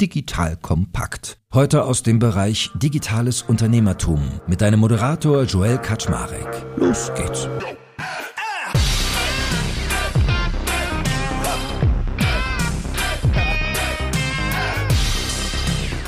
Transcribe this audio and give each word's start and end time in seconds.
Digital 0.00 0.56
Kompakt. 0.58 1.38
Heute 1.54 1.84
aus 1.84 2.02
dem 2.02 2.18
Bereich 2.18 2.70
Digitales 2.74 3.40
Unternehmertum 3.40 4.20
mit 4.46 4.60
deinem 4.60 4.80
Moderator 4.80 5.44
Joel 5.44 5.78
Kaczmarek. 5.78 6.66
Los 6.76 7.10
geht's. 7.14 7.48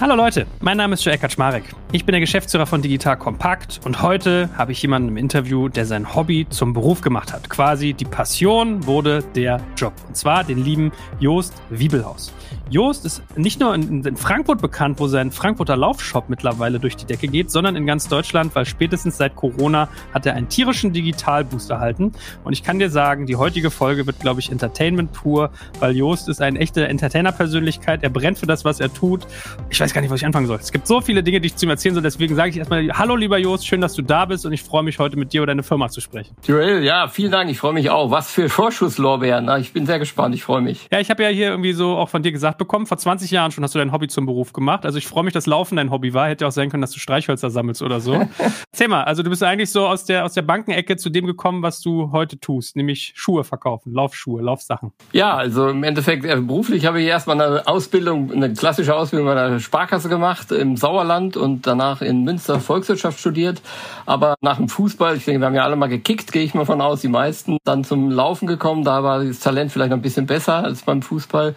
Hallo 0.00 0.14
Leute, 0.14 0.46
mein 0.61 0.77
Name 0.77 0.95
ist 0.95 1.05
Joel 1.05 1.18
Kaczmarek. 1.18 1.64
Ich 1.91 2.05
bin 2.05 2.12
der 2.12 2.20
Geschäftsführer 2.20 2.66
von 2.66 2.82
Digital 2.82 3.16
Kompakt 3.16 3.80
und 3.84 4.00
heute 4.00 4.48
habe 4.57 4.70
ich 4.70 4.80
jemanden 4.80 5.09
im 5.09 5.16
Interview, 5.16 5.68
der 5.68 5.86
sein 5.86 6.14
Hobby 6.14 6.46
zum 6.50 6.73
Beruf 6.73 7.00
gemacht 7.00 7.32
hat. 7.32 7.50
Quasi 7.50 7.95
die 7.95 8.05
Passion 8.05 8.86
wurde 8.86 9.25
der 9.34 9.61
Job. 9.77 9.95
Und 10.07 10.16
zwar 10.16 10.45
den 10.45 10.62
lieben 10.62 10.93
Joost 11.18 11.55
Wiebelhaus. 11.70 12.32
Joost 12.70 13.06
ist 13.06 13.22
nicht 13.36 13.60
nur 13.60 13.74
in, 13.74 14.04
in, 14.04 14.16
Frankfurt 14.16 14.60
bekannt, 14.60 15.00
wo 15.00 15.08
sein 15.08 15.32
Frankfurter 15.32 15.76
Laufshop 15.76 16.28
mittlerweile 16.28 16.78
durch 16.78 16.96
die 16.96 17.06
Decke 17.06 17.26
geht, 17.28 17.50
sondern 17.50 17.76
in 17.76 17.86
ganz 17.86 18.09
Deutschland, 18.09 18.54
weil 18.54 18.66
spätestens 18.66 19.16
seit 19.16 19.36
Corona 19.36 19.88
hat 20.12 20.26
er 20.26 20.34
einen 20.34 20.48
tierischen 20.48 20.92
Digitalboost 20.92 21.70
erhalten. 21.70 22.12
Und 22.45 22.52
ich 22.52 22.62
kann 22.62 22.78
dir 22.78 22.90
sagen, 22.90 23.24
die 23.24 23.36
heutige 23.36 23.70
Folge 23.70 24.06
wird, 24.06 24.20
glaube 24.20 24.40
ich, 24.40 24.50
Entertainment 24.50 25.12
pur, 25.12 25.50
weil 25.80 25.96
Joost 25.96 26.28
ist 26.28 26.42
eine 26.42 26.59
echte 26.59 26.86
Entertainer-Persönlichkeit. 26.86 28.02
Er 28.02 28.10
brennt 28.10 28.38
für 28.38 28.46
das, 28.46 28.64
was 28.66 28.80
er 28.80 28.92
tut. 28.92 29.26
Ich 29.70 29.80
weiß 29.80 29.95
gar 29.95 30.02
nicht, 30.02 30.10
was 30.10 30.20
ich 30.20 30.26
anfangen 30.26 30.46
soll. 30.46 30.59
Es 30.59 30.73
gibt 30.73 30.87
so 30.87 31.00
viele 31.00 31.23
Dinge, 31.23 31.40
die 31.40 31.46
ich 31.46 31.56
zu 31.56 31.64
ihm 31.64 31.70
erzählen 31.70 31.95
soll. 31.95 32.02
Deswegen 32.02 32.34
sage 32.34 32.50
ich 32.50 32.59
erstmal, 32.59 32.87
hallo 32.92 33.16
lieber 33.16 33.38
Joost, 33.38 33.66
schön, 33.66 33.80
dass 33.80 33.95
du 33.95 34.02
da 34.02 34.26
bist 34.26 34.45
und 34.45 34.52
ich 34.52 34.62
freue 34.62 34.82
mich 34.82 34.98
heute 34.98 35.16
mit 35.16 35.32
dir 35.32 35.38
über 35.38 35.46
deine 35.46 35.62
Firma 35.62 35.88
zu 35.88 36.02
sprechen. 36.02 36.37
Joel, 36.45 36.84
ja, 36.84 37.09
vielen 37.09 37.32
Dank. 37.32 37.50
Ich 37.50 37.59
freue 37.59 37.73
mich 37.73 37.88
auch. 37.88 38.10
Was 38.10 38.30
für 38.30 38.50
Vorschusslorbeeren. 38.50 39.48
Ich 39.60 39.73
bin 39.73 39.87
sehr 39.87 39.98
gespannt. 39.98 40.34
Ich 40.34 40.45
freue 40.45 40.60
mich. 40.60 40.87
Ja, 40.92 41.00
ich 41.00 41.09
habe 41.09 41.23
ja 41.23 41.30
hier 41.30 41.48
irgendwie 41.48 41.73
so 41.73 41.96
auch 41.96 42.10
von 42.10 42.23
dir 42.23 42.32
gesagt 42.32 42.57
bekommen, 42.58 42.86
vor 42.86 42.98
20 42.98 43.30
Jahren 43.30 43.50
schon 43.50 43.64
hast 43.64 43.74
du 43.74 43.78
dein 43.78 43.92
Hobby 43.92 44.08
zum 44.08 44.26
Beruf 44.26 44.52
gemacht. 44.52 44.84
Also 44.84 44.98
ich 44.98 45.06
freue 45.06 45.24
mich, 45.24 45.32
dass 45.32 45.46
Laufen 45.46 45.76
dein 45.76 45.90
Hobby 45.90 46.14
war. 46.14 46.28
Hätte 46.28 46.46
auch 46.46 46.52
sein 46.52 46.70
können, 46.70 46.80
dass 46.80 46.90
du 46.90 46.98
Streichhölzer 46.98 47.50
sammelst 47.50 47.82
oder 47.82 48.00
so. 48.00 48.15
Erzähl 48.73 48.88
mal, 48.88 49.04
also 49.04 49.23
du 49.23 49.30
bist 49.30 49.42
eigentlich 49.42 49.70
so 49.70 49.87
aus 49.87 50.04
der, 50.04 50.24
aus 50.24 50.34
der 50.34 50.42
Bankenecke 50.42 50.96
zu 50.96 51.10
dem 51.10 51.26
gekommen, 51.26 51.62
was 51.62 51.80
du 51.80 52.12
heute 52.12 52.38
tust, 52.38 52.76
nämlich 52.76 53.12
Schuhe 53.16 53.45
verkaufen, 53.45 53.92
Laufschuhe, 53.92 54.42
Laufsachen. 54.42 54.92
Ja, 55.12 55.34
also 55.34 55.68
im 55.68 55.82
Endeffekt 55.84 56.24
äh, 56.24 56.37
beruflich 56.40 56.87
habe 56.87 57.00
ich 57.00 57.06
erstmal 57.06 57.40
eine 57.40 57.66
Ausbildung, 57.66 58.32
eine 58.32 58.52
klassische 58.52 58.95
Ausbildung 58.95 59.26
bei 59.26 59.34
der 59.34 59.59
Sparkasse 59.60 60.09
gemacht 60.09 60.52
im 60.52 60.76
Sauerland 60.76 61.37
und 61.37 61.66
danach 61.66 62.02
in 62.02 62.24
Münster 62.24 62.60
Volkswirtschaft 62.60 63.18
studiert. 63.18 63.62
Aber 64.06 64.34
nach 64.41 64.56
dem 64.56 64.69
Fußball, 64.69 65.16
ich 65.16 65.25
denke, 65.25 65.41
wir 65.41 65.47
haben 65.47 65.54
ja 65.54 65.65
alle 65.65 65.76
mal 65.76 65.88
gekickt, 65.88 66.32
gehe 66.32 66.43
ich 66.43 66.54
mal 66.54 66.66
von 66.66 66.81
aus, 66.81 67.00
die 67.00 67.09
meisten, 67.09 67.59
dann 67.65 67.84
zum 67.84 68.10
Laufen 68.10 68.47
gekommen. 68.47 68.84
Da 68.84 69.03
war 69.03 69.25
das 69.25 69.41
Talent 69.41 69.72
vielleicht 69.72 69.91
noch 69.91 69.98
ein 69.98 70.03
bisschen 70.03 70.26
besser 70.26 70.65
als 70.65 70.82
beim 70.82 71.03
Fußball. 71.03 71.54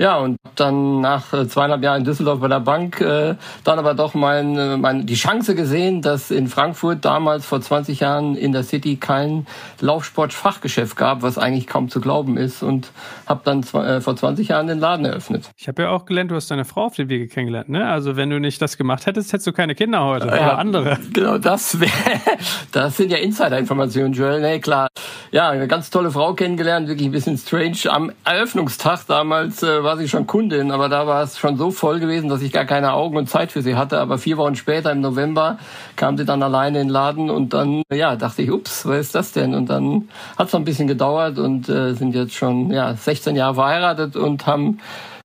Ja, 0.00 0.16
und 0.16 0.38
dann 0.56 1.02
nach 1.02 1.34
äh, 1.34 1.46
zweieinhalb 1.46 1.82
Jahren 1.82 1.98
in 1.98 2.04
Düsseldorf 2.06 2.40
bei 2.40 2.48
der 2.48 2.60
Bank 2.60 3.02
äh, 3.02 3.34
dann 3.64 3.78
aber 3.78 3.92
doch 3.92 4.14
mein, 4.14 4.56
äh, 4.56 4.78
mein, 4.78 5.04
die 5.04 5.14
Chance 5.14 5.54
gesehen, 5.54 6.00
dass 6.00 6.30
in 6.30 6.48
Frankfurt 6.48 7.04
damals 7.04 7.44
vor 7.44 7.60
20 7.60 8.00
Jahren 8.00 8.34
in 8.34 8.52
der 8.52 8.62
City 8.62 8.96
kein 8.96 9.46
Laufsportfachgeschäft 9.78 10.96
gab, 10.96 11.20
was 11.20 11.36
eigentlich 11.36 11.66
kaum 11.66 11.90
zu 11.90 12.00
glauben 12.00 12.38
ist 12.38 12.62
und 12.62 12.92
habe 13.26 13.42
dann 13.44 13.60
äh, 13.60 14.00
vor 14.00 14.16
20 14.16 14.48
Jahren 14.48 14.68
den 14.68 14.78
Laden 14.78 15.04
eröffnet. 15.04 15.50
Ich 15.58 15.68
habe 15.68 15.82
ja 15.82 15.90
auch 15.90 16.06
gelernt, 16.06 16.30
du 16.30 16.34
hast 16.34 16.50
deine 16.50 16.64
Frau 16.64 16.86
auf 16.86 16.96
dem 16.96 17.10
Wege 17.10 17.28
kennengelernt, 17.28 17.68
ne? 17.68 17.86
Also 17.86 18.16
wenn 18.16 18.30
du 18.30 18.40
nicht 18.40 18.62
das 18.62 18.78
gemacht 18.78 19.04
hättest, 19.04 19.34
hättest 19.34 19.48
du 19.48 19.52
keine 19.52 19.74
Kinder 19.74 20.02
heute 20.02 20.28
oder 20.28 20.40
ja, 20.40 20.54
andere. 20.54 20.98
Genau, 21.12 21.36
das 21.36 21.78
wäre, 21.78 21.90
das 22.72 22.96
sind 22.96 23.12
ja 23.12 23.18
Insider-Informationen, 23.18 24.14
Joel. 24.14 24.40
Nee, 24.40 24.60
klar. 24.60 24.88
Ja, 25.30 25.50
eine 25.50 25.68
ganz 25.68 25.90
tolle 25.90 26.10
Frau 26.10 26.32
kennengelernt, 26.32 26.88
wirklich 26.88 27.08
ein 27.08 27.12
bisschen 27.12 27.36
strange. 27.36 27.76
Am 27.90 28.10
Eröffnungstag 28.24 29.06
damals 29.06 29.62
äh, 29.62 29.89
war 29.90 29.96
sie 29.96 30.08
schon 30.08 30.28
Kundin, 30.28 30.70
aber 30.70 30.88
da 30.88 31.08
war 31.08 31.24
es 31.24 31.36
schon 31.36 31.56
so 31.56 31.72
voll 31.72 31.98
gewesen, 31.98 32.28
dass 32.28 32.42
ich 32.42 32.52
gar 32.52 32.64
keine 32.64 32.92
Augen 32.92 33.16
und 33.16 33.28
Zeit 33.28 33.50
für 33.50 33.60
sie 33.60 33.74
hatte. 33.74 33.98
Aber 33.98 34.18
vier 34.18 34.36
Wochen 34.36 34.54
später, 34.54 34.92
im 34.92 35.00
November, 35.00 35.58
kam 35.96 36.16
sie 36.16 36.24
dann 36.24 36.44
alleine 36.44 36.80
in 36.80 36.86
den 36.86 36.92
Laden 36.92 37.28
und 37.28 37.52
dann, 37.54 37.82
ja, 37.92 38.14
dachte 38.14 38.42
ich, 38.42 38.52
ups, 38.52 38.86
was 38.86 39.06
ist 39.06 39.16
das 39.16 39.32
denn? 39.32 39.52
Und 39.52 39.68
dann 39.68 40.08
hat 40.38 40.46
es 40.46 40.52
noch 40.52 40.60
ein 40.60 40.64
bisschen 40.64 40.86
gedauert 40.86 41.40
und 41.40 41.68
äh, 41.68 41.94
sind 41.94 42.14
jetzt 42.14 42.34
schon 42.34 42.70
ja 42.70 42.94
16 42.94 43.34
Jahre 43.34 43.56
verheiratet 43.56 44.14
und 44.14 44.46
haben 44.46 44.78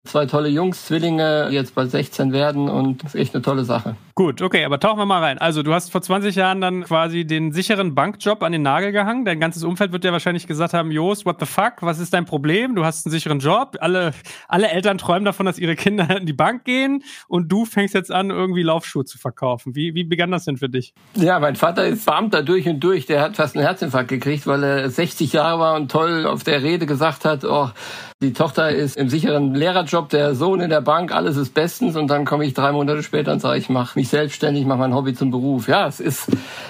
zwei 0.06 0.26
tolle 0.26 0.50
Jungs, 0.50 0.86
Zwillinge, 0.86 1.48
die 1.50 1.56
jetzt 1.56 1.76
bald 1.76 1.92
16 1.92 2.32
werden 2.32 2.70
und 2.70 3.04
das 3.04 3.16
ist 3.16 3.22
echt 3.22 3.36
eine 3.36 3.42
tolle 3.42 3.64
Sache. 3.64 3.96
Gut, 4.18 4.42
okay, 4.42 4.64
aber 4.64 4.80
tauchen 4.80 4.98
wir 4.98 5.06
mal 5.06 5.22
rein. 5.22 5.40
Also, 5.40 5.62
du 5.62 5.74
hast 5.74 5.92
vor 5.92 6.02
20 6.02 6.36
Jahren 6.36 6.62
dann 6.62 6.86
quasi 6.86 7.26
den 7.26 7.52
sicheren 7.52 7.96
Bankjob 7.96 8.44
an 8.44 8.54
den 8.54 8.62
Nagel 8.62 8.94
gehangen. 8.94 9.26
Dein 9.26 9.42
ganzes 9.42 9.66
Umfeld 9.66 9.92
wird 9.92 10.06
dir 10.06 10.14
wahrscheinlich 10.14 10.48
gesagt 10.48 10.74
haben, 10.74 10.90
Jos, 10.90 11.26
what 11.26 11.36
the 11.42 11.46
fuck, 11.46 11.82
was 11.82 12.00
ist 12.00 12.14
dein 12.14 12.24
Problem? 12.24 12.76
Du 12.76 12.86
hast 12.86 13.06
einen 13.06 13.12
sicheren 13.12 13.40
Job. 13.40 13.76
Alle, 13.82 14.14
alle 14.48 14.70
Eltern 14.70 14.98
träumen 14.98 15.26
davon, 15.26 15.46
dass 15.46 15.60
ihre 15.60 15.76
Kinder 15.76 16.16
in 16.18 16.26
die 16.26 16.32
Bank 16.32 16.64
gehen 16.64 17.04
und 17.28 17.52
du 17.52 17.66
fängst 17.66 17.94
jetzt 17.94 18.10
an, 18.10 18.30
irgendwie 18.30 18.64
Laufschuhe 18.64 19.04
zu 19.04 19.18
verkaufen. 19.18 19.76
Wie, 19.76 19.96
wie 19.96 20.06
begann 20.06 20.32
das 20.32 20.46
denn 20.46 20.56
für 20.56 20.70
dich? 20.70 20.94
Ja, 21.16 21.38
mein 21.42 21.58
Vater 21.58 21.86
ist 21.86 22.06
Beamter 22.06 22.42
durch 22.42 22.70
und 22.70 22.80
durch. 22.80 23.06
Der 23.08 23.20
hat 23.20 23.36
fast 23.36 23.58
einen 23.58 23.66
Herzinfarkt 23.66 24.08
gekriegt, 24.08 24.48
weil 24.48 24.64
er 24.64 24.90
60 24.90 25.34
Jahre 25.34 25.60
war 25.60 25.76
und 25.76 25.92
toll 25.92 26.26
auf 26.26 26.46
der 26.46 26.64
Rede 26.64 26.86
gesagt 26.86 27.26
hat, 27.26 27.44
oh, 27.44 27.70
die 28.22 28.32
Tochter 28.32 28.70
ist 28.70 28.96
im 28.96 29.10
sicheren 29.10 29.54
Lehrerjob, 29.54 29.95
der 30.04 30.36
Sohn 30.36 30.60
in 30.60 30.70
der 30.70 30.82
Bank, 30.82 31.14
alles 31.14 31.38
ist 31.38 31.54
bestens 31.54 31.96
und 31.96 32.08
dann 32.08 32.26
komme 32.26 32.46
ich 32.46 32.54
drei 32.54 32.72
Monate 32.72 33.02
später 33.02 33.32
und 33.32 33.40
sage, 33.40 33.58
ich 33.58 33.70
mache 33.70 33.98
mich 33.98 34.10
selbstständig, 34.10 34.66
mache 34.66 34.80
mein 34.80 34.94
Hobby 34.94 35.14
zum 35.14 35.32
Beruf. 35.32 35.68
Ja, 35.68 35.88
es 35.88 36.00
ist 36.00 36.28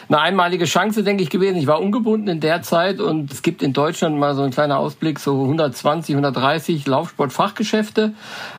eine 0.07 0.19
einmalige 0.19 0.65
Chance, 0.65 1.03
denke 1.03 1.23
ich, 1.23 1.29
gewesen. 1.29 1.57
Ich 1.57 1.67
war 1.67 1.81
ungebunden 1.81 2.27
in 2.27 2.39
der 2.39 2.61
Zeit 2.61 2.99
und 2.99 3.31
es 3.31 3.41
gibt 3.41 3.63
in 3.63 3.73
Deutschland 3.73 4.17
mal 4.17 4.35
so 4.35 4.43
ein 4.43 4.51
kleiner 4.51 4.79
Ausblick, 4.79 5.19
so 5.19 5.41
120, 5.41 6.15
130 6.15 6.85
Laufsportfachgeschäfte. 6.85 8.13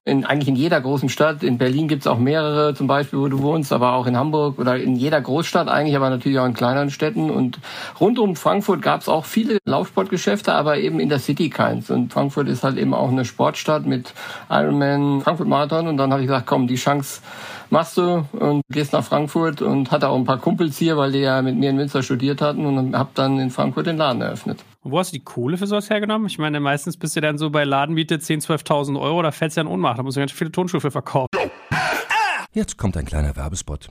In, 0.04 0.24
eigentlich 0.24 0.48
in 0.48 0.56
jeder 0.56 0.80
großen 0.80 1.08
Stadt. 1.08 1.42
In 1.42 1.58
Berlin 1.58 1.88
gibt 1.88 2.02
es 2.02 2.06
auch 2.06 2.18
mehrere, 2.18 2.74
zum 2.74 2.86
Beispiel, 2.86 3.18
wo 3.18 3.28
du 3.28 3.40
wohnst, 3.40 3.72
aber 3.72 3.92
auch 3.92 4.06
in 4.06 4.16
Hamburg 4.16 4.58
oder 4.58 4.76
in 4.76 4.96
jeder 4.96 5.20
Großstadt 5.20 5.68
eigentlich, 5.68 5.96
aber 5.96 6.10
natürlich 6.10 6.38
auch 6.38 6.46
in 6.46 6.54
kleineren 6.54 6.90
Städten. 6.90 7.30
Und 7.30 7.58
rund 8.00 8.18
um 8.18 8.36
Frankfurt 8.36 8.82
gab 8.82 9.00
es 9.00 9.08
auch 9.08 9.24
viele 9.24 9.58
Laufsportgeschäfte, 9.64 10.52
aber 10.52 10.78
eben 10.78 11.00
in 11.00 11.08
der 11.08 11.18
City 11.18 11.50
keins. 11.50 11.90
Und 11.90 12.12
Frankfurt 12.12 12.48
ist 12.48 12.64
halt 12.64 12.78
eben 12.78 12.94
auch 12.94 13.10
eine 13.10 13.24
Sportstadt 13.24 13.86
mit 13.86 14.14
Ironman 14.62 15.20
Frankfurt 15.20 15.48
Marathon. 15.48 15.88
Und 15.88 15.96
dann 15.96 16.10
habe 16.12 16.22
ich 16.22 16.28
gesagt, 16.28 16.46
komm, 16.46 16.66
die 16.66 16.76
Chance 16.76 17.20
machst 17.70 17.96
du 17.96 18.24
und 18.32 18.62
gehst 18.70 18.92
nach 18.92 19.04
Frankfurt 19.04 19.62
und 19.62 19.90
hatte 19.90 20.08
auch 20.08 20.16
ein 20.16 20.24
paar 20.24 20.38
Kumpels 20.38 20.78
hier, 20.78 20.96
weil 20.96 21.12
die 21.12 21.20
ja 21.20 21.42
mit 21.42 21.56
mir 21.56 21.70
in 21.70 21.76
Münster 21.76 22.02
studiert 22.02 22.40
hatten 22.40 22.64
und 22.66 22.96
habe 22.96 23.10
dann 23.14 23.38
in 23.38 23.50
Frankfurt 23.50 23.86
den 23.86 23.96
Laden 23.96 24.22
eröffnet. 24.22 24.64
Und 24.82 24.92
wo 24.92 24.98
hast 24.98 25.12
du 25.12 25.18
die 25.18 25.24
Kohle 25.24 25.58
für 25.58 25.66
sowas 25.66 25.90
hergenommen? 25.90 26.28
Ich 26.28 26.38
meine, 26.38 26.60
meistens 26.60 26.96
bist 26.96 27.16
du 27.16 27.20
dann 27.20 27.38
so 27.38 27.50
bei 27.50 27.64
Ladenmiete 27.64 28.16
10.000, 28.16 28.64
12.000 28.64 29.00
Euro, 29.00 29.22
da 29.22 29.32
fällst 29.32 29.56
du 29.56 29.60
ja 29.60 29.66
in 29.66 29.72
Ohnmacht, 29.72 29.98
da 29.98 30.02
musst 30.02 30.16
du 30.16 30.20
ganz 30.20 30.32
viele 30.32 30.52
Tonschuhe 30.52 30.80
für 30.80 30.90
verkaufen. 30.90 31.28
Jetzt 32.52 32.78
kommt 32.78 32.96
ein 32.96 33.04
kleiner 33.04 33.36
Werbespot. 33.36 33.90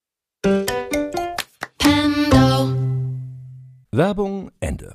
Werbung 3.93 4.51
Ende. 4.61 4.93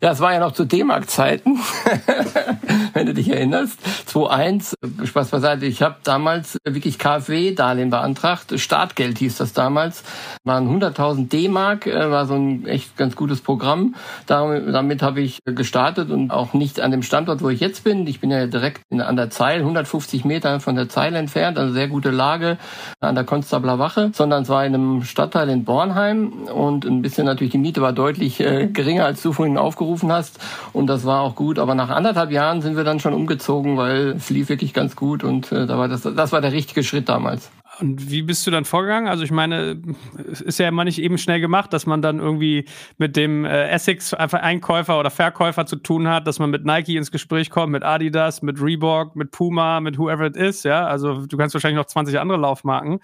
Ja, 0.00 0.12
es 0.12 0.20
war 0.20 0.32
ja 0.32 0.40
noch 0.40 0.52
zu 0.52 0.64
D-Mark-Zeiten, 0.64 1.58
wenn 2.92 3.06
du 3.06 3.14
dich 3.14 3.28
erinnerst. 3.30 3.78
2.1, 4.08 5.06
Spaß 5.06 5.30
beiseite. 5.30 5.66
Ich 5.66 5.82
habe 5.82 5.96
damals 6.04 6.58
wirklich 6.64 6.98
KfW-Darlehen 6.98 7.90
beantragt. 7.90 8.58
Startgeld 8.58 9.18
hieß 9.18 9.38
das 9.38 9.52
damals. 9.52 10.04
Waren 10.44 10.68
100.000 10.68 11.28
D-Mark, 11.28 11.86
äh, 11.86 12.10
war 12.10 12.26
so 12.26 12.34
ein 12.34 12.66
echt 12.66 12.96
ganz 12.96 13.16
gutes 13.16 13.40
Programm. 13.40 13.94
Damit, 14.26 14.74
damit 14.74 15.02
habe 15.02 15.20
ich 15.20 15.38
gestartet 15.44 16.10
und 16.10 16.30
auch 16.30 16.52
nicht 16.52 16.80
an 16.80 16.90
dem 16.90 17.02
Standort, 17.02 17.42
wo 17.42 17.48
ich 17.48 17.60
jetzt 17.60 17.84
bin. 17.84 18.06
Ich 18.06 18.20
bin 18.20 18.30
ja 18.30 18.46
direkt 18.46 18.82
in, 18.90 19.00
an 19.00 19.16
der 19.16 19.30
Zeil, 19.30 19.60
150 19.60 20.24
Meter 20.24 20.60
von 20.60 20.76
der 20.76 20.88
Zeil 20.88 21.14
entfernt, 21.14 21.58
also 21.58 21.72
sehr 21.72 21.88
gute 21.88 22.10
Lage 22.10 22.58
an 23.00 23.14
der 23.14 23.24
Konstabler 23.24 23.78
Wache, 23.78 24.10
sondern 24.14 24.42
es 24.42 24.48
war 24.48 24.64
in 24.64 24.74
einem 24.74 25.02
Stadtteil 25.04 25.48
in 25.48 25.64
Bornheim 25.64 26.32
und 26.52 26.84
ein 26.84 27.02
bisschen 27.02 27.26
natürlich 27.26 27.52
die 27.52 27.58
Miete 27.58 27.82
war 27.82 27.92
deutlich 27.92 28.40
äh, 28.40 28.66
geringer, 28.72 29.04
als 29.04 29.22
du 29.22 29.32
vorhin 29.32 29.58
aufgerufen 29.62 30.12
hast. 30.12 30.38
Und 30.72 30.86
das 30.86 31.04
war 31.04 31.20
auch 31.20 31.34
gut. 31.34 31.58
Aber 31.58 31.74
nach 31.74 31.88
anderthalb 31.88 32.30
Jahren 32.30 32.60
sind 32.62 32.76
wir 32.76 32.84
dann 32.84 33.00
schon 33.00 33.14
umgezogen, 33.14 33.76
weil 33.76 34.08
es 34.10 34.30
lief 34.30 34.48
wirklich 34.48 34.74
ganz 34.74 34.96
gut 34.96 35.24
und 35.24 35.52
äh, 35.52 35.66
da 35.66 35.78
war 35.78 35.88
das, 35.88 36.02
das 36.02 36.32
war 36.32 36.40
der 36.40 36.52
richtige 36.52 36.82
Schritt 36.82 37.08
damals. 37.08 37.50
Und 37.82 38.12
wie 38.12 38.22
bist 38.22 38.46
du 38.46 38.52
dann 38.52 38.64
vorgegangen? 38.64 39.08
Also 39.08 39.24
ich 39.24 39.32
meine, 39.32 39.82
es 40.30 40.40
ist 40.40 40.60
ja 40.60 40.68
immer 40.68 40.84
nicht 40.84 41.00
eben 41.02 41.18
schnell 41.18 41.40
gemacht, 41.40 41.72
dass 41.72 41.84
man 41.84 42.00
dann 42.00 42.20
irgendwie 42.20 42.64
mit 42.96 43.16
dem 43.16 43.44
äh, 43.44 43.70
Essex 43.70 44.14
einfach 44.14 44.40
Einkäufer 44.40 45.00
oder 45.00 45.10
Verkäufer 45.10 45.66
zu 45.66 45.74
tun 45.74 46.06
hat, 46.06 46.28
dass 46.28 46.38
man 46.38 46.50
mit 46.50 46.64
Nike 46.64 46.96
ins 46.96 47.10
Gespräch 47.10 47.50
kommt, 47.50 47.72
mit 47.72 47.82
Adidas, 47.82 48.40
mit 48.40 48.62
Reebok, 48.62 49.16
mit 49.16 49.32
Puma, 49.32 49.80
mit 49.80 49.98
whoever 49.98 50.26
it 50.26 50.36
is, 50.36 50.62
ja. 50.62 50.86
Also 50.86 51.26
du 51.26 51.36
kannst 51.36 51.54
wahrscheinlich 51.54 51.78
noch 51.78 51.86
20 51.86 52.20
andere 52.20 52.38
Laufmarken. 52.38 53.00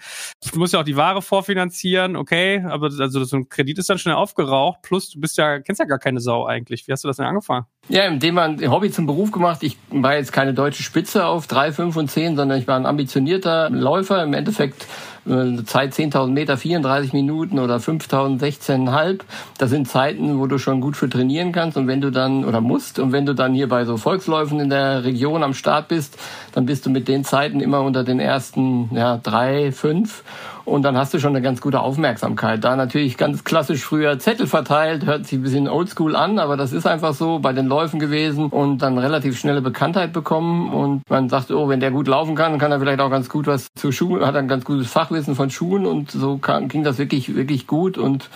Du 0.53 0.59
musst 0.59 0.71
ja 0.71 0.79
auch 0.79 0.85
die 0.85 0.95
Ware 0.95 1.21
vorfinanzieren, 1.21 2.15
okay, 2.15 2.63
aber 2.65 2.85
also 2.85 3.25
so 3.25 3.35
ein 3.35 3.49
Kredit 3.49 3.79
ist 3.79 3.89
dann 3.89 3.97
schnell 3.97 4.15
aufgeraucht. 4.15 4.81
Plus 4.81 5.09
du 5.09 5.19
bist 5.19 5.37
ja, 5.37 5.59
kennst 5.59 5.79
ja 5.79 5.85
gar 5.85 5.99
keine 5.99 6.21
Sau 6.21 6.45
eigentlich. 6.45 6.87
Wie 6.87 6.93
hast 6.93 7.03
du 7.03 7.09
das 7.09 7.17
denn 7.17 7.25
angefangen? 7.25 7.65
Ja, 7.91 8.03
indem 8.03 8.35
man 8.35 8.69
Hobby 8.69 8.91
zum 8.91 9.07
Beruf 9.07 9.31
gemacht. 9.31 9.63
Ich 9.63 9.75
war 9.89 10.15
jetzt 10.15 10.31
keine 10.31 10.53
deutsche 10.53 10.83
Spitze 10.83 11.25
auf 11.25 11.47
drei, 11.47 11.71
fünf 11.71 11.95
und 11.95 12.11
zehn, 12.11 12.35
sondern 12.35 12.59
ich 12.59 12.67
war 12.67 12.75
ein 12.75 12.85
ambitionierter 12.85 13.71
Läufer. 13.71 14.21
Im 14.21 14.35
Endeffekt 14.35 14.85
eine 15.25 15.65
Zeit 15.65 15.93
10.000 15.93 16.27
Meter, 16.27 16.55
34 16.55 17.13
Minuten 17.13 17.57
oder 17.57 17.77
5.000, 17.77 18.39
16,5. 18.39 19.21
Das 19.57 19.71
sind 19.71 19.87
Zeiten, 19.87 20.39
wo 20.39 20.45
du 20.45 20.59
schon 20.59 20.81
gut 20.81 20.97
für 20.97 21.09
trainieren 21.09 21.51
kannst 21.51 21.77
und 21.77 21.87
wenn 21.87 21.99
du 21.99 22.11
dann, 22.11 22.45
oder 22.45 22.61
musst, 22.61 22.99
und 22.99 23.11
wenn 23.11 23.25
du 23.25 23.33
dann 23.33 23.53
hier 23.53 23.67
bei 23.67 23.85
so 23.85 23.97
Volksläufen 23.97 24.59
in 24.59 24.69
der 24.69 25.03
Region 25.03 25.43
am 25.43 25.55
Start 25.55 25.87
bist, 25.87 26.17
dann 26.53 26.67
bist 26.67 26.85
du 26.85 26.91
mit 26.91 27.07
den 27.07 27.23
Zeiten 27.23 27.59
immer 27.59 27.81
unter 27.81 28.03
den 28.03 28.19
ersten, 28.19 28.89
ja, 28.93 29.17
drei, 29.17 29.71
fünf 29.71 30.23
und 30.69 30.83
dann 30.83 30.97
hast 30.97 31.13
du 31.13 31.19
schon 31.19 31.35
eine 31.35 31.41
ganz 31.41 31.61
gute 31.61 31.81
Aufmerksamkeit. 31.81 32.63
Da 32.63 32.75
natürlich 32.75 33.17
ganz 33.17 33.43
klassisch 33.43 33.83
früher 33.83 34.19
Zettel 34.19 34.47
verteilt, 34.47 35.05
hört 35.05 35.25
sich 35.25 35.39
ein 35.39 35.41
bisschen 35.41 35.67
oldschool 35.67 36.15
an, 36.15 36.39
aber 36.39 36.57
das 36.57 36.71
ist 36.71 36.85
einfach 36.85 37.13
so 37.13 37.39
bei 37.39 37.53
den 37.53 37.67
Läufen 37.67 37.99
gewesen 37.99 38.47
und 38.47 38.79
dann 38.79 38.97
relativ 38.97 39.37
schnelle 39.37 39.61
Bekanntheit 39.61 40.13
bekommen. 40.13 40.71
Und 40.71 41.01
man 41.09 41.29
sagt, 41.29 41.51
oh, 41.51 41.67
wenn 41.69 41.79
der 41.79 41.91
gut 41.91 42.07
laufen 42.07 42.35
kann, 42.35 42.59
kann 42.59 42.71
er 42.71 42.79
vielleicht 42.79 43.01
auch 43.01 43.09
ganz 43.09 43.29
gut 43.29 43.47
was 43.47 43.67
zu 43.75 43.91
Schuhen, 43.91 44.25
hat 44.25 44.35
ein 44.35 44.47
ganz 44.47 44.63
gutes 44.63 44.91
Fachwissen 44.91 45.35
von 45.35 45.49
Schuhen 45.49 45.85
und 45.85 46.11
so 46.11 46.37
kam, 46.37 46.67
ging 46.67 46.83
das 46.83 46.97
wirklich, 46.97 47.35
wirklich 47.35 47.67
gut. 47.67 47.97
Und 47.97 48.29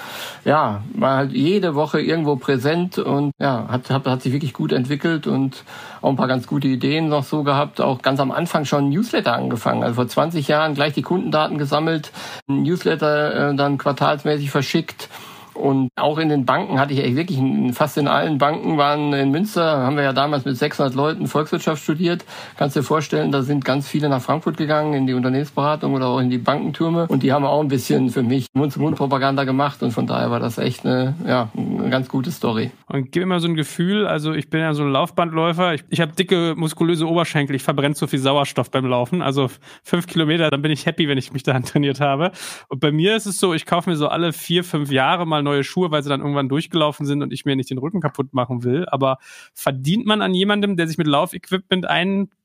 ja, 0.43 0.81
war 0.95 1.17
halt 1.17 1.31
jede 1.31 1.75
Woche 1.75 2.01
irgendwo 2.01 2.35
präsent 2.35 2.97
und 2.97 3.31
ja, 3.39 3.67
hat, 3.69 3.89
hat, 3.89 4.07
hat 4.07 4.21
sich 4.21 4.33
wirklich 4.33 4.53
gut 4.53 4.71
entwickelt 4.71 5.27
und 5.27 5.63
auch 6.01 6.09
ein 6.09 6.15
paar 6.15 6.27
ganz 6.27 6.47
gute 6.47 6.67
Ideen 6.67 7.07
noch 7.07 7.23
so 7.23 7.43
gehabt, 7.43 7.79
auch 7.79 8.01
ganz 8.01 8.19
am 8.19 8.31
Anfang 8.31 8.65
schon 8.65 8.89
Newsletter 8.89 9.33
angefangen, 9.33 9.83
also 9.83 9.95
vor 9.95 10.07
20 10.07 10.47
Jahren 10.47 10.73
gleich 10.73 10.93
die 10.93 11.01
Kundendaten 11.01 11.57
gesammelt, 11.57 12.11
Newsletter 12.47 13.51
äh, 13.51 13.55
dann 13.55 13.77
quartalsmäßig 13.77 14.51
verschickt 14.51 15.09
und 15.55 15.89
auch 15.95 16.17
in 16.17 16.29
den 16.29 16.45
Banken 16.45 16.79
hatte 16.79 16.93
ich 16.93 17.15
wirklich, 17.15 17.39
fast 17.73 17.97
in 17.97 18.07
allen 18.07 18.37
Banken 18.37 18.77
waren 18.77 19.13
in 19.13 19.31
Münster, 19.31 19.77
haben 19.77 19.95
wir 19.95 20.03
ja 20.03 20.13
damals 20.13 20.45
mit 20.45 20.57
600 20.57 20.95
Leuten 20.95 21.27
Volkswirtschaft 21.27 21.83
studiert. 21.83 22.25
Kannst 22.57 22.75
dir 22.75 22.83
vorstellen, 22.83 23.31
da 23.31 23.43
sind 23.43 23.63
ganz 23.63 23.87
viele 23.87 24.09
nach 24.09 24.21
Frankfurt 24.21 24.57
gegangen, 24.57 24.93
in 24.93 25.07
die 25.07 25.13
Unternehmensberatung 25.13 25.93
oder 25.93 26.07
auch 26.07 26.19
in 26.19 26.29
die 26.29 26.37
Bankentürme. 26.37 27.07
Und 27.07 27.23
die 27.23 27.31
haben 27.31 27.45
auch 27.45 27.61
ein 27.61 27.67
bisschen 27.67 28.09
für 28.09 28.23
mich 28.23 28.47
Mund-zu-Mund-Propaganda 28.53 29.43
gemacht. 29.43 29.83
Und 29.83 29.91
von 29.91 30.07
daher 30.07 30.31
war 30.31 30.39
das 30.39 30.57
echt 30.57 30.85
eine, 30.85 31.15
ja, 31.27 31.49
eine 31.55 31.89
ganz 31.89 32.09
gute 32.09 32.31
Story. 32.31 32.71
Und 32.87 33.11
gib 33.11 33.21
mir 33.23 33.27
mal 33.27 33.39
so 33.39 33.47
ein 33.47 33.55
Gefühl, 33.55 34.07
also 34.07 34.33
ich 34.33 34.49
bin 34.49 34.61
ja 34.61 34.73
so 34.73 34.83
ein 34.83 34.91
Laufbandläufer. 34.91 35.75
Ich, 35.75 35.83
ich 35.89 36.01
habe 36.01 36.13
dicke, 36.13 36.55
muskulöse 36.55 37.07
Oberschenkel. 37.07 37.55
Ich 37.55 37.63
verbrenne 37.63 37.95
zu 37.95 38.07
viel 38.07 38.19
Sauerstoff 38.19 38.71
beim 38.71 38.85
Laufen. 38.85 39.21
Also 39.21 39.49
fünf 39.83 40.07
Kilometer, 40.07 40.49
dann 40.49 40.61
bin 40.61 40.71
ich 40.71 40.85
happy, 40.85 41.07
wenn 41.07 41.17
ich 41.17 41.31
mich 41.31 41.43
daran 41.43 41.63
trainiert 41.63 41.99
habe. 41.99 42.31
Und 42.69 42.79
bei 42.79 42.91
mir 42.91 43.15
ist 43.15 43.25
es 43.25 43.39
so, 43.39 43.53
ich 43.53 43.65
kaufe 43.65 43.89
mir 43.89 43.95
so 43.95 44.07
alle 44.07 44.33
vier, 44.33 44.63
fünf 44.63 44.91
Jahre 44.91 45.27
mal 45.27 45.42
neue 45.43 45.63
Schuhe, 45.63 45.91
weil 45.91 46.03
sie 46.03 46.09
dann 46.09 46.21
irgendwann 46.21 46.49
durchgelaufen 46.49 47.05
sind 47.05 47.21
und 47.21 47.31
ich 47.33 47.45
mir 47.45 47.55
nicht 47.55 47.69
den 47.69 47.77
Rücken 47.77 48.01
kaputt 48.01 48.33
machen 48.33 48.63
will. 48.63 48.85
Aber 48.87 49.17
verdient 49.53 50.05
man 50.05 50.21
an 50.21 50.33
jemandem, 50.33 50.77
der 50.77 50.87
sich 50.87 50.97
mit 50.97 51.07
Laufequipment 51.07 51.85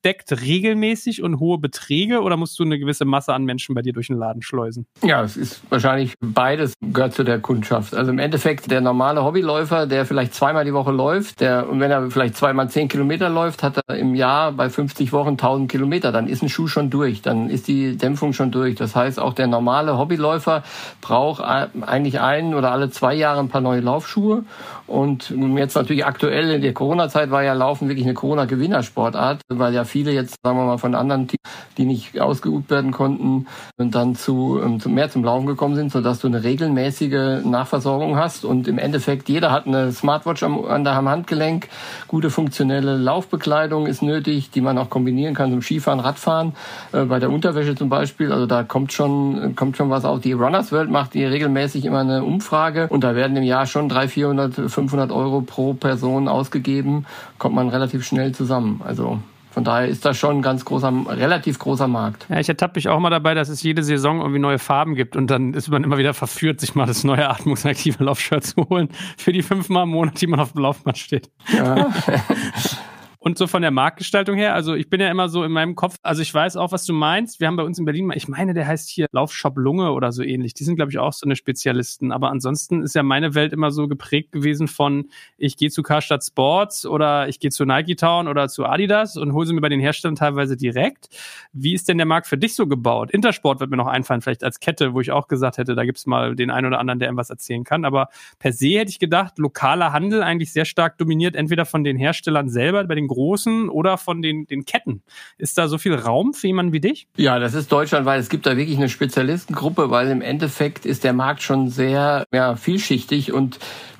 eindeckt, 0.04 0.40
regelmäßig 0.40 1.22
und 1.22 1.40
hohe 1.40 1.58
Beträge 1.58 2.20
oder 2.20 2.36
musst 2.36 2.58
du 2.58 2.64
eine 2.64 2.78
gewisse 2.78 3.04
Masse 3.04 3.34
an 3.34 3.44
Menschen 3.44 3.74
bei 3.74 3.82
dir 3.82 3.92
durch 3.92 4.08
den 4.08 4.16
Laden 4.16 4.42
schleusen? 4.42 4.86
Ja, 5.02 5.22
es 5.22 5.36
ist 5.36 5.60
wahrscheinlich 5.70 6.14
beides 6.20 6.74
gehört 6.80 7.14
zu 7.14 7.24
der 7.24 7.40
Kundschaft. 7.40 7.94
Also 7.94 8.10
im 8.10 8.18
Endeffekt 8.18 8.70
der 8.70 8.80
normale 8.80 9.24
Hobbyläufer, 9.24 9.86
der 9.86 10.06
vielleicht 10.06 10.34
zweimal 10.34 10.64
die 10.64 10.72
Woche 10.72 10.92
läuft, 10.92 11.40
der, 11.40 11.68
und 11.68 11.80
wenn 11.80 11.90
er 11.90 12.10
vielleicht 12.10 12.36
zweimal 12.36 12.68
zehn 12.70 12.88
Kilometer 12.88 13.28
läuft, 13.28 13.62
hat 13.62 13.80
er 13.86 13.96
im 13.96 14.14
Jahr 14.14 14.52
bei 14.52 14.70
50 14.70 15.12
Wochen 15.12 15.30
1000 15.30 15.70
Kilometer. 15.70 16.12
Dann 16.12 16.28
ist 16.28 16.42
ein 16.42 16.48
Schuh 16.48 16.68
schon 16.68 16.90
durch, 16.90 17.22
dann 17.22 17.50
ist 17.50 17.68
die 17.68 17.96
Dämpfung 17.96 18.32
schon 18.32 18.50
durch. 18.50 18.76
Das 18.76 18.94
heißt, 18.94 19.18
auch 19.18 19.34
der 19.34 19.46
normale 19.46 19.98
Hobbyläufer 19.98 20.62
braucht 21.00 21.42
eigentlich 21.42 22.20
ein 22.20 22.54
oder 22.54 22.72
alle 22.72 22.90
zwei 22.90 23.14
Jahre 23.14 23.40
ein 23.40 23.48
paar 23.48 23.60
neue 23.60 23.80
Laufschuhe. 23.80 24.44
Und 24.86 25.34
jetzt 25.56 25.74
natürlich 25.74 26.06
aktuell 26.06 26.50
in 26.50 26.62
der 26.62 26.72
Corona-Zeit 26.72 27.30
war 27.30 27.42
ja 27.42 27.52
Laufen 27.52 27.88
wirklich 27.88 28.06
eine 28.06 28.14
Corona-Gewinnersportart, 28.14 29.40
weil 29.48 29.74
ja 29.74 29.84
viele 29.98 30.12
jetzt, 30.12 30.36
sagen 30.44 30.56
wir 30.56 30.64
mal, 30.64 30.78
von 30.78 30.94
anderen 30.94 31.26
Teams, 31.26 31.42
die 31.76 31.84
nicht 31.84 32.20
ausgeübt 32.20 32.70
werden 32.70 32.92
konnten, 32.92 33.46
und 33.76 33.94
dann 33.94 34.14
zu, 34.14 34.60
ähm, 34.62 34.80
zu 34.80 34.88
mehr 34.88 35.10
zum 35.10 35.24
Laufen 35.24 35.46
gekommen 35.46 35.74
sind, 35.74 35.90
sodass 35.90 36.20
du 36.20 36.28
eine 36.28 36.44
regelmäßige 36.44 37.44
Nachversorgung 37.44 38.16
hast. 38.16 38.44
Und 38.44 38.68
im 38.68 38.78
Endeffekt, 38.78 39.28
jeder 39.28 39.50
hat 39.50 39.66
eine 39.66 39.92
Smartwatch 39.92 40.42
am, 40.42 40.64
an 40.64 40.84
der 40.84 40.94
Handgelenk. 40.94 41.68
Gute 42.06 42.30
funktionelle 42.30 42.96
Laufbekleidung 42.96 43.86
ist 43.86 44.02
nötig, 44.02 44.50
die 44.50 44.60
man 44.60 44.78
auch 44.78 44.90
kombinieren 44.90 45.34
kann 45.34 45.50
zum 45.50 45.62
Skifahren, 45.62 46.00
Radfahren, 46.00 46.52
äh, 46.92 47.04
bei 47.04 47.18
der 47.18 47.30
Unterwäsche 47.30 47.74
zum 47.74 47.88
Beispiel. 47.88 48.32
Also 48.32 48.46
da 48.46 48.62
kommt 48.62 48.92
schon, 48.92 49.56
kommt 49.56 49.76
schon 49.76 49.90
was 49.90 50.04
auf. 50.04 50.20
Die 50.20 50.32
Runners 50.32 50.70
World 50.70 50.90
macht 50.90 51.14
die 51.14 51.24
regelmäßig 51.24 51.84
immer 51.84 52.00
eine 52.00 52.22
Umfrage 52.22 52.86
und 52.88 53.02
da 53.02 53.14
werden 53.14 53.36
im 53.36 53.42
Jahr 53.42 53.66
schon 53.66 53.88
300, 53.88 54.10
400, 54.10 54.54
500 54.70 55.12
Euro 55.12 55.40
pro 55.40 55.74
Person 55.74 56.28
ausgegeben, 56.28 57.06
kommt 57.38 57.54
man 57.54 57.68
relativ 57.68 58.04
schnell 58.04 58.32
zusammen. 58.32 58.80
Also 58.84 59.18
von 59.58 59.64
daher 59.64 59.88
ist 59.88 60.05
das 60.05 60.16
schon 60.16 60.37
ein 60.37 60.43
ganz 60.43 60.64
großer, 60.64 60.93
relativ 61.08 61.58
großer 61.58 61.88
Markt. 61.88 62.26
Ja, 62.28 62.38
ich 62.38 62.49
ertappe 62.49 62.75
mich 62.76 62.87
auch 62.87 63.00
mal 63.00 63.10
dabei, 63.10 63.34
dass 63.34 63.49
es 63.49 63.60
jede 63.60 63.82
Saison 63.82 64.20
irgendwie 64.20 64.38
neue 64.38 64.60
Farben 64.60 64.94
gibt 64.94 65.16
und 65.16 65.32
dann 65.32 65.52
ist 65.52 65.69
man 65.69 65.82
immer 65.82 65.99
wieder 65.99 66.14
verführt, 66.14 66.60
sich 66.60 66.76
mal 66.76 66.87
das 66.87 67.02
neue 67.02 67.28
atmungsaktive 67.28 68.05
Laufshirt 68.05 68.44
zu 68.44 68.69
holen 68.69 68.88
für 69.16 69.32
die 69.32 69.43
fünfmal 69.43 69.82
im 69.82 69.88
Monat, 69.88 70.20
die 70.20 70.28
man 70.28 70.38
auf 70.38 70.52
dem 70.52 70.62
Laufband 70.62 70.96
steht. 70.96 71.28
Ja. 71.52 71.93
Und 73.20 73.36
so 73.36 73.48
von 73.48 73.62
der 73.62 73.72
Marktgestaltung 73.72 74.36
her, 74.36 74.54
also 74.54 74.74
ich 74.74 74.88
bin 74.88 75.00
ja 75.00 75.10
immer 75.10 75.28
so 75.28 75.42
in 75.42 75.50
meinem 75.50 75.74
Kopf, 75.74 75.96
also 76.02 76.22
ich 76.22 76.32
weiß 76.32 76.56
auch, 76.56 76.70
was 76.70 76.84
du 76.84 76.92
meinst. 76.92 77.40
Wir 77.40 77.48
haben 77.48 77.56
bei 77.56 77.64
uns 77.64 77.76
in 77.76 77.84
Berlin, 77.84 78.12
ich 78.14 78.28
meine, 78.28 78.54
der 78.54 78.66
heißt 78.68 78.88
hier 78.88 79.06
Laufshop 79.10 79.58
Lunge 79.58 79.90
oder 79.90 80.12
so 80.12 80.22
ähnlich. 80.22 80.54
Die 80.54 80.62
sind, 80.62 80.76
glaube 80.76 80.92
ich, 80.92 80.98
auch 80.98 81.12
so 81.12 81.26
eine 81.26 81.34
Spezialisten. 81.34 82.12
Aber 82.12 82.30
ansonsten 82.30 82.82
ist 82.82 82.94
ja 82.94 83.02
meine 83.02 83.34
Welt 83.34 83.52
immer 83.52 83.72
so 83.72 83.88
geprägt 83.88 84.30
gewesen 84.30 84.68
von, 84.68 85.10
ich 85.36 85.56
gehe 85.56 85.70
zu 85.70 85.82
Karstadt 85.82 86.24
Sports 86.24 86.87
oder 86.87 87.28
ich 87.28 87.40
gehe 87.40 87.50
zu 87.50 87.64
Nike 87.64 87.96
Town 87.96 88.28
oder 88.28 88.48
zu 88.48 88.64
Adidas 88.64 89.16
und 89.16 89.32
hole 89.32 89.46
sie 89.46 89.52
mir 89.52 89.62
bei 89.62 89.68
den 89.68 89.80
Herstellern 89.80 90.14
teilweise 90.14 90.56
direkt. 90.56 91.08
Wie 91.52 91.75
ist 91.75 91.88
denn 91.88 91.98
der 91.98 92.06
Markt 92.06 92.28
für 92.28 92.38
dich 92.38 92.54
so 92.54 92.68
gebaut? 92.68 93.10
Intersport 93.10 93.58
wird 93.58 93.70
mir 93.70 93.76
noch 93.76 93.88
einfallen, 93.88 94.20
vielleicht 94.20 94.44
als 94.44 94.60
Kette, 94.60 94.94
wo 94.94 95.00
ich 95.00 95.10
auch 95.10 95.26
gesagt 95.26 95.58
hätte, 95.58 95.75
da 95.75 95.84
gibt 95.84 95.98
es 95.98 96.06
mal 96.06 96.37
den 96.37 96.52
einen 96.52 96.68
oder 96.68 96.78
anderen, 96.78 97.00
der 97.00 97.08
ihm 97.08 97.16
was 97.16 97.30
erzählen 97.30 97.64
kann. 97.64 97.84
Aber 97.84 98.10
per 98.38 98.52
se 98.52 98.78
hätte 98.78 98.90
ich 98.90 99.00
gedacht, 99.00 99.38
lokaler 99.38 99.92
Handel 99.92 100.22
eigentlich 100.22 100.52
sehr 100.52 100.64
stark 100.64 100.98
dominiert, 100.98 101.34
entweder 101.34 101.66
von 101.66 101.82
den 101.82 101.96
Herstellern 101.96 102.48
selber, 102.48 102.84
bei 102.84 102.94
den 102.94 103.07
Großen 103.08 103.68
oder 103.68 103.98
von 103.98 104.22
den, 104.22 104.46
den 104.46 104.64
Ketten. 104.64 105.02
Ist 105.36 105.58
da 105.58 105.68
so 105.68 105.78
viel 105.78 105.94
Raum 105.94 106.34
für 106.34 106.46
jemanden 106.46 106.72
wie 106.72 106.80
dich? 106.80 107.08
Ja, 107.16 107.38
das 107.38 107.54
ist 107.54 107.72
Deutschland, 107.72 108.06
weil 108.06 108.20
es 108.20 108.28
gibt 108.28 108.46
da 108.46 108.56
wirklich 108.56 108.76
eine 108.76 108.88
Spezialistengruppe, 108.88 109.90
weil 109.90 110.08
im 110.08 110.22
Endeffekt 110.22 110.86
ist 110.86 111.04
der 111.04 111.12
Markt 111.12 111.42
schon 111.42 111.68
sehr 111.70 112.26
ja, 112.32 112.56
vielschichtig 112.56 113.32
und 113.32 113.58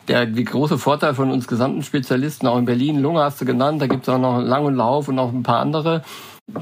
der 0.08 0.26
die 0.26 0.44
große 0.44 0.78
Vorteil 0.78 1.14
von 1.14 1.30
uns 1.30 1.46
gesamten 1.46 1.82
Spezialisten, 1.82 2.46
auch 2.46 2.58
in 2.58 2.64
Berlin, 2.64 3.00
Lunge 3.00 3.20
hast 3.20 3.40
du 3.40 3.44
genannt, 3.44 3.82
da 3.82 3.86
gibt 3.86 4.04
es 4.04 4.08
auch 4.08 4.18
noch 4.18 4.40
Lang 4.40 4.64
und 4.64 4.74
Lauf 4.74 5.08
und 5.08 5.16
noch 5.16 5.32
ein 5.32 5.42
paar 5.42 5.60
andere, 5.60 6.02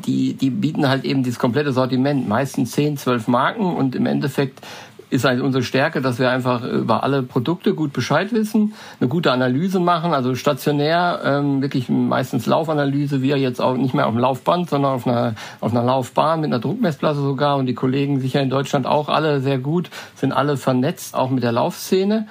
die, 0.04 0.34
die 0.34 0.50
bieten 0.50 0.88
halt 0.88 1.04
eben 1.04 1.22
dieses 1.22 1.38
komplette 1.38 1.72
Sortiment, 1.72 2.28
meistens 2.28 2.72
10, 2.72 2.96
12 2.96 3.28
Marken 3.28 3.76
und 3.76 3.94
im 3.94 4.06
Endeffekt 4.06 4.60
ist 5.08 5.24
halt 5.24 5.40
unsere 5.40 5.62
Stärke, 5.62 6.00
dass 6.00 6.18
wir 6.18 6.30
einfach 6.30 6.64
über 6.64 7.02
alle 7.02 7.22
Produkte 7.22 7.74
gut 7.74 7.92
Bescheid 7.92 8.32
wissen, 8.32 8.74
eine 9.00 9.08
gute 9.08 9.30
Analyse 9.30 9.78
machen, 9.78 10.12
also 10.12 10.34
stationär, 10.34 11.20
ähm, 11.24 11.62
wirklich 11.62 11.88
meistens 11.88 12.46
Laufanalyse, 12.46 13.22
wir 13.22 13.38
jetzt 13.38 13.60
auch 13.60 13.76
nicht 13.76 13.94
mehr 13.94 14.06
auf 14.06 14.14
dem 14.14 14.20
Laufband, 14.20 14.68
sondern 14.68 14.92
auf 14.92 15.06
einer, 15.06 15.34
auf 15.60 15.72
einer 15.72 15.84
Laufbahn 15.84 16.40
mit 16.40 16.52
einer 16.52 16.60
Druckmessplatte 16.60 17.20
sogar 17.20 17.56
und 17.56 17.66
die 17.66 17.74
Kollegen 17.74 18.20
sicher 18.20 18.40
in 18.40 18.50
Deutschland 18.50 18.86
auch 18.86 19.08
alle 19.08 19.40
sehr 19.40 19.58
gut, 19.58 19.90
sind 20.16 20.32
alle 20.32 20.56
vernetzt, 20.56 21.14
auch 21.14 21.30
mit 21.30 21.42
der 21.42 21.52
Laufszene. 21.52 22.26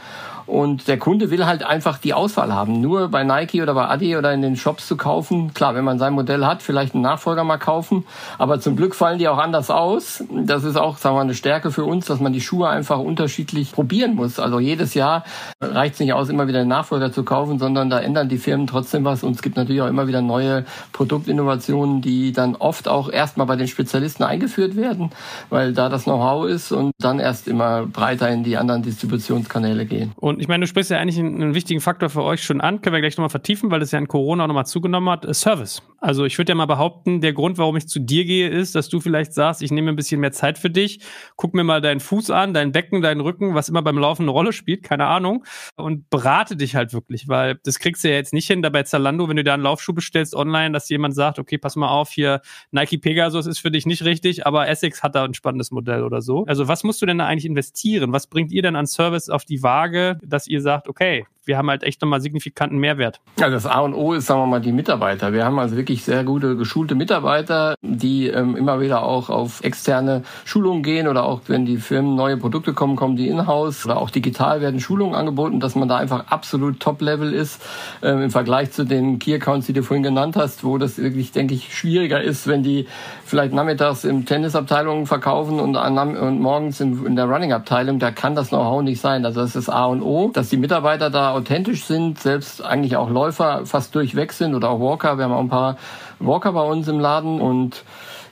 Und 0.48 0.88
der 0.88 1.00
Kunde 1.00 1.32
will 1.32 1.46
halt 1.46 1.64
einfach 1.64 1.98
die 1.98 2.14
Auswahl 2.14 2.54
haben. 2.54 2.82
Nur 2.82 3.10
bei 3.10 3.24
Nike 3.24 3.62
oder 3.62 3.74
bei 3.74 3.88
Adi 3.88 4.16
oder 4.16 4.34
in 4.34 4.42
den 4.42 4.56
Shops 4.56 4.88
zu 4.88 4.96
kaufen. 4.96 5.54
Klar, 5.54 5.76
wenn 5.76 5.84
man 5.84 6.00
sein 6.00 6.14
Modell 6.14 6.46
hat, 6.46 6.62
vielleicht 6.62 6.94
einen 6.94 7.04
Nachfolger 7.04 7.44
mal 7.44 7.58
kaufen. 7.58 8.06
Aber 8.38 8.60
zum 8.60 8.76
Glück 8.76 8.96
fallen 8.96 9.18
die 9.18 9.28
auch 9.28 9.38
anders 9.38 9.72
aus. 9.72 10.24
Das 10.30 10.64
ist 10.64 10.76
auch, 10.76 10.98
sagen 10.98 11.16
wir 11.16 11.20
mal, 11.20 11.24
eine 11.24 11.34
Stärke 11.34 11.72
für 11.72 11.84
uns, 11.84 12.06
dass 12.06 12.20
man 12.20 12.34
die 12.34 12.42
Schuhe 12.42 12.70
einfach 12.70 13.00
unterschiedlich 13.00 13.72
probieren 13.72 14.16
muss. 14.16 14.40
Also 14.40 14.60
jedes 14.60 14.94
Jahr 14.94 15.24
reicht 15.62 15.96
es 15.96 16.00
nicht 16.00 16.14
aus, 16.14 16.30
immer 16.30 16.48
wieder 16.48 16.60
einen 16.60 16.70
Nachfolger 16.70 17.12
zu 17.12 17.24
kaufen, 17.24 17.58
sondern 17.60 17.90
da 17.90 18.00
ändern 18.00 18.30
die 18.30 18.38
Firmen 18.38 18.68
trotzdem 18.68 19.04
was. 19.04 19.24
Und 19.24 19.36
es 19.36 19.42
gibt 19.42 19.58
natürlich 19.58 19.82
auch 19.82 19.88
immer 19.88 20.08
wieder 20.08 20.22
neue 20.22 20.66
Produktinnovationen, 20.94 22.02
die 22.02 22.32
dann 22.32 22.56
oft 22.56 22.88
auch 22.88 23.10
erstmal 23.10 23.48
bei 23.48 23.56
den 23.56 23.68
Spezialisten 23.68 24.24
eingeführt 24.24 24.76
werden, 24.76 25.12
weil 25.50 25.74
da 25.74 25.90
das 25.90 26.04
Know-how 26.04 26.48
ist 26.48 26.72
und 26.72 26.92
dann 27.06 27.20
erst 27.20 27.48
immer 27.48 27.86
breiter 27.86 28.30
in 28.30 28.44
die 28.44 28.58
anderen 28.58 28.82
Distributionskanäle 28.82 29.86
gehen. 29.86 30.12
Und 30.18 30.42
ich 30.42 30.48
meine, 30.48 30.62
du 30.62 30.68
sprichst 30.68 30.92
ja 30.92 30.98
eigentlich 30.98 31.20
einen, 31.20 31.42
einen 31.42 31.54
wichtigen 31.54 31.80
Faktor 31.80 32.10
für 32.10 32.24
euch 32.24 32.44
schon 32.44 32.62
an, 32.62 32.82
können 32.82 32.94
wir 32.94 33.02
gleich 33.02 33.16
nochmal 33.16 33.30
vertiefen, 33.30 33.72
weil 33.72 33.82
es 33.82 33.92
ja 33.92 34.00
in 34.00 34.08
Corona 34.08 34.48
nochmal 34.48 34.66
zugenommen 34.66 35.10
hat, 35.10 35.34
Service. 35.36 35.82
Also 36.06 36.24
ich 36.24 36.38
würde 36.38 36.52
ja 36.52 36.56
mal 36.56 36.68
behaupten, 36.68 37.20
der 37.20 37.34
Grund, 37.34 37.58
warum 37.58 37.78
ich 37.78 37.88
zu 37.88 38.00
dir 38.00 38.26
gehe, 38.26 38.48
ist, 38.48 38.76
dass 38.76 38.90
du 38.90 39.00
vielleicht 39.00 39.34
sagst, 39.34 39.64
ich 39.64 39.72
nehme 39.72 39.90
ein 39.90 39.96
bisschen 39.96 40.22
mehr 40.22 40.32
Zeit 40.32 40.60
für 40.60 40.70
dich, 40.70 41.00
guck 41.36 41.56
mir 41.56 41.64
mal 41.64 41.82
deinen 41.82 42.00
Fuß 42.00 42.30
an, 42.30 42.54
dein 42.54 42.72
Becken, 42.72 43.02
deinen 43.02 43.22
Rücken, 43.22 43.56
was 43.56 43.70
immer 43.70 43.82
beim 43.82 43.98
Laufen 43.98 44.22
eine 44.22 44.32
Rolle 44.32 44.54
spielt, 44.54 44.84
keine 44.84 45.08
Ahnung, 45.08 45.44
und 45.78 46.08
berate 46.12 46.58
dich 46.58 46.76
halt 46.76 46.94
wirklich, 46.94 47.28
weil 47.28 47.60
das 47.64 47.80
kriegst 47.80 48.04
du 48.04 48.10
ja 48.10 48.14
jetzt 48.14 48.34
nicht 48.34 48.46
hin, 48.46 48.62
da 48.62 48.70
bei 48.70 48.84
Zalando, 48.84 49.28
wenn 49.28 49.38
du 49.38 49.44
da 49.44 49.56
einen 49.56 49.64
Laufschuh 49.64 49.94
bestellst 49.94 50.36
online, 50.36 50.74
dass 50.74 50.88
jemand 50.90 51.16
sagt, 51.16 51.40
okay, 51.40 51.58
pass 51.58 51.76
mal 51.76 51.90
auf, 51.90 52.12
hier 52.12 52.42
Nike 52.70 53.00
Pegasus 53.00 53.48
ist 53.48 53.58
für 53.58 53.72
dich 53.72 53.88
nicht 53.88 54.06
richtig, 54.06 54.46
aber 54.46 54.68
Essex 54.68 55.02
hat 55.02 55.16
da 55.16 55.24
ein 55.24 55.34
spannendes 55.34 55.72
Modell 55.72 56.04
oder 56.04 56.22
so. 56.22 56.46
Also 56.46 56.68
was 56.68 56.84
musst 56.84 57.02
du 57.02 57.08
denn 57.08 57.18
da 57.18 57.26
eigentlich 57.26 57.48
investieren? 57.48 58.14
Was 58.14 58.28
bringt 58.28 58.52
ihr 58.52 58.62
denn 58.62 58.76
an 58.76 58.86
Service 58.86 59.28
auf 59.28 59.44
die 59.44 59.64
Waage, 59.64 60.20
dass 60.24 60.46
ihr 60.46 60.62
sagt, 60.62 60.88
okay, 60.88 61.26
wir 61.46 61.58
haben 61.58 61.70
halt 61.70 61.84
echt 61.84 62.02
nochmal 62.02 62.22
signifikanten 62.22 62.78
Mehrwert. 62.78 63.20
Ja, 63.40 63.50
das 63.50 63.66
A 63.66 63.80
und 63.80 63.94
O 63.94 64.14
ist, 64.14 64.26
sagen 64.26 64.42
wir 64.42 64.48
mal, 64.48 64.62
die 64.62 64.72
Mitarbeiter. 64.72 65.34
Wir 65.34 65.46
haben 65.46 65.60
also 65.60 65.76
wirklich 65.76 66.04
sehr 66.04 66.24
gute, 66.24 66.56
geschulte 66.56 66.96
Mitarbeiter, 66.96 67.76
die 67.82 68.28
ähm, 68.28 68.56
immer 68.56 68.80
wieder 68.82 69.04
auch 69.04 69.30
auf 69.30 69.64
externe 69.64 70.24
Schulungen 70.44 70.84
gehen 70.84 71.08
oder 71.08 71.24
auch, 71.24 71.42
wenn 71.48 71.66
die 71.66 71.78
Firmen 71.78 72.16
neue 72.16 72.38
Produkte 72.38 72.74
kommen, 72.74 72.96
kommen 72.96 73.16
die 73.16 73.28
in-house 73.28 73.86
oder 73.86 73.98
auch 73.98 74.10
digital 74.10 74.62
werden 74.62 74.80
Schulungen 74.80 75.16
angeboten, 75.16 75.60
dass 75.60 75.76
man 75.76 75.88
da 75.88 75.98
einfach 75.98 76.28
absolut 76.28 76.80
Top-Level 76.80 77.34
ist 77.34 77.62
ähm, 78.02 78.24
im 78.24 78.32
Vergleich 78.32 78.72
zu 78.72 78.84
den 78.84 79.20
Key-Accounts, 79.20 79.68
die 79.68 79.74
du 79.74 79.84
vorhin 79.84 80.04
genannt 80.04 80.36
hast, 80.36 80.64
wo 80.64 80.78
das 80.78 80.98
wirklich, 80.98 81.32
denke 81.32 81.54
ich, 81.54 81.76
schwieriger 81.76 82.22
ist, 82.22 82.48
wenn 82.48 82.64
die 82.64 82.88
vielleicht 83.26 83.54
nachmittags 83.54 84.04
im 84.04 84.26
Tennisabteilung 84.26 85.06
verkaufen 85.06 85.60
und, 85.60 85.76
und 85.76 86.40
morgens 86.40 86.80
in, 86.80 87.06
in 87.06 87.16
der 87.16 87.26
Running-Abteilung, 87.26 88.00
da 88.00 88.12
kann 88.12 88.36
das 88.36 88.50
Know-how 88.50 88.82
nicht 88.82 89.02
sein. 89.02 89.26
Also 89.26 89.42
das 89.42 89.56
ist 89.56 89.70
A 89.70 89.86
und 89.86 90.02
O, 90.02 90.30
dass 90.34 90.50
die 90.50 90.58
Mitarbeiter 90.58 91.10
da 91.10 91.35
authentisch 91.36 91.86
sind, 91.86 92.20
selbst 92.20 92.64
eigentlich 92.64 92.96
auch 92.98 93.10
Läufer 93.10 93.66
fast 93.66 93.94
durchweg 93.94 94.34
sind 94.34 94.56
oder 94.56 94.70
auch 94.70 94.80
Walker. 94.80 95.18
Wir 95.18 95.26
haben 95.26 95.34
auch 95.34 95.42
ein 95.42 95.50
paar 95.50 95.78
Walker 96.20 96.54
bei 96.54 96.64
uns 96.64 96.88
im 96.88 97.00
Laden 97.00 97.42
und 97.42 97.84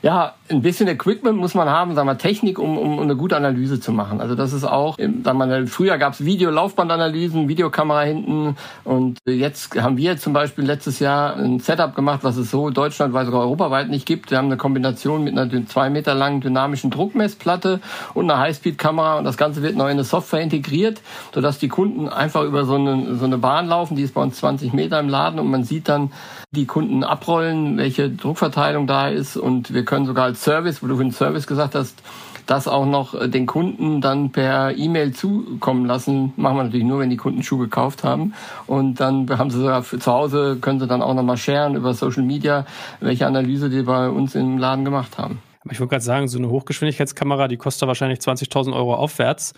ja, 0.03 0.33
ein 0.50 0.62
bisschen 0.62 0.89
Equipment 0.89 1.38
muss 1.38 1.53
man 1.53 1.69
haben, 1.69 1.95
sagen 1.95 2.10
wir 2.10 2.17
Technik, 2.17 2.60
um, 2.60 2.77
um 2.77 3.00
eine 3.00 3.15
gute 3.15 3.38
Analyse 3.38 3.79
zu 3.79 3.93
machen. 3.93 4.19
Also 4.19 4.36
das 4.36 4.51
ist 4.51 4.65
auch, 4.65 4.98
sagen 4.98 5.38
wir, 5.38 5.67
früher 5.67 5.98
gab 5.98 6.12
es 6.12 6.25
Video-Laufbandanalysen, 6.25 7.48
Videokamera 7.48 8.01
hinten. 8.01 8.57
Und 8.83 9.19
jetzt 9.25 9.81
haben 9.81 9.95
wir 9.95 10.17
zum 10.17 10.33
Beispiel 10.33 10.65
letztes 10.65 11.00
Jahr 11.00 11.38
ein 11.38 11.60
Setup 11.60 11.95
gemacht, 11.95 12.19
was 12.24 12.36
es 12.36 12.51
so 12.51 12.69
deutschlandweit 12.69 13.27
sogar 13.27 13.43
europaweit 13.43 13.89
nicht 13.89 14.05
gibt. 14.05 14.29
Wir 14.29 14.39
haben 14.39 14.48
eine 14.48 14.57
Kombination 14.57 15.24
mit 15.24 15.38
einer 15.38 15.65
zwei 15.67 15.89
Meter 15.89 16.13
langen 16.13 16.41
dynamischen 16.41 16.91
Druckmessplatte 16.91 17.79
und 18.13 18.29
einer 18.29 18.41
Highspeed-Kamera. 18.41 19.19
Und 19.19 19.24
das 19.24 19.38
Ganze 19.38 19.63
wird 19.63 19.77
noch 19.77 19.86
in 19.86 19.91
eine 19.91 20.03
Software 20.03 20.41
integriert, 20.41 21.00
sodass 21.33 21.60
die 21.60 21.69
Kunden 21.69 22.10
einfach 22.10 22.43
über 22.43 22.65
so 22.65 22.75
eine, 22.75 23.15
so 23.15 23.24
eine 23.24 23.38
Bahn 23.38 23.67
laufen, 23.67 23.95
die 23.95 24.03
ist 24.03 24.13
bei 24.13 24.22
uns 24.22 24.36
20 24.36 24.74
Meter 24.74 25.00
im 25.00 25.07
Laden. 25.07 25.39
Und 25.39 25.50
man 25.50 25.63
sieht 25.63 25.88
dann 25.88 26.12
die 26.51 26.65
Kunden 26.65 27.03
abrollen, 27.03 27.77
welche 27.77 28.10
Druckverteilung 28.10 28.86
da 28.86 29.07
ist. 29.07 29.38
Und 29.38 29.74
wir 29.74 29.86
können 29.86 29.92
sogar 30.05 30.25
als 30.25 30.43
Service, 30.43 30.81
wo 30.81 30.88
du 30.88 30.97
für 30.97 31.03
den 31.03 31.12
Service 31.12 31.47
gesagt 31.47 31.75
hast, 31.75 32.01
das 32.45 32.67
auch 32.67 32.85
noch 32.85 33.13
äh, 33.13 33.29
den 33.29 33.45
Kunden 33.45 34.01
dann 34.01 34.31
per 34.31 34.75
E-Mail 34.75 35.13
zukommen 35.13 35.85
lassen. 35.85 36.33
Machen 36.35 36.57
wir 36.57 36.63
natürlich 36.63 36.85
nur, 36.85 37.00
wenn 37.00 37.09
die 37.09 37.17
Kunden 37.17 37.43
Schuh 37.43 37.57
gekauft 37.57 38.03
haben. 38.03 38.33
Und 38.67 39.00
dann 39.00 39.29
haben 39.38 39.50
sie 39.50 39.59
sogar 39.59 39.83
für 39.83 40.00
zu 40.00 40.12
Hause, 40.12 40.57
können 40.59 40.79
sie 40.79 40.88
dann 40.88 41.01
auch 41.01 41.13
nochmal 41.13 41.38
sharen 41.38 41.75
über 41.75 41.93
Social 41.93 42.23
Media, 42.23 42.65
welche 43.00 43.27
Analyse 43.27 43.69
die 43.69 43.83
bei 43.83 44.09
uns 44.09 44.35
im 44.35 44.57
Laden 44.57 44.85
gemacht 44.85 45.17
haben. 45.17 45.39
Aber 45.62 45.71
ich 45.71 45.79
wollte 45.79 45.91
gerade 45.91 46.03
sagen, 46.03 46.27
so 46.27 46.38
eine 46.38 46.50
Hochgeschwindigkeitskamera, 46.50 47.47
die 47.47 47.55
kostet 47.55 47.88
wahrscheinlich 47.88 48.19
20.000 48.19 48.73
Euro 48.73 48.95
aufwärts. 48.95 49.53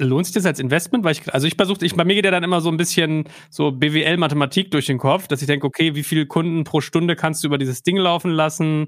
Lohnt 0.00 0.26
sich 0.26 0.34
das 0.34 0.46
als 0.46 0.58
Investment? 0.58 1.04
Weil 1.04 1.12
ich, 1.12 1.32
also 1.32 1.46
ich 1.46 1.56
versuche, 1.56 1.84
ich, 1.84 1.94
bei 1.94 2.04
mir 2.04 2.14
geht 2.14 2.24
ja 2.24 2.30
dann 2.30 2.42
immer 2.42 2.60
so 2.60 2.70
ein 2.70 2.76
bisschen 2.76 3.24
so 3.50 3.70
BWL-Mathematik 3.70 4.70
durch 4.70 4.86
den 4.86 4.98
Kopf, 4.98 5.28
dass 5.28 5.42
ich 5.42 5.46
denke, 5.46 5.66
okay, 5.66 5.94
wie 5.94 6.02
viele 6.02 6.26
Kunden 6.26 6.64
pro 6.64 6.80
Stunde 6.80 7.16
kannst 7.16 7.42
du 7.42 7.48
über 7.48 7.58
dieses 7.58 7.82
Ding 7.82 7.96
laufen 7.96 8.30
lassen? 8.30 8.86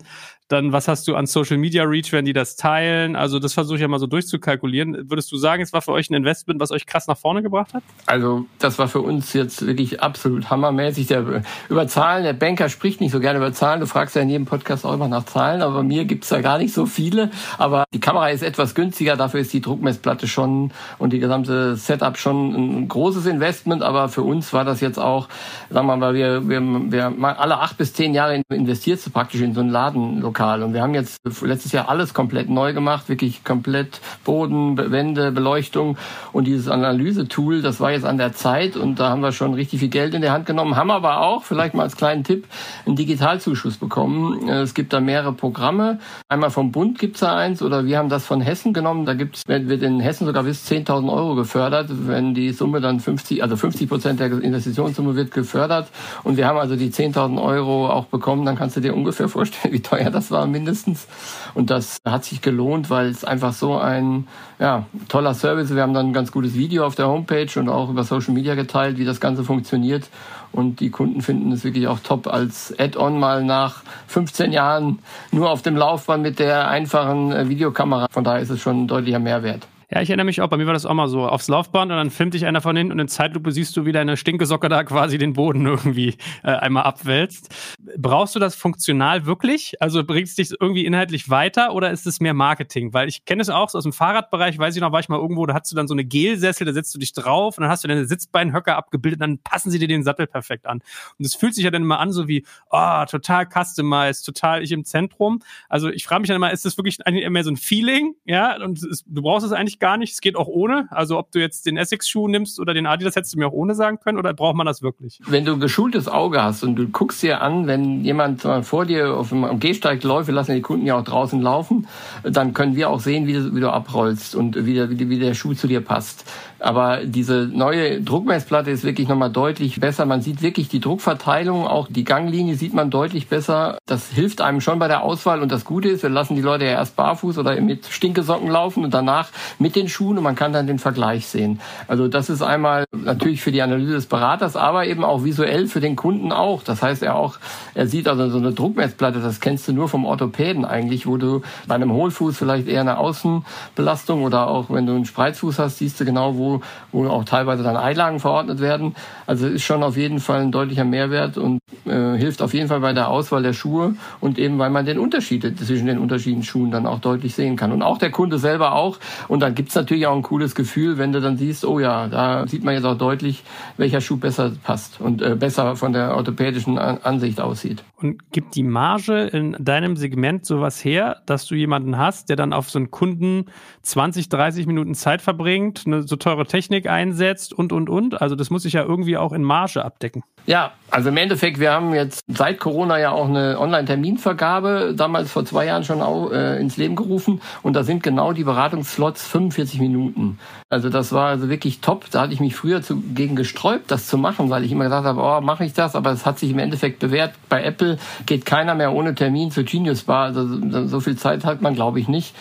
Dann, 0.48 0.72
was 0.72 0.86
hast 0.86 1.08
du 1.08 1.14
an 1.14 1.26
Social 1.26 1.56
Media 1.56 1.84
Reach, 1.84 2.12
wenn 2.12 2.26
die 2.26 2.34
das 2.34 2.56
teilen? 2.56 3.16
Also, 3.16 3.38
das 3.38 3.54
versuche 3.54 3.76
ich 3.76 3.80
ja 3.80 3.88
mal 3.88 3.98
so 3.98 4.06
durchzukalkulieren. 4.06 5.08
Würdest 5.08 5.32
du 5.32 5.38
sagen, 5.38 5.62
es 5.62 5.72
war 5.72 5.80
für 5.80 5.92
euch 5.92 6.10
ein 6.10 6.14
Investment, 6.14 6.60
was 6.60 6.70
euch 6.70 6.84
krass 6.84 7.06
nach 7.06 7.16
vorne 7.16 7.42
gebracht 7.42 7.72
hat? 7.72 7.82
Also, 8.04 8.44
das 8.58 8.78
war 8.78 8.88
für 8.88 9.00
uns 9.00 9.32
jetzt 9.32 9.66
wirklich 9.66 10.02
absolut 10.02 10.50
hammermäßig. 10.50 11.06
Der, 11.06 11.42
über 11.70 11.88
Zahlen, 11.88 12.24
der 12.24 12.34
Banker 12.34 12.68
spricht 12.68 13.00
nicht 13.00 13.12
so 13.12 13.20
gerne 13.20 13.38
über 13.38 13.52
Zahlen. 13.54 13.80
Du 13.80 13.86
fragst 13.86 14.14
ja 14.14 14.20
in 14.20 14.28
jedem 14.28 14.44
Podcast 14.44 14.84
auch 14.84 14.92
immer 14.92 15.08
nach 15.08 15.24
Zahlen, 15.24 15.62
aber 15.62 15.76
bei 15.76 15.82
mir 15.84 16.04
gibt's 16.04 16.28
da 16.28 16.42
gar 16.42 16.58
nicht 16.58 16.74
so 16.74 16.84
viele. 16.84 17.30
Aber 17.56 17.84
die 17.94 18.00
Kamera 18.00 18.28
ist 18.28 18.42
etwas 18.42 18.74
günstiger, 18.74 19.16
dafür 19.16 19.40
ist 19.40 19.54
die 19.54 19.62
Druckmessplatte 19.62 20.28
schon 20.28 20.72
und 21.02 21.12
die 21.12 21.18
gesamte 21.18 21.76
Setup 21.76 22.16
schon 22.16 22.54
ein 22.54 22.88
großes 22.88 23.26
Investment. 23.26 23.82
Aber 23.82 24.08
für 24.08 24.22
uns 24.22 24.52
war 24.52 24.64
das 24.64 24.80
jetzt 24.80 24.98
auch, 24.98 25.28
sagen 25.70 25.86
wir 25.86 25.96
mal, 25.96 26.14
wir, 26.14 26.48
wir, 26.48 26.60
wir 26.60 27.40
alle 27.40 27.58
acht 27.58 27.78
bis 27.78 27.92
zehn 27.92 28.14
Jahre 28.14 28.42
investierst 28.48 29.06
du 29.06 29.10
praktisch 29.10 29.40
in 29.40 29.54
so 29.54 29.60
ein 29.60 29.68
Ladenlokal 29.68 30.32
lokal. 30.32 30.62
Und 30.62 30.74
wir 30.74 30.82
haben 30.82 30.94
jetzt 30.94 31.20
letztes 31.42 31.72
Jahr 31.72 31.88
alles 31.88 32.14
komplett 32.14 32.48
neu 32.48 32.72
gemacht, 32.72 33.08
wirklich 33.08 33.44
komplett 33.44 34.00
Boden, 34.24 34.76
Wände, 34.76 35.32
Beleuchtung 35.32 35.96
und 36.32 36.46
dieses 36.46 36.68
Analyse-Tool, 36.68 37.62
das 37.62 37.80
war 37.80 37.92
jetzt 37.92 38.04
an 38.04 38.18
der 38.18 38.32
Zeit 38.32 38.76
und 38.76 38.98
da 38.98 39.10
haben 39.10 39.20
wir 39.20 39.32
schon 39.32 39.54
richtig 39.54 39.80
viel 39.80 39.88
Geld 39.88 40.14
in 40.14 40.22
der 40.22 40.32
Hand 40.32 40.46
genommen, 40.46 40.76
haben 40.76 40.90
aber 40.90 41.20
auch, 41.20 41.44
vielleicht 41.44 41.74
mal 41.74 41.84
als 41.84 41.96
kleinen 41.96 42.24
Tipp, 42.24 42.46
einen 42.86 42.96
Digitalzuschuss 42.96 43.76
bekommen. 43.76 44.48
Es 44.48 44.74
gibt 44.74 44.92
da 44.92 45.00
mehrere 45.00 45.32
Programme. 45.32 45.98
Einmal 46.28 46.50
vom 46.50 46.72
Bund 46.72 46.98
gibt's 46.98 47.20
da 47.20 47.36
eins 47.36 47.62
oder 47.62 47.84
wir 47.86 47.98
haben 47.98 48.08
das 48.08 48.26
von 48.26 48.40
Hessen 48.40 48.72
genommen. 48.72 49.04
Da 49.04 49.14
gibt's, 49.14 49.42
wird 49.46 49.82
in 49.82 50.00
Hessen 50.00 50.26
sogar 50.26 50.44
bis 50.44 50.64
10.000 50.84 51.12
Euro 51.12 51.34
gefördert, 51.34 51.88
wenn 51.90 52.34
die 52.34 52.52
Summe 52.52 52.80
dann 52.80 53.00
50, 53.00 53.42
also 53.42 53.56
50 53.56 53.88
Prozent 53.88 54.20
der 54.20 54.32
Investitionssumme 54.32 55.16
wird 55.16 55.32
gefördert. 55.32 55.88
Und 56.22 56.36
wir 56.36 56.46
haben 56.46 56.58
also 56.58 56.76
die 56.76 56.90
10.000 56.90 57.42
Euro 57.42 57.88
auch 57.88 58.06
bekommen. 58.06 58.44
Dann 58.44 58.56
kannst 58.56 58.76
du 58.76 58.80
dir 58.80 58.94
ungefähr 58.94 59.28
vorstellen, 59.30 59.74
wie 59.74 59.80
teuer 59.80 60.10
das 60.10 60.30
war 60.30 60.46
mindestens. 60.46 61.06
Und 61.54 61.70
das 61.70 61.98
hat 62.04 62.24
sich 62.24 62.40
gelohnt, 62.40 62.90
weil 62.90 63.08
es 63.08 63.24
einfach 63.24 63.52
so 63.52 63.76
ein 63.76 64.26
ja, 64.58 64.86
toller 65.08 65.34
Service. 65.34 65.74
Wir 65.74 65.82
haben 65.82 65.94
dann 65.94 66.08
ein 66.08 66.12
ganz 66.12 66.32
gutes 66.32 66.54
Video 66.54 66.86
auf 66.86 66.94
der 66.94 67.08
Homepage 67.08 67.48
und 67.56 67.68
auch 67.68 67.90
über 67.90 68.04
Social 68.04 68.34
Media 68.34 68.54
geteilt, 68.54 68.98
wie 68.98 69.04
das 69.04 69.20
Ganze 69.20 69.44
funktioniert. 69.44 70.08
Und 70.52 70.80
die 70.80 70.90
Kunden 70.90 71.22
finden 71.22 71.50
es 71.50 71.64
wirklich 71.64 71.88
auch 71.88 71.98
top 72.00 72.26
als 72.26 72.78
Add-on 72.78 73.18
mal 73.18 73.42
nach 73.42 73.82
15 74.08 74.52
Jahren 74.52 74.98
nur 75.30 75.50
auf 75.50 75.62
dem 75.62 75.76
Laufband 75.76 76.22
mit 76.22 76.38
der 76.38 76.68
einfachen 76.68 77.32
äh, 77.32 77.48
Videokamera. 77.48 78.06
Von 78.10 78.24
daher 78.24 78.40
ist 78.40 78.50
es 78.50 78.60
schon 78.60 78.84
ein 78.84 78.88
deutlicher 78.88 79.18
Mehrwert. 79.18 79.66
Ja, 79.94 80.00
ich 80.00 80.08
erinnere 80.08 80.24
mich 80.24 80.40
auch, 80.40 80.48
bei 80.48 80.56
mir 80.56 80.64
war 80.64 80.72
das 80.72 80.86
auch 80.86 80.94
mal 80.94 81.06
so, 81.06 81.28
aufs 81.28 81.48
Laufband 81.48 81.92
und 81.92 81.98
dann 81.98 82.10
filmt 82.10 82.32
dich 82.32 82.46
einer 82.46 82.62
von 82.62 82.74
hinten 82.74 82.92
und 82.92 82.98
in 82.98 83.08
Zeitlupe 83.08 83.52
siehst 83.52 83.76
du, 83.76 83.84
wie 83.84 83.92
deine 83.92 84.16
Stinkesocke 84.16 84.70
da 84.70 84.84
quasi 84.84 85.18
den 85.18 85.34
Boden 85.34 85.66
irgendwie 85.66 86.16
äh, 86.42 86.52
einmal 86.52 86.84
abwälzt. 86.84 87.54
Brauchst 87.98 88.34
du 88.34 88.38
das 88.38 88.54
funktional 88.54 89.26
wirklich? 89.26 89.74
Also 89.80 90.02
bringt 90.02 90.28
es 90.28 90.34
dich 90.34 90.50
irgendwie 90.58 90.86
inhaltlich 90.86 91.28
weiter 91.28 91.74
oder 91.74 91.90
ist 91.90 92.06
es 92.06 92.20
mehr 92.20 92.32
Marketing? 92.32 92.94
Weil 92.94 93.06
ich 93.06 93.26
kenne 93.26 93.42
es 93.42 93.50
auch 93.50 93.68
so 93.68 93.76
aus 93.76 93.84
dem 93.84 93.92
Fahrradbereich, 93.92 94.58
weiß 94.58 94.74
ich 94.74 94.80
noch, 94.80 94.92
war 94.92 95.00
ich 95.00 95.10
mal 95.10 95.18
irgendwo, 95.18 95.44
da 95.44 95.52
hast 95.52 95.70
du 95.70 95.76
dann 95.76 95.86
so 95.86 95.92
eine 95.92 96.06
Gelsessel, 96.06 96.64
da 96.64 96.72
setzt 96.72 96.94
du 96.94 96.98
dich 96.98 97.12
drauf 97.12 97.58
und 97.58 97.62
dann 97.62 97.70
hast 97.70 97.84
du 97.84 97.88
deine 97.88 98.06
Sitzbeinhöcker 98.06 98.74
abgebildet, 98.74 99.20
dann 99.20 99.40
passen 99.40 99.70
sie 99.70 99.78
dir 99.78 99.88
den 99.88 100.04
Sattel 100.04 100.26
perfekt 100.26 100.64
an. 100.64 100.80
Und 101.18 101.26
es 101.26 101.34
fühlt 101.34 101.54
sich 101.54 101.64
ja 101.64 101.70
dann 101.70 101.82
immer 101.82 102.00
an, 102.00 102.12
so 102.12 102.28
wie, 102.28 102.46
oh, 102.70 103.04
total 103.10 103.46
customized, 103.46 104.24
total 104.24 104.62
ich 104.62 104.72
im 104.72 104.86
Zentrum. 104.86 105.42
Also 105.68 105.90
ich 105.90 106.06
frage 106.06 106.22
mich 106.22 106.28
dann 106.28 106.36
immer, 106.36 106.50
ist 106.50 106.64
das 106.64 106.78
wirklich 106.78 106.96
mehr 107.04 107.44
so 107.44 107.50
ein 107.50 107.58
Feeling? 107.58 108.14
Ja, 108.24 108.56
und 108.64 108.82
es, 108.82 109.04
du 109.06 109.20
brauchst 109.20 109.44
es 109.44 109.52
eigentlich 109.52 109.81
gar 109.82 109.96
nicht. 109.96 110.12
Es 110.12 110.20
geht 110.20 110.36
auch 110.36 110.46
ohne. 110.46 110.86
Also 110.90 111.18
ob 111.18 111.32
du 111.32 111.40
jetzt 111.40 111.66
den 111.66 111.76
Essex-Schuh 111.76 112.28
nimmst 112.28 112.60
oder 112.60 112.72
den 112.72 112.86
Adidas, 112.86 113.16
hättest 113.16 113.34
du 113.34 113.38
mir 113.40 113.48
auch 113.48 113.52
ohne 113.52 113.74
sagen 113.74 113.98
können 113.98 114.16
oder 114.16 114.32
braucht 114.32 114.54
man 114.54 114.64
das 114.64 114.80
wirklich? 114.80 115.18
Wenn 115.26 115.44
du 115.44 115.54
ein 115.54 115.60
geschultes 115.60 116.06
Auge 116.06 116.40
hast 116.40 116.62
und 116.62 116.76
du 116.76 116.86
guckst 116.86 117.20
dir 117.20 117.42
an, 117.42 117.66
wenn 117.66 118.04
jemand 118.04 118.42
vor 118.62 118.86
dir 118.86 119.16
auf 119.16 119.30
dem 119.30 119.58
Gehsteig 119.58 120.04
läuft, 120.04 120.28
wir 120.28 120.34
lassen 120.34 120.54
die 120.54 120.62
Kunden 120.62 120.86
ja 120.86 120.96
auch 120.96 121.04
draußen 121.04 121.40
laufen, 121.42 121.88
dann 122.22 122.54
können 122.54 122.76
wir 122.76 122.90
auch 122.90 123.00
sehen, 123.00 123.26
wie 123.26 123.32
du, 123.32 123.56
wie 123.56 123.60
du 123.60 123.72
abrollst 123.72 124.36
und 124.36 124.64
wie 124.64 124.74
der, 124.74 124.88
wie 124.88 125.18
der 125.18 125.34
Schuh 125.34 125.54
zu 125.54 125.66
dir 125.66 125.80
passt. 125.80 126.24
Aber 126.62 127.04
diese 127.04 127.50
neue 127.52 128.00
Druckmessplatte 128.00 128.70
ist 128.70 128.84
wirklich 128.84 129.08
nochmal 129.08 129.30
deutlich 129.30 129.80
besser. 129.80 130.06
Man 130.06 130.22
sieht 130.22 130.42
wirklich 130.42 130.68
die 130.68 130.78
Druckverteilung, 130.78 131.66
auch 131.66 131.88
die 131.90 132.04
Ganglinie 132.04 132.54
sieht 132.54 132.72
man 132.72 132.88
deutlich 132.88 133.26
besser. 133.26 133.78
Das 133.84 134.10
hilft 134.10 134.40
einem 134.40 134.60
schon 134.60 134.78
bei 134.78 134.86
der 134.86 135.02
Auswahl. 135.02 135.42
Und 135.42 135.50
das 135.50 135.64
Gute 135.64 135.88
ist, 135.88 136.04
wir 136.04 136.10
lassen 136.10 136.36
die 136.36 136.40
Leute 136.40 136.66
ja 136.66 136.72
erst 136.72 136.94
barfuß 136.94 137.38
oder 137.38 137.60
mit 137.60 137.86
Stinkesocken 137.86 138.48
laufen 138.48 138.84
und 138.84 138.94
danach 138.94 139.30
mit 139.58 139.71
mit 139.72 139.76
den 139.82 139.88
Schuhen 139.88 140.18
und 140.18 140.24
man 140.24 140.34
kann 140.34 140.52
dann 140.52 140.66
den 140.66 140.78
Vergleich 140.78 141.26
sehen. 141.26 141.58
Also 141.88 142.06
das 142.06 142.28
ist 142.28 142.42
einmal 142.42 142.84
natürlich 142.94 143.40
für 143.40 143.52
die 143.52 143.62
Analyse 143.62 143.92
des 143.92 144.06
Beraters, 144.06 144.54
aber 144.54 144.86
eben 144.86 145.02
auch 145.02 145.24
visuell 145.24 145.66
für 145.66 145.80
den 145.80 145.96
Kunden 145.96 146.30
auch. 146.30 146.62
Das 146.62 146.82
heißt, 146.82 147.02
er 147.02 147.16
auch, 147.16 147.38
er 147.74 147.86
sieht 147.86 148.06
also 148.06 148.28
so 148.28 148.36
eine 148.36 148.52
Druckmessplatte, 148.52 149.20
das 149.20 149.40
kennst 149.40 149.66
du 149.68 149.72
nur 149.72 149.88
vom 149.88 150.04
Orthopäden 150.04 150.66
eigentlich, 150.66 151.06
wo 151.06 151.16
du 151.16 151.40
bei 151.66 151.74
einem 151.74 151.90
Hohlfuß 151.90 152.36
vielleicht 152.36 152.68
eher 152.68 152.82
eine 152.82 152.98
Außenbelastung 152.98 154.22
oder 154.22 154.48
auch 154.48 154.68
wenn 154.68 154.84
du 154.84 154.92
einen 154.92 155.06
Spreizfuß 155.06 155.58
hast, 155.58 155.78
siehst 155.78 155.98
du 156.00 156.04
genau, 156.04 156.36
wo, 156.36 156.60
wo 156.92 157.08
auch 157.08 157.24
teilweise 157.24 157.62
dann 157.62 157.76
Einlagen 157.76 158.20
verordnet 158.20 158.60
werden. 158.60 158.94
Also 159.26 159.46
ist 159.46 159.62
schon 159.62 159.82
auf 159.82 159.96
jeden 159.96 160.20
Fall 160.20 160.42
ein 160.42 160.52
deutlicher 160.52 160.84
Mehrwert 160.84 161.38
und 161.38 161.60
äh, 161.86 162.16
hilft 162.18 162.42
auf 162.42 162.52
jeden 162.52 162.68
Fall 162.68 162.80
bei 162.80 162.92
der 162.92 163.08
Auswahl 163.08 163.42
der 163.42 163.54
Schuhe 163.54 163.94
und 164.20 164.38
eben 164.38 164.58
weil 164.58 164.70
man 164.70 164.84
den 164.84 164.98
Unterschied 164.98 165.58
zwischen 165.58 165.86
den 165.86 165.98
unterschiedlichen 165.98 166.44
Schuhen 166.44 166.70
dann 166.70 166.84
auch 166.84 167.00
deutlich 167.00 167.34
sehen 167.34 167.56
kann. 167.56 167.72
Und 167.72 167.82
auch 167.82 167.96
der 167.96 168.10
Kunde 168.10 168.38
selber 168.38 168.74
auch. 168.74 168.98
Und 169.28 169.40
dann 169.40 169.54
gibt's 169.62 169.76
natürlich 169.76 170.08
auch 170.08 170.16
ein 170.16 170.22
cooles 170.22 170.56
Gefühl, 170.56 170.98
wenn 170.98 171.12
du 171.12 171.20
dann 171.20 171.36
siehst, 171.36 171.64
oh 171.64 171.78
ja, 171.78 172.08
da 172.08 172.48
sieht 172.48 172.64
man 172.64 172.74
jetzt 172.74 172.84
auch 172.84 172.98
deutlich, 172.98 173.44
welcher 173.76 174.00
Schuh 174.00 174.16
besser 174.16 174.50
passt 174.64 175.00
und 175.00 175.22
äh, 175.22 175.36
besser 175.36 175.76
von 175.76 175.92
der 175.92 176.16
orthopädischen 176.16 176.78
Ansicht 176.78 177.40
aussieht. 177.40 177.84
Und 177.96 178.32
gibt 178.32 178.56
die 178.56 178.64
Marge 178.64 179.22
in 179.22 179.56
deinem 179.60 179.96
Segment 179.96 180.44
sowas 180.44 180.84
her, 180.84 181.22
dass 181.26 181.46
du 181.46 181.54
jemanden 181.54 181.96
hast, 181.96 182.28
der 182.28 182.34
dann 182.34 182.52
auf 182.52 182.70
so 182.70 182.80
einen 182.80 182.90
Kunden 182.90 183.44
20, 183.82 184.28
30 184.28 184.66
Minuten 184.66 184.96
Zeit 184.96 185.22
verbringt, 185.22 185.84
eine 185.86 186.02
so 186.02 186.16
teure 186.16 186.44
Technik 186.44 186.88
einsetzt 186.88 187.52
und, 187.52 187.72
und, 187.72 187.88
und? 187.88 188.20
Also 188.20 188.34
das 188.34 188.50
muss 188.50 188.64
sich 188.64 188.72
ja 188.72 188.82
irgendwie 188.82 189.16
auch 189.16 189.32
in 189.32 189.44
Marge 189.44 189.84
abdecken. 189.84 190.24
Ja, 190.46 190.72
also 190.90 191.10
im 191.10 191.16
Endeffekt, 191.16 191.60
wir 191.60 191.70
haben 191.70 191.94
jetzt 191.94 192.20
seit 192.26 192.58
Corona 192.58 192.98
ja 192.98 193.12
auch 193.12 193.28
eine 193.28 193.60
Online-Terminvergabe, 193.60 194.94
damals 194.96 195.30
vor 195.30 195.44
zwei 195.44 195.66
Jahren 195.66 195.84
schon 195.84 196.02
auch, 196.02 196.32
äh, 196.32 196.60
ins 196.60 196.76
Leben 196.76 196.96
gerufen. 196.96 197.40
Und 197.62 197.74
da 197.74 197.84
sind 197.84 198.02
genau 198.02 198.32
die 198.32 198.42
Beratungsslots 198.42 199.26
45 199.50 199.80
Minuten. 199.80 200.38
Also 200.68 200.88
das 200.88 201.12
war 201.12 201.28
also 201.28 201.48
wirklich 201.48 201.80
top. 201.80 202.10
Da 202.10 202.22
hatte 202.22 202.32
ich 202.32 202.40
mich 202.40 202.54
früher 202.54 202.82
zu, 202.82 203.00
gegen 203.00 203.36
gesträubt, 203.36 203.90
das 203.90 204.06
zu 204.06 204.18
machen, 204.18 204.50
weil 204.50 204.64
ich 204.64 204.72
immer 204.72 204.84
gesagt 204.84 205.04
habe, 205.04 205.20
oh, 205.20 205.40
mache 205.40 205.64
ich 205.64 205.72
das? 205.72 205.96
Aber 205.96 206.10
es 206.12 206.24
hat 206.24 206.38
sich 206.38 206.50
im 206.50 206.58
Endeffekt 206.58 207.00
bewährt. 207.00 207.34
Bei 207.48 207.62
Apple 207.62 207.98
geht 208.26 208.46
keiner 208.46 208.74
mehr 208.74 208.92
ohne 208.92 209.14
Termin 209.14 209.50
zur 209.50 209.64
Genius 209.64 210.02
Bar. 210.02 210.26
Also 210.26 210.86
so 210.86 211.00
viel 211.00 211.16
Zeit 211.16 211.44
hat 211.44 211.60
man, 211.60 211.74
glaube 211.74 212.00
ich, 212.00 212.08
nicht. 212.08 212.34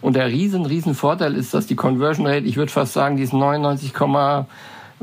Und 0.00 0.16
der 0.16 0.28
riesen, 0.28 0.66
riesen 0.66 0.94
Vorteil 0.94 1.34
ist, 1.34 1.54
dass 1.54 1.66
die 1.66 1.76
Conversion 1.76 2.26
Rate, 2.26 2.46
ich 2.46 2.56
würde 2.56 2.70
fast 2.70 2.92
sagen, 2.92 3.16
die 3.16 3.22
ist 3.22 3.32
99, 3.32 3.92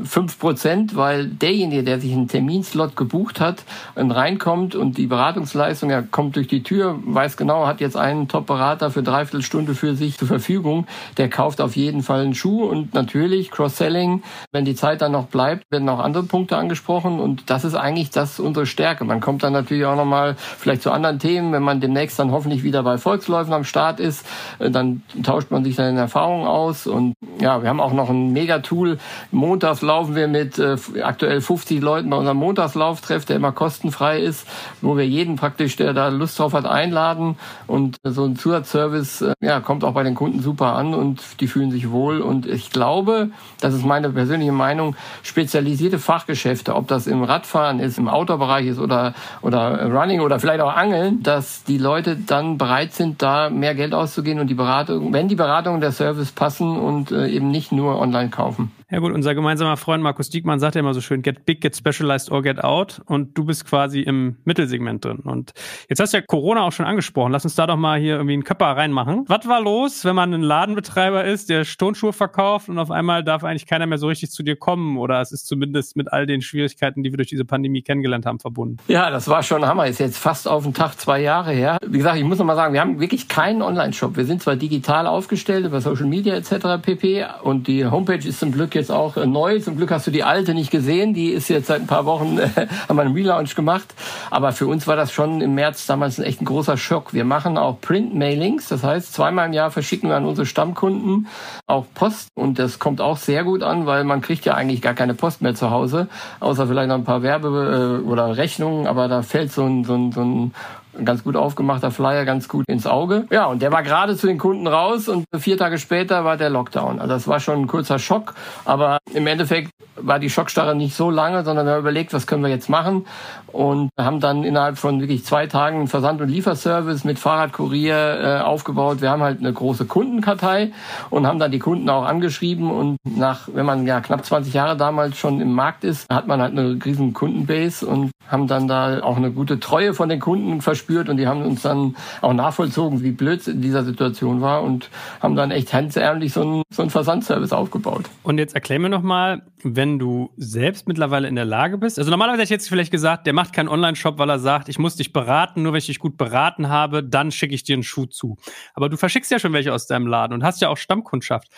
5 0.02 0.38
Prozent, 0.38 0.96
weil 0.96 1.26
derjenige, 1.26 1.82
der 1.82 2.00
sich 2.00 2.12
einen 2.12 2.28
Terminslot 2.28 2.96
gebucht 2.96 3.40
hat, 3.40 3.64
reinkommt 3.96 4.74
und 4.74 4.98
die 4.98 5.06
Beratungsleistung, 5.06 5.90
er 5.90 6.02
kommt 6.02 6.36
durch 6.36 6.48
die 6.48 6.62
Tür, 6.62 6.98
weiß 7.04 7.36
genau, 7.36 7.66
hat 7.66 7.80
jetzt 7.80 7.96
einen 7.96 8.28
Top-Berater 8.28 8.90
für 8.90 9.02
dreiviertel 9.02 9.42
Stunde 9.42 9.74
für 9.74 9.94
sich 9.94 10.18
zur 10.18 10.28
Verfügung, 10.28 10.86
der 11.16 11.30
kauft 11.30 11.60
auf 11.60 11.76
jeden 11.76 12.02
Fall 12.02 12.20
einen 12.20 12.34
Schuh 12.34 12.64
und 12.64 12.94
natürlich 12.94 13.50
Cross-Selling, 13.50 14.22
wenn 14.52 14.64
die 14.64 14.74
Zeit 14.74 15.00
dann 15.00 15.12
noch 15.12 15.26
bleibt, 15.26 15.64
werden 15.70 15.88
auch 15.88 16.00
andere 16.00 16.24
Punkte 16.24 16.56
angesprochen 16.56 17.18
und 17.20 17.48
das 17.50 17.64
ist 17.64 17.74
eigentlich 17.74 18.10
das 18.10 18.38
unsere 18.40 18.66
Stärke. 18.66 19.04
Man 19.04 19.20
kommt 19.20 19.42
dann 19.42 19.52
natürlich 19.52 19.86
auch 19.86 19.96
nochmal 19.96 20.36
vielleicht 20.36 20.82
zu 20.82 20.90
anderen 20.90 21.18
Themen, 21.18 21.52
wenn 21.52 21.62
man 21.62 21.80
demnächst 21.80 22.18
dann 22.18 22.32
hoffentlich 22.32 22.62
wieder 22.62 22.82
bei 22.82 22.98
Volksläufen 22.98 23.52
am 23.52 23.64
Start 23.64 24.00
ist, 24.00 24.26
äh, 24.58 24.70
dann 24.70 25.02
tauscht 25.22 25.50
man 25.50 25.64
sich 25.64 25.76
dann 25.76 25.90
in 25.90 25.96
Erfahrungen 25.96 26.46
aus 26.46 26.86
und 26.86 27.14
ja, 27.40 27.62
wir 27.62 27.68
haben 27.68 27.80
auch 27.80 27.92
noch 27.92 28.10
ein 28.10 28.32
Megatool, 28.32 28.98
montags 29.30 29.82
laufen 29.86 30.14
wir 30.14 30.28
mit 30.28 30.58
äh, 30.58 30.76
aktuell 31.02 31.40
50 31.40 31.80
Leuten 31.80 32.10
bei 32.10 32.16
unserem 32.16 32.36
Montagslauftreff, 32.36 33.24
der 33.24 33.36
immer 33.36 33.52
kostenfrei 33.52 34.20
ist, 34.20 34.46
wo 34.82 34.96
wir 34.96 35.06
jeden 35.06 35.36
praktisch, 35.36 35.76
der 35.76 35.94
da 35.94 36.08
Lust 36.08 36.38
drauf 36.38 36.52
hat, 36.52 36.66
einladen. 36.66 37.36
Und 37.66 37.96
so 38.04 38.24
ein 38.24 38.36
Zusatzservice 38.36 39.22
äh, 39.22 39.34
ja, 39.40 39.60
kommt 39.60 39.84
auch 39.84 39.94
bei 39.94 40.02
den 40.02 40.14
Kunden 40.14 40.42
super 40.42 40.74
an 40.74 40.92
und 40.92 41.40
die 41.40 41.46
fühlen 41.46 41.70
sich 41.70 41.90
wohl. 41.90 42.20
Und 42.20 42.46
ich 42.46 42.70
glaube, 42.70 43.30
das 43.60 43.72
ist 43.72 43.86
meine 43.86 44.10
persönliche 44.10 44.52
Meinung, 44.52 44.96
spezialisierte 45.22 45.98
Fachgeschäfte, 45.98 46.74
ob 46.74 46.88
das 46.88 47.06
im 47.06 47.22
Radfahren 47.22 47.80
ist, 47.80 47.98
im 47.98 48.08
Outdoor-Bereich 48.08 48.66
ist 48.66 48.78
oder, 48.78 49.14
oder 49.40 49.90
Running 49.90 50.20
oder 50.20 50.38
vielleicht 50.40 50.60
auch 50.60 50.74
Angeln, 50.74 51.22
dass 51.22 51.64
die 51.64 51.78
Leute 51.78 52.16
dann 52.16 52.58
bereit 52.58 52.92
sind, 52.92 53.22
da 53.22 53.48
mehr 53.48 53.74
Geld 53.74 53.94
auszugehen 53.94 54.40
und 54.40 54.48
die 54.48 54.54
Beratung, 54.54 55.12
wenn 55.12 55.28
die 55.28 55.36
Beratung 55.36 55.80
der 55.80 55.92
Service 55.92 56.32
passen 56.32 56.76
und 56.76 57.12
äh, 57.12 57.28
eben 57.28 57.50
nicht 57.50 57.72
nur 57.72 57.98
online 58.00 58.30
kaufen. 58.30 58.72
Ja 58.88 59.00
gut, 59.00 59.12
unser 59.12 59.34
gemeinsamer 59.34 59.76
Freund 59.76 60.00
Markus 60.00 60.30
Diekmann 60.30 60.60
sagt 60.60 60.76
ja 60.76 60.80
immer 60.80 60.94
so 60.94 61.00
schön, 61.00 61.20
get 61.20 61.44
big, 61.44 61.60
get 61.60 61.74
specialized 61.76 62.30
or 62.30 62.40
get 62.40 62.62
out. 62.62 63.02
Und 63.06 63.36
du 63.36 63.44
bist 63.44 63.66
quasi 63.66 64.02
im 64.02 64.36
Mittelsegment 64.44 65.04
drin. 65.04 65.18
Und 65.18 65.54
jetzt 65.88 65.98
hast 65.98 66.12
du 66.12 66.18
ja 66.18 66.24
Corona 66.24 66.62
auch 66.62 66.70
schon 66.70 66.86
angesprochen. 66.86 67.32
Lass 67.32 67.42
uns 67.42 67.56
da 67.56 67.66
doch 67.66 67.76
mal 67.76 67.98
hier 67.98 68.14
irgendwie 68.14 68.34
einen 68.34 68.44
Köpper 68.44 68.66
reinmachen. 68.66 69.24
Was 69.26 69.48
war 69.48 69.60
los, 69.60 70.04
wenn 70.04 70.14
man 70.14 70.32
ein 70.32 70.40
Ladenbetreiber 70.40 71.24
ist, 71.24 71.50
der 71.50 71.64
Tonschuhe 71.64 72.12
verkauft 72.12 72.68
und 72.68 72.78
auf 72.78 72.92
einmal 72.92 73.24
darf 73.24 73.42
eigentlich 73.42 73.66
keiner 73.66 73.86
mehr 73.86 73.98
so 73.98 74.06
richtig 74.06 74.30
zu 74.30 74.44
dir 74.44 74.54
kommen? 74.54 74.98
Oder 74.98 75.20
es 75.20 75.32
ist 75.32 75.48
zumindest 75.48 75.96
mit 75.96 76.12
all 76.12 76.26
den 76.26 76.40
Schwierigkeiten, 76.40 77.02
die 77.02 77.10
wir 77.10 77.16
durch 77.16 77.28
diese 77.28 77.44
Pandemie 77.44 77.82
kennengelernt 77.82 78.24
haben, 78.24 78.38
verbunden. 78.38 78.76
Ja, 78.86 79.10
das 79.10 79.26
war 79.26 79.42
schon 79.42 79.66
Hammer. 79.66 79.88
Ist 79.88 79.98
jetzt 79.98 80.18
fast 80.18 80.46
auf 80.46 80.62
den 80.62 80.74
Tag 80.74 80.94
zwei 80.94 81.20
Jahre 81.20 81.50
her. 81.50 81.78
Wie 81.84 81.98
gesagt, 81.98 82.18
ich 82.18 82.24
muss 82.24 82.38
noch 82.38 82.46
mal 82.46 82.54
sagen, 82.54 82.72
wir 82.72 82.82
haben 82.82 83.00
wirklich 83.00 83.26
keinen 83.26 83.62
Online-Shop. 83.62 84.16
Wir 84.16 84.26
sind 84.26 84.42
zwar 84.42 84.54
digital 84.54 85.08
aufgestellt 85.08 85.66
über 85.66 85.80
Social 85.80 86.06
Media 86.06 86.36
etc. 86.36 86.80
pp. 86.80 87.26
Und 87.42 87.66
die 87.66 87.84
Homepage 87.84 88.24
ist 88.24 88.38
zum 88.38 88.52
Glück 88.52 88.75
jetzt 88.76 88.92
auch 88.92 89.16
neu. 89.16 89.58
Zum 89.58 89.76
Glück 89.76 89.90
hast 89.90 90.06
du 90.06 90.12
die 90.12 90.22
alte 90.22 90.54
nicht 90.54 90.70
gesehen. 90.70 91.12
Die 91.12 91.30
ist 91.30 91.48
jetzt 91.48 91.66
seit 91.66 91.80
ein 91.80 91.86
paar 91.88 92.04
Wochen, 92.04 92.38
haben 92.88 92.98
einen 93.00 93.14
Relaunch 93.14 93.56
gemacht. 93.56 93.94
Aber 94.30 94.52
für 94.52 94.68
uns 94.68 94.86
war 94.86 94.94
das 94.94 95.10
schon 95.10 95.40
im 95.40 95.54
März 95.54 95.86
damals 95.86 96.18
ein 96.18 96.24
echt 96.24 96.40
ein 96.40 96.44
großer 96.44 96.76
Schock. 96.76 97.12
Wir 97.12 97.24
machen 97.24 97.58
auch 97.58 97.80
Print-Mailings. 97.80 98.68
Das 98.68 98.84
heißt, 98.84 99.12
zweimal 99.12 99.46
im 99.46 99.52
Jahr 99.52 99.70
verschicken 99.72 100.08
wir 100.08 100.16
an 100.16 100.24
unsere 100.24 100.46
Stammkunden 100.46 101.26
auch 101.66 101.86
Post. 101.94 102.28
Und 102.34 102.58
das 102.58 102.78
kommt 102.78 103.00
auch 103.00 103.16
sehr 103.16 103.42
gut 103.42 103.62
an, 103.62 103.86
weil 103.86 104.04
man 104.04 104.20
kriegt 104.20 104.44
ja 104.44 104.54
eigentlich 104.54 104.82
gar 104.82 104.94
keine 104.94 105.14
Post 105.14 105.42
mehr 105.42 105.54
zu 105.54 105.70
Hause. 105.70 106.06
Außer 106.38 106.66
vielleicht 106.68 106.88
noch 106.88 106.96
ein 106.96 107.04
paar 107.04 107.22
Werbe- 107.22 108.02
äh, 108.04 108.08
oder 108.08 108.36
Rechnungen. 108.36 108.86
Aber 108.86 109.08
da 109.08 109.22
fällt 109.22 109.50
so 109.52 109.64
ein, 109.64 109.84
so 109.84 109.94
ein, 109.94 110.12
so 110.12 110.20
ein 110.22 110.54
ein 110.98 111.04
ganz 111.04 111.24
gut 111.24 111.36
aufgemachter 111.36 111.90
Flyer, 111.90 112.24
ganz 112.24 112.48
gut 112.48 112.64
ins 112.68 112.86
Auge. 112.86 113.26
Ja, 113.30 113.46
und 113.46 113.62
der 113.62 113.72
war 113.72 113.82
gerade 113.82 114.16
zu 114.16 114.26
den 114.26 114.38
Kunden 114.38 114.66
raus 114.66 115.08
und 115.08 115.24
vier 115.36 115.56
Tage 115.56 115.78
später 115.78 116.24
war 116.24 116.36
der 116.36 116.50
Lockdown. 116.50 116.98
Also 117.00 117.14
das 117.14 117.28
war 117.28 117.40
schon 117.40 117.60
ein 117.60 117.66
kurzer 117.66 117.98
Schock, 117.98 118.34
aber 118.64 118.98
im 119.12 119.26
Endeffekt 119.26 119.70
war 119.96 120.18
die 120.18 120.30
Schockstarre 120.30 120.74
nicht 120.74 120.94
so 120.94 121.10
lange, 121.10 121.44
sondern 121.44 121.66
wir 121.66 121.72
haben 121.72 121.80
überlegt, 121.80 122.12
was 122.12 122.26
können 122.26 122.42
wir 122.42 122.50
jetzt 122.50 122.68
machen 122.68 123.06
und 123.52 123.90
haben 123.98 124.20
dann 124.20 124.44
innerhalb 124.44 124.78
von 124.78 125.00
wirklich 125.00 125.24
zwei 125.24 125.46
Tagen 125.46 125.88
Versand- 125.88 126.20
und 126.20 126.28
Lieferservice 126.28 127.04
mit 127.04 127.18
Fahrradkurier 127.18 128.20
äh, 128.20 128.42
aufgebaut. 128.42 129.00
Wir 129.00 129.10
haben 129.10 129.22
halt 129.22 129.40
eine 129.40 129.52
große 129.52 129.86
Kundenkartei 129.86 130.72
und 131.10 131.26
haben 131.26 131.38
dann 131.38 131.50
die 131.50 131.58
Kunden 131.58 131.88
auch 131.88 132.04
angeschrieben 132.04 132.70
und 132.70 132.96
nach, 133.04 133.48
wenn 133.52 133.66
man 133.66 133.86
ja 133.86 134.00
knapp 134.00 134.24
20 134.24 134.52
Jahre 134.52 134.76
damals 134.76 135.16
schon 135.16 135.40
im 135.40 135.52
Markt 135.52 135.84
ist, 135.84 136.06
hat 136.12 136.26
man 136.26 136.40
halt 136.40 136.52
eine 136.52 136.78
riesen 136.84 137.14
Kundenbase 137.14 137.86
und 137.86 138.10
haben 138.28 138.46
dann 138.46 138.68
da 138.68 139.02
auch 139.02 139.16
eine 139.16 139.30
gute 139.30 139.60
Treue 139.60 139.94
von 139.94 140.08
den 140.08 140.20
Kunden 140.20 140.60
verspürt 140.86 141.08
und 141.08 141.16
die 141.16 141.26
haben 141.26 141.42
uns 141.42 141.62
dann 141.62 141.96
auch 142.22 142.32
nachvollzogen, 142.32 143.02
wie 143.02 143.10
blöd 143.10 143.46
in 143.48 143.60
dieser 143.60 143.84
Situation 143.84 144.40
war 144.40 144.62
und 144.62 144.90
haben 145.20 145.36
dann 145.36 145.50
echt 145.50 145.72
hemdsärmlich 145.72 146.32
so 146.32 146.42
einen, 146.42 146.62
so 146.70 146.82
einen 146.82 146.90
Versandservice 146.90 147.52
aufgebaut. 147.52 148.04
Und 148.22 148.38
jetzt 148.38 148.54
erklär 148.54 148.78
mir 148.78 148.88
nochmal, 148.88 149.42
wenn 149.62 149.98
du 149.98 150.30
selbst 150.36 150.86
mittlerweile 150.86 151.28
in 151.28 151.34
der 151.34 151.44
Lage 151.44 151.78
bist, 151.78 151.98
also 151.98 152.10
normalerweise 152.10 152.42
hätte 152.42 152.44
ich 152.44 152.50
jetzt 152.50 152.68
vielleicht 152.68 152.92
gesagt, 152.92 153.26
der 153.26 153.32
macht 153.32 153.52
keinen 153.52 153.68
Online-Shop, 153.68 154.18
weil 154.18 154.30
er 154.30 154.38
sagt, 154.38 154.68
ich 154.68 154.78
muss 154.78 154.96
dich 154.96 155.12
beraten, 155.12 155.62
nur 155.62 155.72
wenn 155.72 155.78
ich 155.78 155.86
dich 155.86 155.98
gut 155.98 156.16
beraten 156.16 156.68
habe, 156.68 157.02
dann 157.02 157.32
schicke 157.32 157.54
ich 157.54 157.64
dir 157.64 157.74
einen 157.74 157.82
Schuh 157.82 158.06
zu. 158.06 158.36
Aber 158.74 158.88
du 158.88 158.96
verschickst 158.96 159.30
ja 159.30 159.38
schon 159.38 159.52
welche 159.52 159.72
aus 159.72 159.86
deinem 159.86 160.06
Laden 160.06 160.34
und 160.34 160.44
hast 160.44 160.60
ja 160.60 160.68
auch 160.68 160.76
Stammkundschaft. 160.76 161.48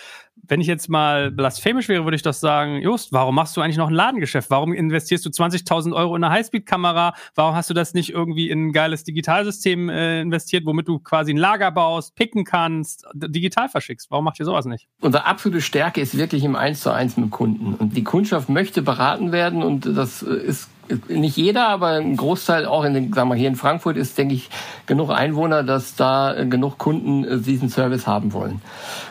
Wenn 0.47 0.61
ich 0.61 0.67
jetzt 0.67 0.89
mal 0.89 1.31
blasphemisch 1.31 1.89
wäre, 1.89 2.05
würde 2.05 2.17
ich 2.17 2.23
doch 2.23 2.33
sagen, 2.33 2.81
Just, 2.83 3.13
warum 3.13 3.35
machst 3.35 3.57
du 3.57 3.61
eigentlich 3.61 3.77
noch 3.77 3.89
ein 3.89 3.95
Ladengeschäft? 3.95 4.51
Warum 4.51 4.73
investierst 4.73 5.25
du 5.27 5.31
20.000 5.31 5.95
Euro 5.95 6.17
in 6.17 6.25
eine 6.25 6.33
Highspeed-Kamera? 6.33 7.15
Warum 7.35 7.55
hast 7.55 7.71
du 7.71 7.75
das 7.75 7.95
nicht 7.95 8.11
irgendwie 8.11 8.51
in 8.51 8.69
ein 8.69 8.73
geiles 8.73 9.05
Digitalsystem 9.05 9.89
äh, 9.89 10.21
investiert, 10.21 10.65
womit 10.67 10.89
du 10.89 10.99
quasi 10.99 11.33
ein 11.33 11.37
Lager 11.37 11.71
baust, 11.71 12.15
picken 12.15 12.45
kannst, 12.45 13.07
digital 13.15 13.69
verschickst? 13.69 14.11
Warum 14.11 14.25
macht 14.25 14.39
ihr 14.41 14.47
sowas 14.47 14.67
nicht? 14.67 14.89
Unsere 15.01 15.27
absolute 15.27 15.61
Stärke 15.61 16.01
ist 16.01 16.17
wirklich 16.17 16.45
im 16.45 16.57
Eins 16.57 16.81
zu 16.81 16.91
eins 16.91 17.17
mit 17.17 17.27
dem 17.27 17.31
Kunden. 17.31 17.75
Und 17.75 17.97
die 17.97 18.05
Kundschaft 18.05 18.49
möchte 18.49 18.83
beraten 18.83 19.33
werden 19.33 19.63
und 19.63 19.85
das 19.85 20.23
ist 20.23 20.69
nicht 21.09 21.37
jeder, 21.37 21.69
aber 21.69 21.89
ein 21.89 22.17
Großteil 22.17 22.67
auch 22.67 22.85
in 22.85 22.95
den, 22.95 23.13
sagen 23.13 23.29
wir 23.29 23.37
hier 23.37 23.49
in 23.49 23.57
Frankfurt 23.57 23.97
ist, 23.97 24.17
denke 24.19 24.35
ich, 24.35 24.49
genug 24.87 25.11
Einwohner, 25.11 25.63
dass 25.63 25.95
da 25.95 26.35
genug 26.49 26.79
Kunden 26.79 27.25
äh, 27.25 27.39
diesen 27.39 27.69
Service 27.69 28.07
haben 28.07 28.33
wollen. 28.33 28.61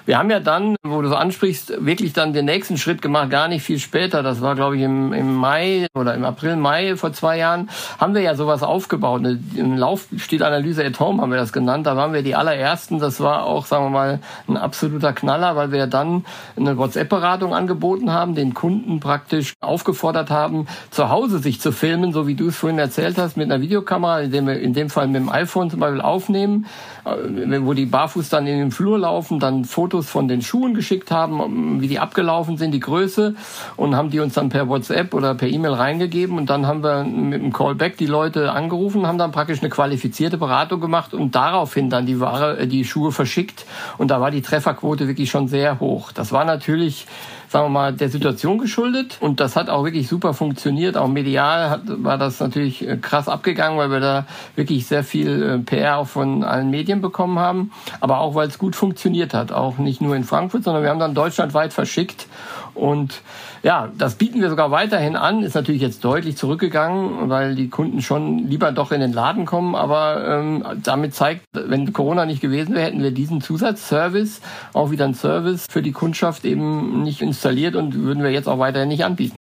Wir 0.06 0.18
haben 0.18 0.30
ja 0.30 0.40
dann, 0.40 0.76
wo 0.84 1.02
du 1.02 1.10
so 1.10 1.16
ansprichst, 1.16 1.86
wirklich 1.86 2.14
dann 2.14 2.34
den 2.34 2.46
nächsten 2.46 2.78
Schritt 2.78 3.02
gemacht, 3.02 3.30
gar 3.30 3.48
nicht 3.48 3.64
viel 3.64 3.80
später. 3.80 4.24
Das 4.24 4.42
war, 4.42 4.56
glaube 4.56 4.78
ich, 4.78 4.82
im, 4.82 5.14
im 5.14 5.36
Mai 5.36 5.88
oder 5.94 6.16
im 6.16 6.24
April, 6.26 6.56
Mai 6.56 6.96
vor 6.96 7.14
zwei 7.14 7.38
Jahren, 7.38 7.70
haben 8.00 8.14
wir 8.14 8.22
ja 8.22 8.36
sowas 8.36 8.64
aufgebaut. 8.64 9.22
Eine 9.26 9.40
Laufstilanalyse 9.76 10.86
at 10.86 11.00
Home 11.00 11.22
haben 11.22 11.32
wir 11.32 11.38
das 11.38 11.54
genannt. 11.54 11.86
Da 11.86 11.96
waren 11.96 12.14
wir 12.14 12.24
die 12.24 12.36
allerersten. 12.36 13.00
Das 13.00 13.20
war 13.20 13.44
auch, 13.44 13.66
sagen 13.66 13.86
wir 13.86 13.90
mal, 13.90 14.20
ein 14.48 14.58
absoluter 14.58 15.14
Knaller, 15.14 15.56
weil 15.56 15.72
wir 15.72 15.88
dann 15.88 16.26
eine 16.56 16.78
WhatsApp-Beratung 16.78 17.54
angeboten 17.54 18.12
haben, 18.12 18.34
den 18.34 18.54
Kunden 18.54 19.00
praktisch 19.00 19.54
aufgefordert 19.60 20.32
haben, 20.32 20.68
zu 20.90 21.10
Hause 21.10 21.40
sich 21.40 21.60
zu 21.60 21.67
zu 21.68 21.74
filmen, 21.74 22.14
so 22.14 22.28
wie 22.28 22.36
du 22.36 22.48
es 22.48 22.56
vorhin 22.56 22.80
erzählt 22.80 23.18
hast, 23.18 23.36
mit 23.36 23.52
einer 23.52 23.62
Videokamera, 23.62 24.22
in 24.22 24.32
dem, 24.32 24.48
in 24.48 24.74
dem 24.74 24.90
Fall 24.90 25.08
mit 25.08 25.18
dem 25.18 25.28
iPhone 25.28 25.70
zum 25.70 25.82
Beispiel 25.82 26.00
aufnehmen, 26.00 26.66
äh, 27.04 27.60
wo 27.62 27.74
die 27.74 27.86
barfuß 27.86 28.30
dann 28.30 28.48
in 28.48 28.58
den 28.58 28.72
Flur 28.72 28.98
laufen, 29.00 29.42
dann 29.42 29.66
Fotos 29.66 30.10
von 30.10 30.30
den 30.30 30.42
Schuhen 30.42 30.74
geschickt 30.74 31.12
haben, 31.12 31.82
wie 31.82 31.90
die 31.90 32.00
abgelaufen 32.00 32.56
sind, 32.56 32.72
die 32.72 32.80
Größe 32.80 33.36
und 33.76 33.98
haben 33.98 34.12
die 34.12 34.22
uns 34.22 34.34
dann 34.34 34.48
per 34.48 34.70
WhatsApp 34.70 35.14
oder 35.14 35.36
per 35.36 35.50
E-Mail 35.50 35.74
reingegeben 35.74 36.38
und 36.38 36.50
dann 36.50 36.68
haben 36.68 36.84
wir 36.84 37.04
mit 37.04 37.42
dem 37.42 37.52
Callback 37.52 37.98
die 37.98 38.06
Leute 38.06 38.54
angerufen, 38.54 39.06
haben 39.06 39.18
dann 39.18 39.34
praktisch 39.34 39.60
eine 39.60 39.70
qualifizierte 39.70 40.38
Beratung 40.38 40.80
gemacht 40.80 41.14
und 41.14 41.36
daraufhin 41.36 41.90
dann 41.90 42.06
die 42.06 42.22
Ware, 42.22 42.60
äh, 42.60 42.68
die 42.68 42.86
Schuhe 42.86 43.12
verschickt 43.12 43.66
und 43.98 44.10
da 44.10 44.22
war 44.22 44.32
die 44.32 44.42
Trefferquote 44.42 45.10
wirklich 45.10 45.30
schon 45.30 45.50
sehr 45.50 45.82
hoch. 45.82 46.14
Das 46.14 46.32
war 46.32 46.46
natürlich 46.46 47.08
sagen 47.50 47.66
wir 47.66 47.70
mal, 47.70 47.94
der 47.94 48.10
Situation 48.10 48.58
geschuldet. 48.58 49.18
Und 49.20 49.40
das 49.40 49.56
hat 49.56 49.70
auch 49.70 49.84
wirklich 49.84 50.08
super 50.08 50.34
funktioniert. 50.34 50.98
Auch 50.98 51.08
medial 51.08 51.70
hat, 51.70 51.82
war 51.86 52.18
das 52.18 52.40
natürlich 52.40 52.88
äh, 52.88 52.98
krass 52.98 53.30
abgegangen, 53.30 53.78
weil 53.78 53.90
wir 53.90 54.00
da 54.00 54.26
wirklich 54.56 54.88
sehr 54.88 55.04
viel 55.04 55.44
äh, 55.44 55.58
PR 55.60 55.98
auch 55.98 56.08
von 56.08 56.44
allen 56.44 56.70
Medien 56.70 57.02
bekommen 57.02 57.40
haben. 57.40 57.72
Aber 58.00 58.20
auch, 58.20 58.36
weil 58.36 58.48
es 58.48 58.58
gut 58.58 58.76
funktioniert 58.76 59.34
hat. 59.34 59.52
Auch 59.52 59.78
nicht 59.78 60.02
nur 60.02 60.16
in 60.16 60.24
Frankfurt, 60.24 60.64
sondern 60.64 60.84
wir 60.84 60.90
haben 60.90 61.00
dann 61.00 61.16
deutschlandweit 61.16 61.74
verschickt. 61.74 62.28
Und 62.74 63.22
ja, 63.64 63.90
das 63.98 64.16
bieten 64.16 64.40
wir 64.40 64.50
sogar 64.50 64.72
weiterhin 64.72 65.16
an. 65.16 65.42
Ist 65.42 65.56
natürlich 65.56 65.82
jetzt 65.82 66.04
deutlich 66.04 66.38
zurückgegangen, 66.38 67.30
weil 67.30 67.56
die 67.56 67.70
Kunden 67.70 68.02
schon 68.02 68.48
lieber 68.48 68.72
doch 68.72 68.92
in 68.92 69.02
den 69.02 69.14
Laden 69.14 69.46
kommen. 69.46 69.76
Aber 69.76 70.26
ähm, 70.28 70.64
damit 70.84 71.16
zeigt, 71.16 71.44
wenn 71.54 71.92
Corona 71.92 72.26
nicht 72.26 72.42
gewesen 72.42 72.76
wäre, 72.76 72.86
hätten 72.86 73.02
wir 73.02 73.12
diesen 73.12 73.42
Zusatzservice, 73.42 74.42
auch 74.74 74.92
wieder 74.92 75.06
ein 75.06 75.16
Service 75.16 75.66
für 75.70 75.82
die 75.82 75.92
Kundschaft 75.92 76.46
eben 76.46 77.04
nicht 77.04 77.22
installiert 77.38 77.76
und 77.76 77.94
würden 77.94 78.24
wir 78.24 78.32
jetzt 78.32 78.50
auch 78.50 78.58
weiterhin 78.58 78.90
nicht 78.90 79.06
anbieten. 79.06 79.36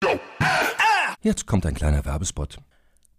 Jetzt 1.23 1.47
kommt 1.47 1.65
ein 1.65 1.73
kleiner 1.73 2.05
Werbespot. 2.05 2.57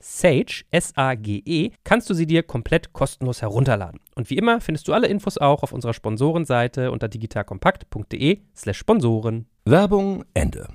Sage, 0.00 0.64
S-A-G-E, 0.70 1.70
kannst 1.84 2.08
du 2.10 2.14
sie 2.14 2.26
dir 2.26 2.42
komplett 2.42 2.92
kostenlos 2.92 3.42
herunterladen. 3.42 4.00
Und 4.14 4.30
wie 4.30 4.38
immer 4.38 4.60
findest 4.60 4.88
du 4.88 4.92
alle 4.92 5.06
Infos 5.06 5.38
auch 5.38 5.62
auf 5.62 5.72
unserer 5.72 5.94
Sponsorenseite 5.94 6.90
unter 6.90 7.08
digitalkompakt.de 7.08 8.40
slash 8.56 8.78
Sponsoren. 8.78 9.46
Werbung 9.64 10.24
Ende. 10.34 10.68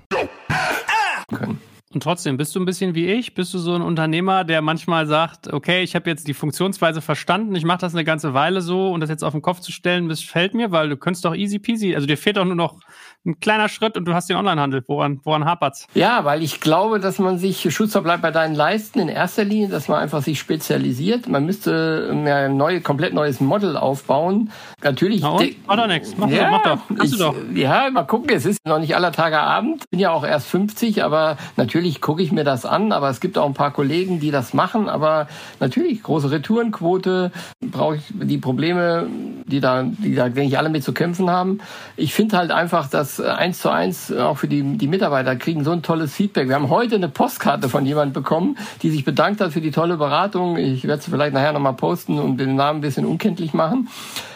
Und 1.95 2.03
trotzdem, 2.03 2.35
bist 2.35 2.53
du 2.53 2.59
ein 2.59 2.65
bisschen 2.65 2.93
wie 2.93 3.05
ich? 3.05 3.35
Bist 3.35 3.53
du 3.53 3.57
so 3.57 3.73
ein 3.73 3.81
Unternehmer, 3.81 4.43
der 4.43 4.61
manchmal 4.61 5.07
sagt, 5.07 5.53
okay, 5.53 5.81
ich 5.81 5.95
habe 5.95 6.09
jetzt 6.09 6.27
die 6.27 6.33
Funktionsweise 6.33 7.01
verstanden, 7.01 7.55
ich 7.55 7.63
mache 7.63 7.77
das 7.77 7.93
eine 7.93 8.03
ganze 8.03 8.33
Weile 8.33 8.61
so 8.61 8.91
und 8.91 8.99
das 8.99 9.09
jetzt 9.09 9.23
auf 9.23 9.31
den 9.31 9.41
Kopf 9.41 9.61
zu 9.61 9.71
stellen, 9.71 10.09
das 10.09 10.21
fällt 10.21 10.53
mir, 10.53 10.71
weil 10.71 10.89
du 10.89 10.97
könntest 10.97 11.23
doch 11.23 11.33
easy 11.33 11.57
peasy, 11.57 11.95
also 11.95 12.05
dir 12.05 12.17
fehlt 12.17 12.35
doch 12.35 12.43
nur 12.43 12.55
noch 12.55 12.81
ein 13.25 13.39
kleiner 13.39 13.69
Schritt 13.69 13.97
und 13.97 14.05
du 14.05 14.13
hast 14.13 14.29
den 14.29 14.37
Onlinehandel. 14.37 14.83
Woran, 14.87 15.19
woran 15.23 15.45
hapert's? 15.45 15.87
Ja, 15.93 16.25
weil 16.25 16.43
ich 16.43 16.61
glaube, 16.61 16.99
dass 16.99 17.19
man 17.19 17.37
sich 17.37 17.73
Schutzer 17.73 18.01
bleibt 18.01 18.21
bei 18.21 18.31
deinen 18.31 18.55
Leisten 18.55 18.99
in 18.99 19.09
erster 19.09 19.43
Linie, 19.43 19.69
dass 19.69 19.87
man 19.87 19.99
einfach 19.99 20.21
sich 20.21 20.39
spezialisiert. 20.39 21.27
Man 21.27 21.45
müsste 21.45 22.09
ein 22.11 22.55
neue, 22.57 22.81
komplett 22.81 23.13
neues 23.13 23.39
Model 23.39 23.77
aufbauen. 23.77 24.51
Natürlich. 24.83 25.21
Na 25.21 25.29
und? 25.29 25.55
Mach 25.67 25.77
doch 25.77 25.87
nichts. 25.87 26.15
Mach, 26.17 26.29
ja, 26.29 26.49
doch, 26.49 26.51
mach 26.51 26.63
doch. 26.63 27.03
Ich, 27.03 27.11
du 27.11 27.17
doch. 27.17 27.35
Ja, 27.53 27.89
mal 27.89 28.03
gucken. 28.03 28.29
Es 28.35 28.45
ist 28.45 28.59
noch 28.65 28.79
nicht 28.79 28.95
aller 28.95 29.11
Tage 29.11 29.39
Abend. 29.39 29.89
Bin 29.89 29.99
ja 29.99 30.11
auch 30.11 30.23
erst 30.23 30.47
50, 30.47 31.03
aber 31.03 31.37
natürlich 31.57 32.01
gucke 32.01 32.21
ich 32.21 32.31
mir 32.31 32.43
das 32.43 32.65
an. 32.65 32.91
Aber 32.91 33.09
es 33.09 33.19
gibt 33.19 33.37
auch 33.37 33.45
ein 33.45 33.53
paar 33.53 33.71
Kollegen, 33.71 34.19
die 34.19 34.31
das 34.31 34.53
machen. 34.53 34.89
Aber 34.89 35.27
natürlich 35.59 36.03
große 36.03 36.29
Retourenquote 36.29 37.31
brauche 37.61 37.95
ich 37.95 38.03
die 38.11 38.37
Probleme, 38.37 39.07
die 39.45 39.59
da, 39.59 39.83
die 39.83 40.15
da 40.15 40.29
denke 40.29 40.49
ich 40.49 40.57
alle 40.57 40.69
mit 40.69 40.83
zu 40.83 40.93
kämpfen 40.93 41.29
haben. 41.29 41.59
Ich 41.95 42.13
finde 42.13 42.37
halt 42.37 42.51
einfach, 42.51 42.89
dass 42.89 43.19
eins 43.19 43.59
zu 43.59 43.69
eins 43.69 44.11
auch 44.11 44.37
für 44.37 44.47
die, 44.47 44.77
die 44.77 44.87
Mitarbeiter 44.87 45.35
kriegen 45.35 45.63
so 45.63 45.71
ein 45.71 45.83
tolles 45.83 46.13
Feedback. 46.13 46.47
Wir 46.47 46.55
haben 46.55 46.69
heute 46.69 46.95
eine 46.95 47.09
Postkarte 47.09 47.69
von 47.69 47.85
jemand 47.85 48.13
bekommen, 48.13 48.57
die 48.81 48.89
sich 48.89 49.05
bedankt 49.05 49.41
hat 49.41 49.53
für 49.53 49.61
die 49.61 49.71
tolle 49.71 49.97
Beratung. 49.97 50.57
Ich 50.57 50.83
werde 50.83 50.99
es 50.99 51.05
vielleicht 51.05 51.33
nachher 51.33 51.53
nochmal 51.53 51.73
posten 51.73 52.19
und 52.19 52.37
den 52.37 52.55
Namen 52.55 52.79
ein 52.79 52.81
bisschen 52.81 53.05
unkenntlich 53.05 53.53
machen. 53.53 53.87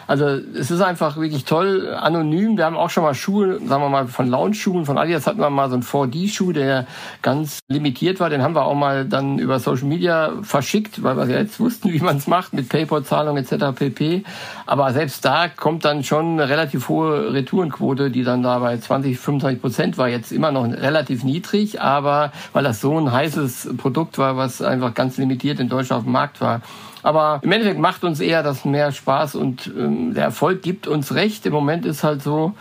Also 0.09 0.25
es 0.25 0.71
ist 0.71 0.81
einfach 0.81 1.17
wirklich 1.17 1.45
toll, 1.45 1.93
anonym. 1.93 2.57
Wir 2.57 2.65
haben 2.65 2.75
auch 2.75 2.89
schon 2.89 3.03
mal 3.03 3.13
Schuhe, 3.13 3.59
sagen 3.59 3.83
wir 3.83 3.89
mal 3.89 4.07
von 4.07 4.27
Lounge-Schuhen, 4.27 4.83
von 4.85 4.97
Adidas 4.97 5.27
hatten 5.27 5.39
wir 5.39 5.51
mal 5.51 5.69
so 5.69 5.75
einen 5.75 5.83
4D-Schuh, 5.83 6.51
der 6.51 6.87
ganz 7.21 7.59
limitiert 7.67 8.19
war. 8.19 8.31
Den 8.31 8.41
haben 8.41 8.55
wir 8.55 8.65
auch 8.65 8.73
mal 8.73 9.05
dann 9.05 9.37
über 9.37 9.59
Social 9.59 9.85
Media 9.85 10.31
verschickt, 10.41 11.03
weil 11.03 11.15
wir 11.15 11.37
jetzt 11.37 11.59
wussten, 11.59 11.93
wie 11.93 11.99
man 11.99 12.17
es 12.17 12.25
macht 12.25 12.53
mit 12.53 12.69
PayPal-Zahlung 12.69 13.37
etc. 13.37 13.65
pp. 13.75 14.23
Aber 14.65 14.91
selbst 14.93 15.23
da 15.25 15.47
kommt 15.47 15.85
dann 15.85 16.03
schon 16.03 16.39
eine 16.39 16.49
relativ 16.49 16.89
hohe 16.89 17.31
Retourenquote, 17.31 18.09
die 18.09 18.23
dann 18.23 18.41
da 18.41 18.57
bei 18.57 18.79
20, 18.79 19.15
25 19.15 19.61
Prozent 19.61 19.97
war. 19.99 20.07
Jetzt 20.07 20.31
immer 20.31 20.51
noch 20.51 20.63
relativ 20.65 21.23
niedrig, 21.23 21.83
aber 21.83 22.31
weil 22.53 22.63
das 22.63 22.81
so 22.81 22.97
ein 22.97 23.11
heißes 23.11 23.75
Produkt 23.77 24.17
war, 24.17 24.37
was 24.37 24.63
einfach 24.63 24.95
ganz 24.95 25.17
limitiert 25.17 25.59
in 25.59 25.69
Deutschland 25.69 25.99
auf 25.99 26.05
dem 26.05 26.13
Markt 26.13 26.41
war. 26.41 26.61
Aber 27.03 27.39
im 27.43 27.51
Endeffekt 27.51 27.79
macht 27.79 28.03
uns 28.03 28.19
eher 28.19 28.43
das 28.43 28.65
mehr 28.65 28.91
Spaß 28.91 29.35
und 29.35 29.67
ähm, 29.67 30.13
der 30.13 30.25
Erfolg 30.25 30.61
gibt 30.61 30.87
uns 30.87 31.13
recht. 31.13 31.45
Im 31.45 31.53
Moment 31.53 31.85
ist 31.85 32.03
halt 32.03 32.21
so, 32.21 32.53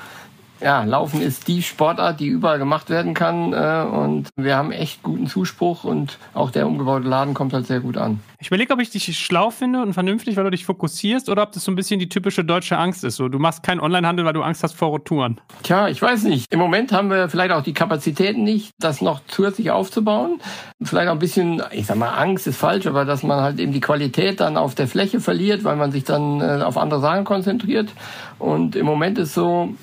ja, 0.61 0.85
Laufen 0.85 1.20
ist 1.20 1.48
die 1.48 1.62
Sportart, 1.62 2.20
die 2.20 2.27
überall 2.27 2.59
gemacht 2.59 2.90
werden 2.90 3.14
kann. 3.14 3.53
Äh, 3.53 3.87
und 3.90 4.29
wir 4.37 4.57
haben 4.57 4.72
echt 4.72 5.03
guten 5.03 5.27
Zuspruch 5.27 5.85
und 5.85 6.18
auch 6.35 6.51
der 6.51 6.66
umgebaute 6.66 7.09
Laden 7.09 7.35
kommt 7.35 7.53
halt 7.53 7.66
sehr 7.66 7.81
gut 7.81 7.96
an. 7.96 8.20
Ich 8.40 8.46
überlege, 8.46 8.72
ob 8.72 8.79
ich 8.79 8.90
dich 8.90 9.18
schlau 9.18 9.51
finde 9.51 9.83
und 9.83 9.94
vernünftig, 9.94 10.37
weil 10.37 10.44
du 10.44 10.51
dich 10.51 10.64
fokussierst, 10.64 11.29
oder 11.29 11.42
ob 11.42 11.51
das 11.51 11.64
so 11.64 11.72
ein 11.72 11.74
bisschen 11.74 11.98
die 11.98 12.09
typische 12.09 12.44
deutsche 12.44 12.79
Angst 12.79 13.03
ist. 13.03 13.16
So, 13.16 13.29
du 13.29 13.40
machst 13.40 13.64
keinen 13.64 13.81
Onlinehandel, 13.81 14.24
weil 14.24 14.33
du 14.33 14.42
Angst 14.42 14.62
hast 14.62 14.74
vor 14.74 14.94
Retouren. 14.94 15.40
Tja, 15.64 15.88
ich 15.88 16.01
weiß 16.01 16.22
nicht. 16.22 16.46
Im 16.53 16.61
Moment 16.61 16.92
haben 16.92 17.11
wir 17.11 17.29
vielleicht 17.29 17.51
auch 17.51 17.64
die 17.64 17.74
Kapazitäten 17.74 18.44
nicht, 18.44 18.70
das 18.79 19.01
noch 19.01 19.22
zusätzlich 19.27 19.72
aufzubauen. 19.72 20.40
Vielleicht 20.81 21.09
auch 21.09 21.14
ein 21.14 21.18
bisschen, 21.18 21.64
ich 21.72 21.87
sag 21.87 21.96
mal, 21.96 22.11
Angst 22.11 22.46
ist 22.46 22.59
falsch, 22.59 22.87
aber 22.87 23.05
dass 23.05 23.24
man 23.24 23.40
halt 23.40 23.59
eben 23.59 23.72
die 23.72 23.81
Qualität 23.81 24.38
dann 24.38 24.57
auf 24.57 24.77
der 24.77 24.87
Fläche 24.87 25.18
verliert, 25.18 25.64
weil 25.64 25.74
man 25.74 25.90
sich 25.90 26.05
dann 26.05 26.40
äh, 26.40 26.62
auf 26.62 26.79
andere 26.79 27.01
Sachen 27.01 27.24
konzentriert. 27.24 27.92
Und 28.38 28.77
im 28.77 28.87
Moment 28.87 29.18
ist 29.18 29.35
so, 29.35 29.74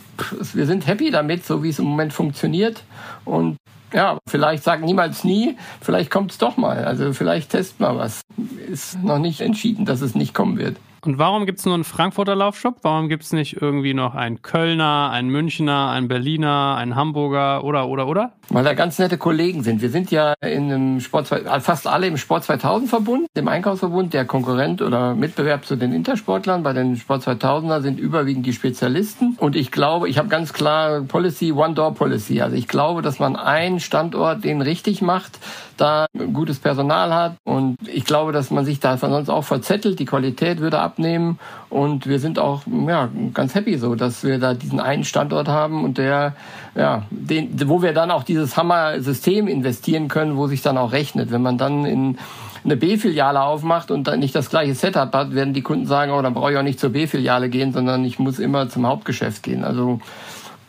wir 0.54 0.66
sind 0.66 0.88
happy 0.88 1.12
damit, 1.12 1.46
so 1.46 1.62
wie 1.62 1.70
es 1.70 1.80
im 1.80 1.86
Moment 1.86 2.14
funktioniert. 2.14 2.84
Und 3.26 3.58
ja, 3.96 4.20
vielleicht 4.28 4.64
sagen 4.64 4.84
niemals 4.84 5.24
nie, 5.24 5.58
vielleicht 5.82 6.12
kommt 6.12 6.32
es 6.32 6.38
doch 6.38 6.58
mal. 6.58 6.84
Also 6.84 7.14
vielleicht 7.14 7.52
testen 7.52 7.86
wir 7.86 7.98
was. 7.98 8.22
Ist 8.70 9.02
noch 9.02 9.20
nicht 9.20 9.40
entschieden, 9.40 9.86
dass 9.86 10.02
es 10.02 10.16
nicht 10.16 10.34
kommen 10.34 10.58
wird. 10.58 10.76
Und 11.06 11.20
warum 11.20 11.46
gibt 11.46 11.60
es 11.60 11.66
nur 11.66 11.76
einen 11.76 11.84
Frankfurter 11.84 12.36
Laufshop? 12.36 12.78
Warum 12.82 13.10
gibt 13.10 13.24
es 13.24 13.32
nicht 13.32 13.62
irgendwie 13.62 13.94
noch 13.94 14.16
einen 14.16 14.42
Kölner, 14.42 15.12
einen 15.12 15.30
Münchner, 15.30 15.90
einen 15.92 16.08
Berliner, 16.08 16.76
einen 16.78 16.96
Hamburger 16.96 17.64
oder, 17.64 17.88
oder, 17.88 18.08
oder? 18.08 18.32
Weil 18.50 18.64
da 18.64 18.74
ganz 18.74 18.98
nette 18.98 19.18
Kollegen 19.18 19.64
sind. 19.64 19.82
Wir 19.82 19.90
sind 19.90 20.12
ja 20.12 20.34
in 20.42 20.72
einem 20.72 21.00
Sport, 21.00 21.28
fast 21.28 21.88
alle 21.88 22.08
im 22.08 22.18
Sport 22.18 22.44
2000 22.44 22.90
Verbund, 22.90 23.28
dem 23.36 23.48
Einkaufsverbund, 23.48 24.14
der 24.14 24.26
Konkurrent 24.26 24.82
oder 24.82 25.14
Mitbewerb 25.16 25.66
zu 25.66 25.76
den 25.76 25.94
Intersportlern. 25.94 26.64
Bei 26.64 26.74
den 26.74 26.96
Sport 26.96 27.24
2000er 27.24 27.82
sind 27.82 28.00
überwiegend 28.00 28.46
die 28.46 28.54
Spezialisten. 28.54 29.38
Und 29.40 29.56
ich 29.56 29.72
glaube, 29.72 30.10
ich 30.10 30.18
habe 30.18 30.28
ganz 30.28 30.54
klar 30.54 31.02
Policy, 31.02 31.52
One-Door-Policy. 31.52 32.42
Also 32.42 32.56
ich 32.56 32.68
glaube, 32.68 33.02
dass 33.02 33.20
man 33.20 33.36
einen 33.36 33.80
Standort 33.80 34.44
den 34.44 34.62
richtig 34.62 35.02
macht, 35.02 35.40
da 35.78 36.08
gutes 36.34 36.60
Personal 36.60 37.14
hat. 37.14 37.36
Und 37.44 37.78
ich 37.88 38.06
glaube, 38.06 38.32
dass 38.32 38.52
man 38.52 38.66
sich 38.66 38.80
da 38.80 38.98
sonst 38.98 39.30
auch 39.30 39.44
verzettelt. 39.44 40.00
Die 40.00 40.06
Qualität 40.06 40.60
würde 40.60 40.80
abnehmen. 40.80 41.40
Und 41.70 42.08
wir 42.08 42.20
sind 42.20 42.40
auch 42.40 42.62
ja, 42.88 43.10
ganz 43.34 43.56
happy 43.56 43.78
so, 43.78 43.96
dass 43.96 44.24
wir 44.24 44.40
da 44.40 44.54
diesen 44.54 44.80
einen 44.80 45.04
Standort 45.04 45.48
haben 45.48 45.84
und 45.84 45.98
der, 45.98 46.36
ja, 46.76 47.04
den, 47.10 47.50
wo 47.68 47.82
wir 47.82 47.94
dann 47.94 48.12
auch 48.12 48.24
dieses 48.24 48.58
Hammer-System 48.58 49.48
investieren 49.48 50.08
können, 50.08 50.38
wo 50.38 50.48
sich 50.48 50.62
dann 50.62 50.78
auch 50.78 50.92
rechnet. 50.92 51.32
Wenn 51.32 51.42
man 51.42 51.58
dann 51.58 51.86
in 51.86 52.18
eine 52.66 52.78
B-Filiale 52.78 53.42
aufmacht 53.42 53.92
und 53.92 54.08
dann 54.08 54.20
nicht 54.20 54.36
das 54.36 54.50
gleiche 54.50 54.74
Setup 54.74 55.14
hat, 55.14 55.36
werden 55.36 55.54
die 55.54 55.62
Kunden 55.62 55.86
sagen, 55.86 56.12
oh, 56.12 56.22
dann 56.22 56.34
brauche 56.34 56.52
ich 56.52 56.58
auch 56.58 56.64
nicht 56.64 56.80
zur 56.80 56.90
B-Filiale 56.90 57.50
gehen, 57.50 57.74
sondern 57.74 58.04
ich 58.04 58.18
muss 58.18 58.40
immer 58.40 58.70
zum 58.70 58.88
Hauptgeschäft 58.88 59.44
gehen. 59.44 59.64
Also 59.64 60.00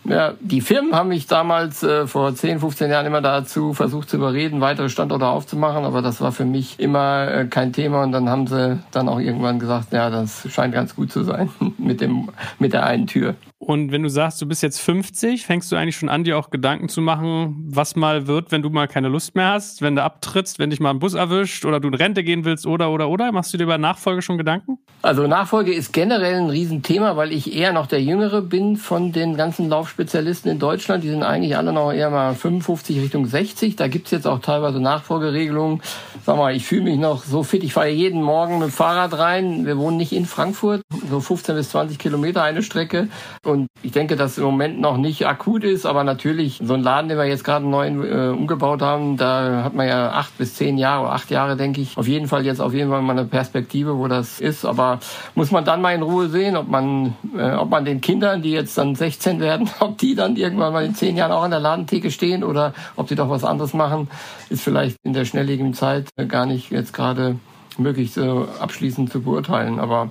ja, 0.08 0.34
die 0.40 0.60
Firmen 0.60 0.94
haben 0.94 1.08
mich 1.08 1.26
damals 1.26 1.82
äh, 1.82 2.06
vor 2.06 2.34
10, 2.34 2.60
15 2.60 2.90
Jahren 2.90 3.06
immer 3.06 3.20
dazu 3.20 3.72
versucht 3.72 4.10
zu 4.10 4.16
überreden, 4.16 4.60
weitere 4.60 4.88
Standorte 4.88 5.26
aufzumachen, 5.26 5.84
aber 5.84 6.02
das 6.02 6.20
war 6.20 6.32
für 6.32 6.44
mich 6.44 6.78
immer 6.78 7.28
äh, 7.28 7.46
kein 7.46 7.72
Thema 7.72 8.02
und 8.02 8.12
dann 8.12 8.28
haben 8.28 8.46
sie 8.46 8.78
dann 8.90 9.08
auch 9.08 9.20
irgendwann 9.20 9.58
gesagt, 9.58 9.92
ja, 9.92 10.10
das 10.10 10.50
scheint 10.50 10.74
ganz 10.74 10.94
gut 10.94 11.12
zu 11.12 11.24
sein 11.24 11.50
mit 11.78 12.00
dem 12.00 12.30
mit 12.58 12.72
der 12.72 12.84
einen 12.84 13.06
Tür. 13.06 13.34
Und 13.66 13.90
wenn 13.90 14.04
du 14.04 14.08
sagst, 14.08 14.40
du 14.40 14.46
bist 14.46 14.62
jetzt 14.62 14.80
50, 14.80 15.44
fängst 15.44 15.72
du 15.72 15.76
eigentlich 15.76 15.96
schon 15.96 16.08
an, 16.08 16.22
dir 16.22 16.38
auch 16.38 16.50
Gedanken 16.50 16.88
zu 16.88 17.00
machen, 17.00 17.66
was 17.68 17.96
mal 17.96 18.28
wird, 18.28 18.52
wenn 18.52 18.62
du 18.62 18.70
mal 18.70 18.86
keine 18.86 19.08
Lust 19.08 19.34
mehr 19.34 19.48
hast, 19.48 19.82
wenn 19.82 19.96
du 19.96 20.04
abtrittst, 20.04 20.60
wenn 20.60 20.70
dich 20.70 20.78
mal 20.78 20.90
ein 20.90 21.00
Bus 21.00 21.14
erwischt 21.14 21.64
oder 21.64 21.80
du 21.80 21.88
in 21.88 21.94
Rente 21.94 22.22
gehen 22.22 22.44
willst 22.44 22.64
oder 22.64 22.92
oder 22.92 23.08
oder? 23.08 23.32
Machst 23.32 23.52
du 23.52 23.58
dir 23.58 23.64
über 23.64 23.76
Nachfolge 23.76 24.22
schon 24.22 24.38
Gedanken? 24.38 24.78
Also 25.02 25.26
Nachfolge 25.26 25.74
ist 25.74 25.92
generell 25.92 26.34
ein 26.34 26.48
Riesenthema, 26.48 27.16
weil 27.16 27.32
ich 27.32 27.56
eher 27.56 27.72
noch 27.72 27.88
der 27.88 28.00
Jüngere 28.00 28.40
bin 28.40 28.76
von 28.76 29.10
den 29.10 29.36
ganzen 29.36 29.68
Laufspezialisten 29.68 30.48
in 30.48 30.60
Deutschland. 30.60 31.02
Die 31.02 31.08
sind 31.08 31.24
eigentlich 31.24 31.56
alle 31.56 31.72
noch 31.72 31.92
eher 31.92 32.10
mal 32.10 32.36
55 32.36 33.00
Richtung 33.00 33.26
60. 33.26 33.74
Da 33.74 33.88
gibt's 33.88 34.12
jetzt 34.12 34.28
auch 34.28 34.38
teilweise 34.38 34.78
Nachfolgeregelungen. 34.80 35.82
Sag 36.24 36.36
mal, 36.36 36.54
ich 36.54 36.64
fühle 36.64 36.82
mich 36.82 36.98
noch 36.98 37.24
so 37.24 37.42
fit. 37.42 37.64
Ich 37.64 37.72
fahre 37.72 37.88
jeden 37.88 38.22
Morgen 38.22 38.60
mit 38.60 38.68
dem 38.68 38.72
Fahrrad 38.72 39.18
rein. 39.18 39.66
Wir 39.66 39.76
wohnen 39.76 39.96
nicht 39.96 40.12
in 40.12 40.24
Frankfurt, 40.24 40.82
so 41.10 41.18
15 41.18 41.56
bis 41.56 41.70
20 41.70 41.98
Kilometer 41.98 42.44
eine 42.44 42.62
Strecke. 42.62 43.08
Und 43.44 43.55
und 43.56 43.68
ich 43.82 43.92
denke, 43.92 44.16
dass 44.16 44.36
im 44.36 44.44
Moment 44.44 44.80
noch 44.80 44.98
nicht 44.98 45.26
akut 45.26 45.64
ist, 45.64 45.86
aber 45.86 46.04
natürlich 46.04 46.60
so 46.62 46.74
ein 46.74 46.82
Laden, 46.82 47.08
den 47.08 47.16
wir 47.16 47.24
jetzt 47.24 47.44
gerade 47.44 47.66
neu 47.66 47.88
äh, 47.88 48.28
umgebaut 48.28 48.82
haben, 48.82 49.16
da 49.16 49.64
hat 49.64 49.74
man 49.74 49.88
ja 49.88 50.10
acht 50.10 50.36
bis 50.36 50.54
zehn 50.54 50.76
Jahre, 50.76 51.10
acht 51.10 51.30
Jahre, 51.30 51.56
denke 51.56 51.80
ich. 51.80 51.96
Auf 51.96 52.06
jeden 52.06 52.28
Fall 52.28 52.44
jetzt 52.44 52.60
auf 52.60 52.74
jeden 52.74 52.90
Fall 52.90 53.00
mal 53.00 53.12
eine 53.12 53.24
Perspektive, 53.24 53.96
wo 53.96 54.08
das 54.08 54.40
ist. 54.40 54.66
Aber 54.66 55.00
muss 55.34 55.50
man 55.50 55.64
dann 55.64 55.80
mal 55.80 55.94
in 55.94 56.02
Ruhe 56.02 56.28
sehen, 56.28 56.56
ob 56.56 56.68
man, 56.68 57.14
äh, 57.36 57.52
ob 57.52 57.70
man 57.70 57.86
den 57.86 58.02
Kindern, 58.02 58.42
die 58.42 58.52
jetzt 58.52 58.76
dann 58.76 58.94
16 58.94 59.40
werden, 59.40 59.70
ob 59.80 59.96
die 59.96 60.14
dann 60.14 60.36
irgendwann 60.36 60.74
mal 60.74 60.84
in 60.84 60.94
zehn 60.94 61.16
Jahren 61.16 61.32
auch 61.32 61.42
an 61.42 61.50
der 61.50 61.60
Ladentheke 61.60 62.10
stehen 62.10 62.44
oder 62.44 62.74
ob 62.96 63.08
die 63.08 63.14
doch 63.14 63.30
was 63.30 63.44
anderes 63.44 63.72
machen, 63.72 64.08
ist 64.50 64.62
vielleicht 64.62 64.96
in 65.02 65.14
der 65.14 65.24
schnelllebigen 65.24 65.72
Zeit 65.72 66.08
gar 66.28 66.44
nicht 66.44 66.70
jetzt 66.70 66.92
gerade 66.92 67.36
möglich 67.78 68.12
so 68.12 68.48
abschließend 68.60 69.10
zu 69.10 69.22
beurteilen. 69.22 69.78
Aber 69.78 70.10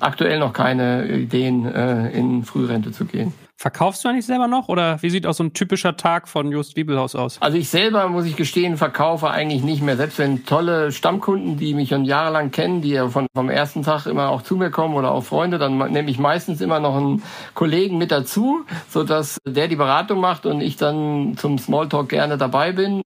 aktuell 0.00 0.38
noch 0.38 0.52
keine 0.52 1.06
Ideen, 1.08 1.66
äh, 1.66 2.10
in 2.10 2.44
Frührente 2.44 2.92
zu 2.92 3.04
gehen. 3.04 3.32
Verkaufst 3.58 4.04
du 4.04 4.08
eigentlich 4.08 4.26
selber 4.26 4.48
noch 4.48 4.68
oder 4.68 5.00
wie 5.02 5.08
sieht 5.08 5.26
auch 5.26 5.32
so 5.32 5.42
ein 5.42 5.54
typischer 5.54 5.96
Tag 5.96 6.28
von 6.28 6.52
Just 6.52 6.76
Wiebelhaus 6.76 7.14
aus? 7.14 7.40
Also 7.40 7.56
ich 7.56 7.70
selber, 7.70 8.06
muss 8.08 8.26
ich 8.26 8.36
gestehen, 8.36 8.76
verkaufe 8.76 9.30
eigentlich 9.30 9.62
nicht 9.62 9.80
mehr. 9.80 9.96
Selbst 9.96 10.18
wenn 10.18 10.44
tolle 10.44 10.92
Stammkunden, 10.92 11.56
die 11.56 11.72
mich 11.72 11.88
schon 11.88 12.04
jahrelang 12.04 12.50
kennen, 12.50 12.82
die 12.82 12.90
ja 12.90 13.08
von, 13.08 13.26
vom 13.34 13.48
ersten 13.48 13.82
Tag 13.82 14.04
immer 14.04 14.28
auch 14.28 14.42
zu 14.42 14.56
mir 14.56 14.70
kommen 14.70 14.94
oder 14.94 15.10
auch 15.10 15.24
Freunde, 15.24 15.56
dann 15.56 15.78
nehme 15.90 16.10
ich 16.10 16.18
meistens 16.18 16.60
immer 16.60 16.80
noch 16.80 16.96
einen 16.96 17.22
Kollegen 17.54 17.96
mit 17.96 18.10
dazu, 18.10 18.66
so 18.90 19.04
dass 19.04 19.38
der 19.46 19.68
die 19.68 19.76
Beratung 19.76 20.20
macht 20.20 20.44
und 20.44 20.60
ich 20.60 20.76
dann 20.76 21.38
zum 21.38 21.56
Smalltalk 21.56 22.10
gerne 22.10 22.36
dabei 22.36 22.72
bin. 22.72 23.00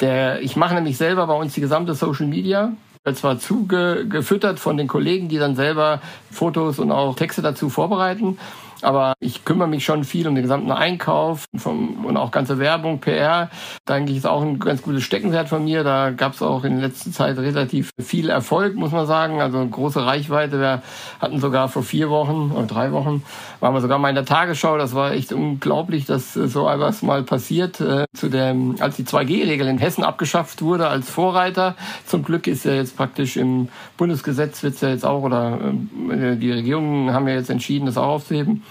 Der, 0.00 0.40
ich 0.42 0.54
mache 0.54 0.76
nämlich 0.76 0.96
selber 0.96 1.26
bei 1.26 1.34
uns 1.34 1.54
die 1.54 1.60
gesamte 1.60 1.94
Social 1.94 2.28
Media 2.28 2.70
zwar 3.14 3.38
zugefüttert 3.38 4.58
von 4.60 4.76
den 4.76 4.88
Kollegen, 4.88 5.28
die 5.28 5.38
dann 5.38 5.56
selber 5.56 6.00
Fotos 6.30 6.78
und 6.78 6.92
auch 6.92 7.16
Texte 7.16 7.42
dazu 7.42 7.68
vorbereiten. 7.70 8.38
Aber 8.82 9.14
ich 9.20 9.44
kümmere 9.44 9.68
mich 9.68 9.84
schon 9.84 10.04
viel 10.04 10.28
um 10.28 10.34
den 10.34 10.42
gesamten 10.42 10.70
Einkauf 10.70 11.46
vom, 11.56 12.04
und 12.04 12.16
auch 12.16 12.30
ganze 12.30 12.58
Werbung, 12.58 13.00
PR. 13.00 13.50
Da 13.84 13.94
denke 13.94 14.12
ich, 14.12 14.18
ist 14.18 14.26
auch 14.26 14.42
ein 14.42 14.58
ganz 14.58 14.82
gutes 14.82 15.02
Steckenwert 15.02 15.48
von 15.48 15.64
mir. 15.64 15.84
Da 15.84 16.10
gab 16.10 16.34
es 16.34 16.42
auch 16.42 16.64
in 16.64 16.80
letzter 16.80 17.10
Zeit 17.10 17.38
relativ 17.38 17.90
viel 18.00 18.30
Erfolg, 18.30 18.76
muss 18.76 18.92
man 18.92 19.06
sagen. 19.06 19.40
Also 19.40 19.66
große 19.66 20.04
Reichweite. 20.04 20.60
Wir 20.60 20.82
hatten 21.20 21.40
sogar 21.40 21.68
vor 21.68 21.82
vier 21.82 22.08
Wochen 22.10 22.52
oder 22.54 22.66
drei 22.66 22.92
Wochen, 22.92 23.22
waren 23.60 23.74
wir 23.74 23.80
sogar 23.80 23.98
mal 23.98 24.10
in 24.10 24.14
der 24.14 24.24
Tagesschau. 24.24 24.78
Das 24.78 24.94
war 24.94 25.12
echt 25.12 25.32
unglaublich, 25.32 26.06
dass 26.06 26.34
so 26.34 26.68
etwas 26.68 27.02
mal 27.02 27.22
passiert. 27.22 27.80
Äh, 27.80 28.04
zu 28.14 28.28
dem, 28.28 28.76
als 28.80 28.96
die 28.96 29.04
2G-Regel 29.04 29.66
in 29.66 29.78
Hessen 29.78 30.04
abgeschafft 30.04 30.62
wurde 30.62 30.88
als 30.88 31.10
Vorreiter. 31.10 31.76
Zum 32.06 32.22
Glück 32.22 32.46
ist 32.46 32.64
ja 32.64 32.72
jetzt 32.72 32.96
praktisch 32.96 33.36
im 33.36 33.68
Bundesgesetz 33.96 34.62
wird 34.62 34.74
es 34.74 34.80
ja 34.80 34.90
jetzt 34.90 35.04
auch, 35.04 35.22
oder 35.22 35.58
äh, 36.10 36.36
die 36.36 36.50
Regierungen 36.50 37.12
haben 37.12 37.28
ja 37.28 37.34
jetzt 37.34 37.50
entschieden, 37.50 37.86
das 37.86 37.96
auch 37.96 38.06
aufzuheben 38.06 38.62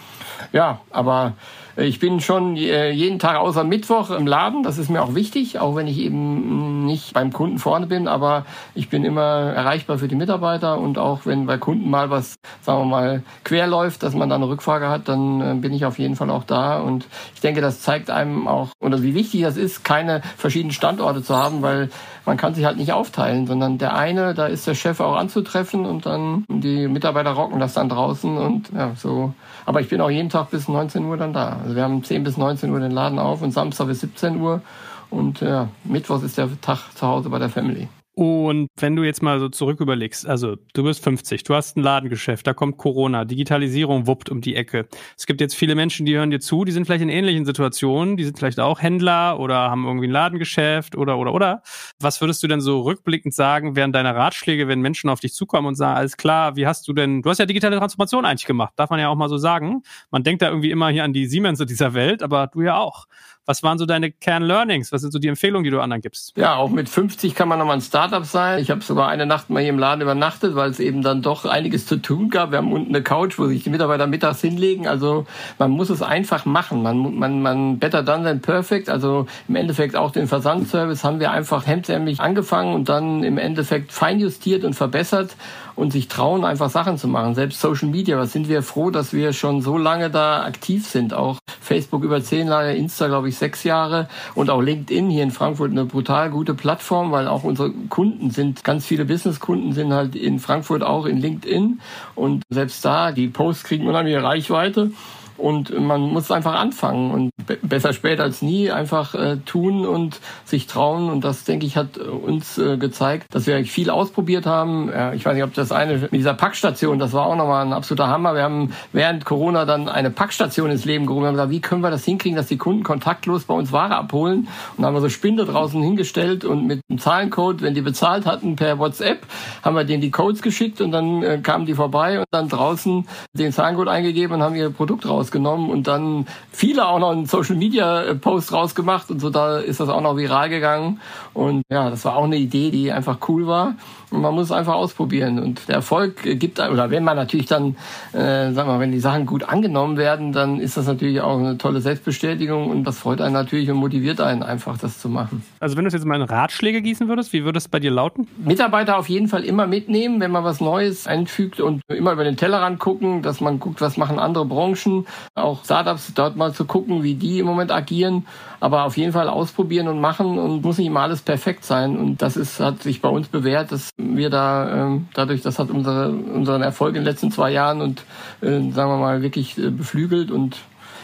ja, 0.53 0.81
aber 0.91 1.33
ich 1.79 1.99
bin 1.99 2.19
schon 2.21 2.57
äh, 2.57 2.89
jeden 2.89 3.19
Tag 3.19 3.37
außer 3.37 3.63
Mittwoch 3.63 4.09
im 4.09 4.25
Laden. 4.25 4.63
Das 4.63 4.79
ist 4.79 4.89
mir 4.89 5.03
auch 5.03 5.13
wichtig, 5.13 5.59
auch 5.59 5.75
wenn 5.75 5.85
ich 5.85 5.99
eben 5.99 6.85
nicht 6.85 7.13
beim 7.13 7.31
Kunden 7.31 7.59
vorne 7.59 7.85
bin. 7.85 8.07
Aber 8.07 8.47
ich 8.73 8.89
bin 8.89 9.05
immer 9.05 9.53
erreichbar 9.53 9.99
für 9.99 10.07
die 10.07 10.15
Mitarbeiter 10.15 10.79
und 10.79 10.97
auch 10.97 11.25
wenn 11.25 11.45
bei 11.45 11.59
Kunden 11.59 11.87
mal 11.87 12.09
was, 12.09 12.39
sagen 12.61 12.81
wir 12.81 12.85
mal, 12.85 13.23
quer 13.43 13.67
läuft, 13.67 14.01
dass 14.01 14.15
man 14.15 14.27
da 14.27 14.35
eine 14.35 14.49
Rückfrage 14.49 14.89
hat, 14.89 15.07
dann 15.07 15.41
äh, 15.41 15.53
bin 15.53 15.71
ich 15.71 15.85
auf 15.85 15.99
jeden 15.99 16.15
Fall 16.15 16.31
auch 16.31 16.45
da. 16.45 16.79
Und 16.79 17.05
ich 17.35 17.41
denke, 17.41 17.61
das 17.61 17.81
zeigt 17.81 18.09
einem 18.09 18.47
auch, 18.47 18.69
oder 18.79 19.03
wie 19.03 19.13
wichtig 19.13 19.43
das 19.43 19.55
ist, 19.55 19.83
keine 19.85 20.21
verschiedenen 20.35 20.73
Standorte 20.73 21.21
zu 21.21 21.35
haben, 21.35 21.61
weil 21.61 21.89
man 22.27 22.37
kann 22.37 22.53
sich 22.53 22.65
halt 22.65 22.77
nicht 22.77 22.91
aufteilen, 22.91 23.47
sondern 23.47 23.77
der 23.77 23.95
eine, 23.95 24.33
da 24.33 24.47
ist 24.47 24.67
der 24.67 24.75
Chef 24.75 24.99
auch 24.99 25.15
anzutreffen 25.15 25.85
und 25.85 26.05
dann 26.05 26.43
die 26.49 26.89
Mitarbeiter 26.89 27.31
rocken 27.31 27.59
das 27.59 27.73
dann 27.73 27.87
draußen 27.87 28.37
und 28.37 28.69
ja, 28.75 28.91
so. 28.95 29.33
Aber 29.65 29.79
ich 29.79 29.87
bin 29.87 30.01
auch 30.01 30.09
jeden 30.09 30.29
Tag 30.29 30.51
bis 30.51 30.67
19 30.67 31.05
Uhr 31.05 31.15
dann 31.15 31.31
da. 31.31 31.57
Also 31.63 31.75
wir 31.75 31.83
haben 31.83 32.03
10 32.03 32.25
bis 32.25 32.35
19 32.35 32.69
Uhr 32.69 32.81
den 32.81 32.91
Laden 32.91 33.17
auf 33.17 33.41
und 33.41 33.51
Samstag 33.51 33.87
bis 33.87 34.01
17 34.01 34.41
Uhr. 34.41 34.61
Und 35.09 35.39
ja, 35.39 35.69
Mittwochs 35.85 36.23
ist 36.23 36.37
der 36.37 36.49
Tag 36.59 36.79
zu 36.95 37.07
Hause 37.07 37.29
bei 37.29 37.39
der 37.39 37.49
Family. 37.49 37.87
Und 38.17 38.69
wenn 38.77 38.95
du 38.95 39.03
jetzt 39.03 39.21
mal 39.21 39.39
so 39.39 39.47
zurück 39.47 39.79
überlegst, 39.79 40.25
also 40.25 40.55
du 40.73 40.83
bist 40.83 41.03
50, 41.03 41.43
du 41.43 41.53
hast 41.53 41.77
ein 41.77 41.83
Ladengeschäft, 41.83 42.47
da 42.47 42.55
kommt 42.55 42.77
Corona, 42.77 43.25
Digitalisierung 43.25 44.07
wuppt 44.07 44.31
um 44.31 44.41
die 44.41 44.55
Ecke. 44.55 44.87
Es 45.15 45.27
gibt 45.27 45.39
jetzt 45.39 45.53
viele 45.53 45.75
Menschen, 45.75 46.07
die 46.07 46.15
hören 46.15 46.31
dir 46.31 46.39
zu, 46.39 46.65
die 46.65 46.71
sind 46.71 46.85
vielleicht 46.85 47.03
in 47.03 47.09
ähnlichen 47.09 47.45
Situationen, 47.45 48.17
die 48.17 48.23
sind 48.23 48.39
vielleicht 48.39 48.59
auch 48.59 48.81
Händler 48.81 49.39
oder 49.39 49.69
haben 49.69 49.85
irgendwie 49.85 50.07
ein 50.07 50.11
Ladengeschäft 50.11 50.95
oder 50.95 51.19
oder 51.19 51.31
oder. 51.31 51.61
Was 51.99 52.19
würdest 52.19 52.41
du 52.41 52.47
denn 52.47 52.59
so 52.59 52.81
rückblickend 52.81 53.35
sagen, 53.35 53.75
wären 53.75 53.93
deine 53.93 54.15
Ratschläge, 54.15 54.67
wenn 54.67 54.81
Menschen 54.81 55.11
auf 55.11 55.19
dich 55.19 55.35
zukommen 55.35 55.67
und 55.67 55.75
sagen, 55.75 55.95
alles 55.95 56.17
klar, 56.17 56.55
wie 56.55 56.65
hast 56.65 56.87
du 56.87 56.93
denn, 56.93 57.21
du 57.21 57.29
hast 57.29 57.37
ja 57.37 57.45
digitale 57.45 57.77
Transformation 57.77 58.25
eigentlich 58.25 58.47
gemacht, 58.47 58.73
darf 58.77 58.89
man 58.89 58.99
ja 58.99 59.09
auch 59.09 59.15
mal 59.15 59.29
so 59.29 59.37
sagen. 59.37 59.83
Man 60.09 60.23
denkt 60.23 60.41
da 60.41 60.47
irgendwie 60.49 60.71
immer 60.71 60.89
hier 60.89 61.03
an 61.03 61.13
die 61.13 61.27
Siemens 61.27 61.59
dieser 61.59 61.93
Welt, 61.93 62.23
aber 62.23 62.47
du 62.47 62.63
ja 62.63 62.77
auch. 62.79 63.05
Was 63.47 63.63
waren 63.63 63.77
so 63.77 63.85
deine 63.85 64.11
Kern-Learnings? 64.11 64.91
Was 64.91 64.99
sind 64.99 65.13
so 65.13 65.19
die 65.19 65.29
Empfehlungen, 65.29 65.63
die 65.63 65.69
du 65.69 65.79
anderen 65.79 66.01
gibst? 66.01 66.33
Ja, 66.35 66.57
auch 66.57 66.69
mit 66.69 66.89
50 66.89 67.33
kann 67.33 67.47
man 67.47 67.57
nochmal 67.57 67.77
ein 67.77 67.81
Startup 67.81 68.25
sein. 68.25 68.59
Ich 68.59 68.69
habe 68.69 68.81
sogar 68.81 69.07
eine 69.07 69.25
Nacht 69.25 69.49
mal 69.49 69.61
hier 69.61 69.69
im 69.69 69.79
Laden 69.79 70.01
übernachtet, 70.01 70.53
weil 70.55 70.69
es 70.69 70.81
eben 70.81 71.01
dann 71.01 71.21
doch 71.21 71.45
einiges 71.45 71.85
zu 71.85 71.95
tun 71.95 72.29
gab. 72.29 72.51
Wir 72.51 72.57
haben 72.57 72.73
unten 72.73 72.93
eine 72.93 73.01
Couch, 73.03 73.39
wo 73.39 73.47
sich 73.47 73.63
die 73.63 73.69
Mitarbeiter 73.69 74.05
mittags 74.05 74.41
hinlegen. 74.41 74.85
Also 74.85 75.25
man 75.59 75.71
muss 75.71 75.89
es 75.89 76.01
einfach 76.01 76.43
machen. 76.43 76.83
Man, 76.83 77.15
man, 77.15 77.41
man 77.41 77.79
better 77.79 78.03
done 78.03 78.25
than 78.25 78.41
perfect. 78.41 78.89
Also 78.89 79.27
im 79.47 79.55
Endeffekt 79.55 79.95
auch 79.95 80.11
den 80.11 80.27
Versandservice 80.27 81.05
haben 81.05 81.21
wir 81.21 81.31
einfach 81.31 81.65
hemdsärmlich 81.65 82.19
angefangen 82.19 82.75
und 82.75 82.89
dann 82.89 83.23
im 83.23 83.37
Endeffekt 83.37 83.93
feinjustiert 83.93 84.65
und 84.65 84.73
verbessert 84.73 85.37
und 85.77 85.93
sich 85.93 86.09
trauen, 86.09 86.43
einfach 86.43 86.69
Sachen 86.69 86.97
zu 86.97 87.07
machen. 87.07 87.35
Selbst 87.35 87.61
Social 87.61 87.87
Media, 87.87 88.17
was 88.17 88.33
sind 88.33 88.49
wir 88.49 88.63
froh, 88.63 88.89
dass 88.89 89.13
wir 89.13 89.31
schon 89.31 89.61
so 89.61 89.77
lange 89.77 90.09
da 90.09 90.43
aktiv 90.43 90.85
sind. 90.85 91.13
Auch 91.13 91.37
Facebook 91.61 92.03
über 92.03 92.21
zehn 92.21 92.47
Jahre, 92.47 92.73
Insta, 92.73 93.07
glaube 93.07 93.29
ich, 93.29 93.37
sechs 93.37 93.63
Jahre 93.63 94.09
und 94.33 94.49
auch 94.49 94.61
LinkedIn 94.61 95.09
hier 95.09 95.23
in 95.23 95.31
Frankfurt 95.31 95.71
eine 95.71 95.85
brutal 95.85 96.31
gute 96.31 96.55
Plattform, 96.55 97.11
weil 97.11 97.27
auch 97.27 97.43
unsere 97.43 97.71
Kunden 97.89 98.31
sind, 98.31 98.63
ganz 98.63 98.85
viele 98.85 99.05
Businesskunden 99.05 99.73
sind 99.73 99.93
halt 99.93 100.15
in 100.15 100.39
Frankfurt 100.39 100.81
auch 100.81 101.05
in 101.05 101.17
LinkedIn 101.17 101.79
und 102.15 102.43
selbst 102.49 102.83
da, 102.83 103.11
die 103.11 103.27
Posts 103.27 103.63
kriegen 103.63 103.87
unheimliche 103.87 104.23
Reichweite. 104.23 104.91
Und 105.37 105.77
man 105.79 106.01
muss 106.01 106.31
einfach 106.31 106.55
anfangen 106.55 107.11
und 107.11 107.31
besser 107.61 107.93
spät 107.93 108.19
als 108.19 108.41
nie 108.41 108.71
einfach 108.71 109.13
äh, 109.13 109.37
tun 109.45 109.85
und 109.85 110.19
sich 110.45 110.67
trauen. 110.67 111.09
Und 111.09 111.23
das, 111.23 111.43
denke 111.43 111.65
ich, 111.65 111.77
hat 111.77 111.97
uns 111.97 112.57
äh, 112.57 112.77
gezeigt, 112.77 113.27
dass 113.31 113.47
wir 113.47 113.63
viel 113.65 113.89
ausprobiert 113.89 114.45
haben. 114.45 114.89
Ja, 114.89 115.13
ich 115.13 115.25
weiß 115.25 115.35
nicht, 115.35 115.43
ob 115.43 115.53
das 115.53 115.71
eine 115.71 115.97
mit 115.97 116.13
dieser 116.13 116.33
Packstation, 116.33 116.99
das 116.99 117.13
war 117.13 117.27
auch 117.27 117.35
nochmal 117.35 117.65
ein 117.65 117.73
absoluter 117.73 118.07
Hammer. 118.07 118.35
Wir 118.35 118.43
haben 118.43 118.73
während 118.93 119.25
Corona 119.25 119.65
dann 119.65 119.89
eine 119.89 120.09
Packstation 120.09 120.71
ins 120.71 120.85
Leben 120.85 121.05
gerufen. 121.05 121.23
Wir 121.23 121.27
haben 121.27 121.35
gesagt, 121.35 121.51
wie 121.51 121.61
können 121.61 121.81
wir 121.81 121.91
das 121.91 122.05
hinkriegen, 122.05 122.35
dass 122.35 122.47
die 122.47 122.57
Kunden 122.57 122.83
kontaktlos 122.83 123.43
bei 123.45 123.53
uns 123.53 123.71
Ware 123.71 123.95
abholen? 123.95 124.47
Und 124.75 124.85
haben 124.85 124.93
wir 124.93 125.01
so 125.01 125.09
Spinde 125.09 125.45
draußen 125.45 125.81
hingestellt 125.81 126.45
und 126.45 126.65
mit 126.65 126.81
einem 126.89 126.99
Zahlencode, 126.99 127.61
wenn 127.61 127.73
die 127.73 127.81
bezahlt 127.81 128.25
hatten 128.25 128.55
per 128.55 128.79
WhatsApp, 128.79 129.25
haben 129.63 129.75
wir 129.75 129.83
denen 129.83 130.01
die 130.01 130.11
Codes 130.11 130.41
geschickt 130.41 130.81
und 130.81 130.91
dann 130.91 131.23
äh, 131.23 131.39
kamen 131.41 131.65
die 131.65 131.75
vorbei 131.75 132.19
und 132.19 132.25
dann 132.31 132.49
draußen 132.49 133.07
den 133.33 133.51
Zahlencode 133.51 133.87
eingegeben 133.87 134.35
und 134.35 134.43
haben 134.43 134.55
ihr 134.55 134.69
Produkt 134.69 135.07
raus 135.07 135.26
draus 135.27 135.31
genommen 135.31 135.69
und 135.69 135.87
dann 135.87 136.25
viele 136.51 136.87
auch 136.87 136.99
noch 136.99 137.11
einen 137.11 137.25
Social 137.25 137.55
Media 137.55 138.13
Post 138.15 138.51
rausgemacht 138.51 139.11
und 139.11 139.19
so 139.19 139.29
da 139.29 139.59
ist 139.59 139.79
das 139.79 139.89
auch 139.89 140.01
noch 140.01 140.17
viral 140.17 140.49
gegangen 140.49 140.99
und 141.33 141.63
ja, 141.69 141.89
das 141.89 142.05
war 142.05 142.15
auch 142.15 142.23
eine 142.23 142.37
Idee, 142.37 142.71
die 142.71 142.91
einfach 142.91 143.17
cool 143.27 143.47
war. 143.47 143.75
Und 144.09 144.21
man 144.21 144.33
muss 144.33 144.45
es 144.45 144.51
einfach 144.51 144.73
ausprobieren. 144.73 145.39
Und 145.39 145.67
der 145.67 145.75
Erfolg 145.75 146.23
gibt, 146.39 146.59
oder 146.59 146.89
wenn 146.91 147.03
man 147.03 147.17
natürlich 147.17 147.47
dann, 147.47 147.75
äh, 148.13 148.51
sagen 148.51 148.69
wir, 148.69 148.79
wenn 148.79 148.91
die 148.91 148.99
Sachen 148.99 149.25
gut 149.25 149.43
angenommen 149.43 149.97
werden, 149.97 150.31
dann 150.31 150.59
ist 150.59 150.77
das 150.77 150.87
natürlich 150.87 151.19
auch 151.21 151.37
eine 151.37 151.57
tolle 151.57 151.81
Selbstbestätigung 151.81 152.69
und 152.69 152.83
das 152.85 152.99
freut 152.99 153.19
einen 153.19 153.33
natürlich 153.33 153.69
und 153.69 153.77
motiviert 153.77 154.21
einen 154.21 154.43
einfach, 154.43 154.77
das 154.77 154.99
zu 154.99 155.09
machen. 155.09 155.43
Also 155.59 155.75
wenn 155.75 155.83
du 155.83 155.91
jetzt 155.91 156.05
mal 156.05 156.15
in 156.15 156.21
Ratschläge 156.21 156.81
gießen 156.81 157.07
würdest, 157.07 157.33
wie 157.33 157.43
würde 157.43 157.57
es 157.57 157.67
bei 157.67 157.79
dir 157.79 157.91
lauten? 157.91 158.27
Mitarbeiter 158.37 158.97
auf 158.97 159.09
jeden 159.09 159.27
Fall 159.27 159.43
immer 159.43 159.67
mitnehmen, 159.67 160.21
wenn 160.21 160.31
man 160.31 160.43
was 160.43 160.61
Neues 160.61 161.07
einfügt 161.07 161.59
und 161.59 161.81
immer 161.89 162.13
über 162.13 162.23
den 162.23 162.37
Tellerrand 162.37 162.79
gucken, 162.79 163.21
dass 163.21 163.41
man 163.41 163.59
guckt, 163.59 163.81
was 163.81 163.97
machen 163.97 164.19
andere 164.19 164.45
Branchen, 164.45 165.05
auch 165.35 165.65
Startups 165.65 166.13
dort 166.13 166.37
mal 166.37 166.53
zu 166.53 166.65
gucken, 166.65 167.03
wie 167.03 167.15
die 167.15 167.39
im 167.39 167.45
Moment 167.45 167.71
agieren, 167.71 168.25
aber 168.59 168.85
auf 168.85 168.95
jeden 168.97 169.11
Fall 169.11 169.27
ausprobieren 169.27 169.87
und 169.87 169.99
machen 169.99 170.39
und 170.39 170.63
muss 170.63 170.77
nicht 170.77 170.87
immer 170.87 171.01
alles 171.01 171.21
perfekt 171.21 171.65
sein 171.65 171.97
und 171.97 172.21
das 172.21 172.37
ist, 172.37 172.59
hat 172.59 172.81
sich 172.83 173.01
bei 173.01 173.09
uns 173.09 173.27
bewährt, 173.27 173.71
dass 173.71 173.89
wir 173.97 174.29
da 174.29 174.85
ähm, 174.87 175.07
dadurch, 175.13 175.41
das 175.41 175.59
hat 175.59 175.69
unsere, 175.69 176.11
unseren 176.11 176.61
Erfolg 176.61 176.95
in 176.95 177.01
den 177.01 177.05
letzten 177.05 177.31
zwei 177.31 177.51
Jahren 177.51 177.81
und 177.81 178.03
äh, 178.41 178.71
sagen 178.71 178.91
wir 178.91 178.97
mal 178.97 179.21
wirklich 179.21 179.57
äh, 179.57 179.69
beflügelt 179.69 180.31
und 180.31 180.57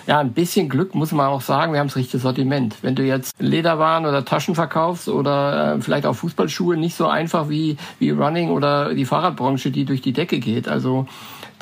ja, 0.05 0.19
ein 0.19 0.33
bisschen 0.33 0.67
Glück 0.67 0.95
muss 0.95 1.13
man 1.13 1.27
auch 1.27 1.41
sagen, 1.41 1.71
wir 1.71 1.79
haben 1.79 1.87
das 1.87 1.95
richtige 1.95 2.19
Sortiment. 2.19 2.75
Wenn 2.81 2.95
du 2.95 3.03
jetzt 3.03 3.35
Lederwaren 3.39 4.05
oder 4.05 4.25
Taschen 4.25 4.53
verkaufst 4.53 5.07
oder 5.07 5.75
äh, 5.75 5.81
vielleicht 5.81 6.05
auch 6.05 6.13
Fußballschuhe, 6.13 6.75
nicht 6.75 6.95
so 6.95 7.07
einfach 7.07 7.49
wie, 7.49 7.77
wie 7.99 8.09
Running 8.09 8.49
oder 8.49 8.93
die 8.93 9.05
Fahrradbranche, 9.05 9.71
die 9.71 9.85
durch 9.85 10.01
die 10.01 10.11
Decke 10.11 10.39
geht. 10.39 10.67
Also 10.67 11.07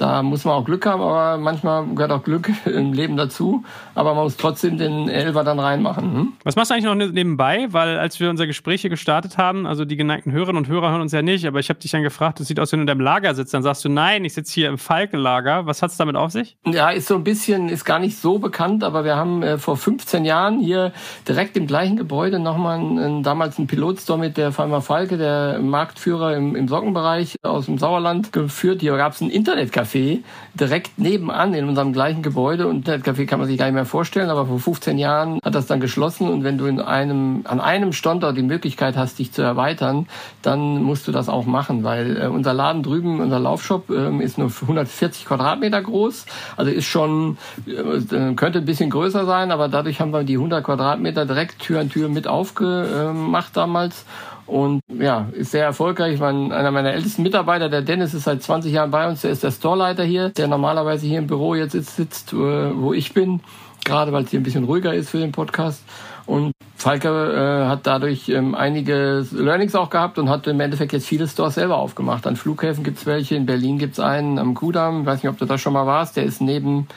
da 0.01 0.23
muss 0.23 0.45
man 0.45 0.55
auch 0.55 0.65
Glück 0.65 0.83
haben, 0.87 0.99
aber 0.99 1.37
manchmal 1.37 1.85
gehört 1.93 2.11
auch 2.11 2.23
Glück 2.23 2.49
im 2.65 2.91
Leben 2.91 3.17
dazu. 3.17 3.63
Aber 3.93 4.15
man 4.15 4.23
muss 4.23 4.35
trotzdem 4.35 4.79
den 4.79 5.07
Elfer 5.07 5.43
dann 5.43 5.59
reinmachen. 5.59 6.13
Hm? 6.13 6.33
Was 6.43 6.55
machst 6.55 6.71
du 6.71 6.73
eigentlich 6.73 6.85
noch 6.85 6.95
ne-, 6.95 7.11
nebenbei? 7.11 7.67
Weil 7.69 7.99
als 7.99 8.19
wir 8.19 8.31
unser 8.31 8.47
Gespräch 8.47 8.81
hier 8.81 8.89
gestartet 8.89 9.37
haben, 9.37 9.67
also 9.67 9.85
die 9.85 9.97
geneigten 9.97 10.31
Hörerinnen 10.31 10.57
und 10.57 10.67
Hörer 10.67 10.89
hören 10.89 11.01
uns 11.01 11.11
ja 11.11 11.21
nicht, 11.21 11.45
aber 11.45 11.59
ich 11.59 11.69
habe 11.69 11.79
dich 11.79 11.91
dann 11.91 12.01
gefragt, 12.01 12.39
das 12.39 12.47
sieht 12.47 12.59
aus, 12.59 12.71
wenn 12.71 12.79
du 12.79 12.81
in 12.81 12.87
deinem 12.87 13.01
Lager 13.01 13.35
sitzt. 13.35 13.53
Dann 13.53 13.61
sagst 13.61 13.85
du, 13.85 13.89
nein, 13.89 14.25
ich 14.25 14.33
sitze 14.33 14.53
hier 14.53 14.69
im 14.69 14.79
Falke-Lager. 14.79 15.67
Was 15.67 15.83
hat 15.83 15.91
es 15.91 15.97
damit 15.97 16.15
auf 16.15 16.31
sich? 16.31 16.57
Ja, 16.65 16.89
ist 16.89 17.07
so 17.07 17.13
ein 17.13 17.23
bisschen, 17.23 17.69
ist 17.69 17.85
gar 17.85 17.99
nicht 17.99 18.17
so 18.17 18.39
bekannt, 18.39 18.83
aber 18.83 19.03
wir 19.03 19.17
haben 19.17 19.43
äh, 19.43 19.59
vor 19.59 19.77
15 19.77 20.25
Jahren 20.25 20.59
hier 20.61 20.93
direkt 21.27 21.55
im 21.57 21.67
gleichen 21.67 21.95
Gebäude 21.95 22.39
nochmal 22.39 22.79
einen, 22.79 23.21
damals 23.21 23.59
einen 23.59 23.67
Pilotstore 23.67 24.17
mit 24.17 24.37
der 24.37 24.51
Firma 24.51 24.81
Falke, 24.81 25.17
der 25.17 25.59
Marktführer 25.59 26.35
im, 26.35 26.55
im 26.55 26.67
Sockenbereich 26.67 27.35
aus 27.43 27.67
dem 27.67 27.77
Sauerland 27.77 28.31
geführt. 28.33 28.81
Hier 28.81 28.97
gab 28.97 29.13
es 29.13 29.21
ein 29.21 29.29
Internetcafé 29.29 29.90
Internetcafé 29.91 30.23
direkt 30.53 30.99
nebenan 30.99 31.53
in 31.53 31.67
unserem 31.67 31.93
gleichen 31.93 32.21
Gebäude. 32.21 32.67
Und 32.67 32.87
Internetcafé 32.87 33.25
kann 33.25 33.39
man 33.39 33.47
sich 33.47 33.57
gar 33.57 33.65
nicht 33.65 33.75
mehr 33.75 33.85
vorstellen, 33.85 34.29
aber 34.29 34.45
vor 34.45 34.59
15 34.59 34.97
Jahren 34.97 35.39
hat 35.43 35.55
das 35.55 35.67
dann 35.67 35.79
geschlossen. 35.79 36.29
Und 36.29 36.43
wenn 36.43 36.57
du 36.57 36.65
in 36.65 36.79
einem, 36.79 37.41
an 37.45 37.61
einem 37.61 37.93
Standort 37.93 38.37
die 38.37 38.43
Möglichkeit 38.43 38.97
hast, 38.97 39.19
dich 39.19 39.31
zu 39.31 39.41
erweitern, 39.41 40.07
dann 40.41 40.83
musst 40.83 41.07
du 41.07 41.11
das 41.11 41.29
auch 41.29 41.45
machen, 41.45 41.83
weil 41.83 42.21
äh, 42.21 42.27
unser 42.27 42.53
Laden 42.53 42.83
drüben, 42.83 43.19
unser 43.19 43.39
Laufshop, 43.39 43.89
äh, 43.89 44.23
ist 44.23 44.37
nur 44.37 44.51
140 44.61 45.25
Quadratmeter 45.25 45.81
groß. 45.81 46.25
Also 46.57 46.71
ist 46.71 46.85
schon, 46.85 47.37
äh, 47.65 48.33
könnte 48.35 48.59
ein 48.59 48.65
bisschen 48.65 48.89
größer 48.89 49.25
sein, 49.25 49.51
aber 49.51 49.69
dadurch 49.69 50.01
haben 50.01 50.11
wir 50.11 50.23
die 50.23 50.35
100 50.35 50.63
Quadratmeter 50.63 51.25
direkt 51.25 51.59
Tür 51.59 51.79
an 51.79 51.89
Tür 51.89 52.09
mit 52.09 52.27
aufgemacht 52.27 53.55
damals 53.55 54.05
und 54.51 54.81
ja, 54.89 55.29
ist 55.31 55.51
sehr 55.51 55.63
erfolgreich. 55.63 56.15
Ich 56.15 56.19
meine, 56.19 56.53
einer 56.53 56.71
meiner 56.71 56.91
ältesten 56.91 57.23
Mitarbeiter, 57.23 57.69
der 57.69 57.81
Dennis, 57.81 58.13
ist 58.13 58.25
seit 58.25 58.43
20 58.43 58.73
Jahren 58.73 58.91
bei 58.91 59.07
uns. 59.07 59.21
Der 59.21 59.31
ist 59.31 59.43
der 59.43 59.51
Storeleiter 59.51 60.03
hier, 60.03 60.27
der 60.27 60.49
normalerweise 60.49 61.07
hier 61.07 61.19
im 61.19 61.27
Büro 61.27 61.55
jetzt 61.55 61.71
sitzt, 61.71 62.33
äh, 62.33 62.35
wo 62.35 62.91
ich 62.91 63.13
bin. 63.13 63.39
Gerade 63.85 64.11
weil 64.11 64.25
es 64.25 64.29
hier 64.29 64.41
ein 64.41 64.43
bisschen 64.43 64.65
ruhiger 64.65 64.93
ist 64.93 65.09
für 65.09 65.19
den 65.19 65.31
Podcast. 65.31 65.83
Und 66.25 66.51
Falke 66.75 67.07
äh, 67.07 67.67
hat 67.69 67.87
dadurch 67.87 68.27
ähm, 68.27 68.53
einige 68.53 69.25
Learnings 69.31 69.73
auch 69.73 69.89
gehabt 69.89 70.19
und 70.19 70.29
hat 70.29 70.45
im 70.47 70.59
Endeffekt 70.59 70.91
jetzt 70.91 71.07
viele 71.07 71.29
Stores 71.29 71.55
selber 71.55 71.77
aufgemacht. 71.77 72.27
An 72.27 72.35
Flughäfen 72.35 72.83
gibt's 72.83 73.05
welche, 73.05 73.35
in 73.35 73.45
Berlin 73.45 73.77
gibt's 73.77 74.01
einen 74.01 74.37
am 74.37 74.53
Kudamm. 74.53 75.01
Ich 75.01 75.07
weiß 75.07 75.23
nicht, 75.23 75.31
ob 75.31 75.37
du 75.37 75.45
da 75.45 75.57
schon 75.57 75.71
mal 75.71 75.85
warst. 75.85 76.17
Der 76.17 76.25
ist 76.25 76.41
neben 76.41 76.87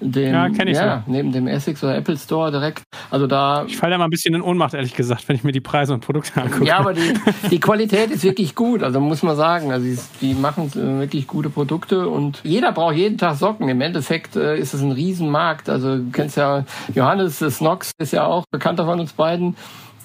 dem, 0.00 0.32
ja, 0.32 0.48
kenn 0.48 0.68
ich 0.68 0.76
ja, 0.76 1.02
so. 1.04 1.12
neben 1.12 1.32
dem 1.32 1.46
Essex 1.46 1.84
oder 1.84 1.96
Apple 1.96 2.16
Store 2.16 2.50
direkt. 2.50 2.82
Also 3.10 3.26
da. 3.26 3.64
Ich 3.66 3.76
falle 3.76 3.92
da 3.92 3.98
mal 3.98 4.04
ein 4.04 4.10
bisschen 4.10 4.34
in 4.34 4.42
Ohnmacht, 4.42 4.74
ehrlich 4.74 4.94
gesagt, 4.94 5.28
wenn 5.28 5.36
ich 5.36 5.44
mir 5.44 5.52
die 5.52 5.60
Preise 5.60 5.92
und 5.92 6.00
Produkte 6.00 6.40
angucke. 6.40 6.64
Ja, 6.64 6.78
aber 6.78 6.94
die, 6.94 7.14
die 7.50 7.60
Qualität 7.60 8.10
ist 8.10 8.24
wirklich 8.24 8.54
gut. 8.54 8.82
Also 8.82 9.00
muss 9.00 9.22
man 9.22 9.36
sagen. 9.36 9.72
Also 9.72 9.86
die, 9.86 9.98
die 10.20 10.34
machen 10.34 10.68
äh, 10.74 11.00
wirklich 11.00 11.26
gute 11.26 11.50
Produkte 11.50 12.08
und 12.08 12.40
jeder 12.44 12.72
braucht 12.72 12.96
jeden 12.96 13.18
Tag 13.18 13.36
Socken. 13.36 13.68
Im 13.68 13.80
Endeffekt 13.80 14.36
äh, 14.36 14.58
ist 14.58 14.74
es 14.74 14.80
ein 14.80 14.92
Riesenmarkt. 14.92 15.68
Also 15.68 15.96
du 15.96 16.10
kennst 16.10 16.36
ja 16.36 16.64
Johannes 16.94 17.38
Snox 17.38 17.92
ist 17.98 18.12
ja 18.12 18.24
auch 18.24 18.44
bekannter 18.50 18.86
von 18.86 19.00
uns 19.00 19.12
beiden. 19.12 19.56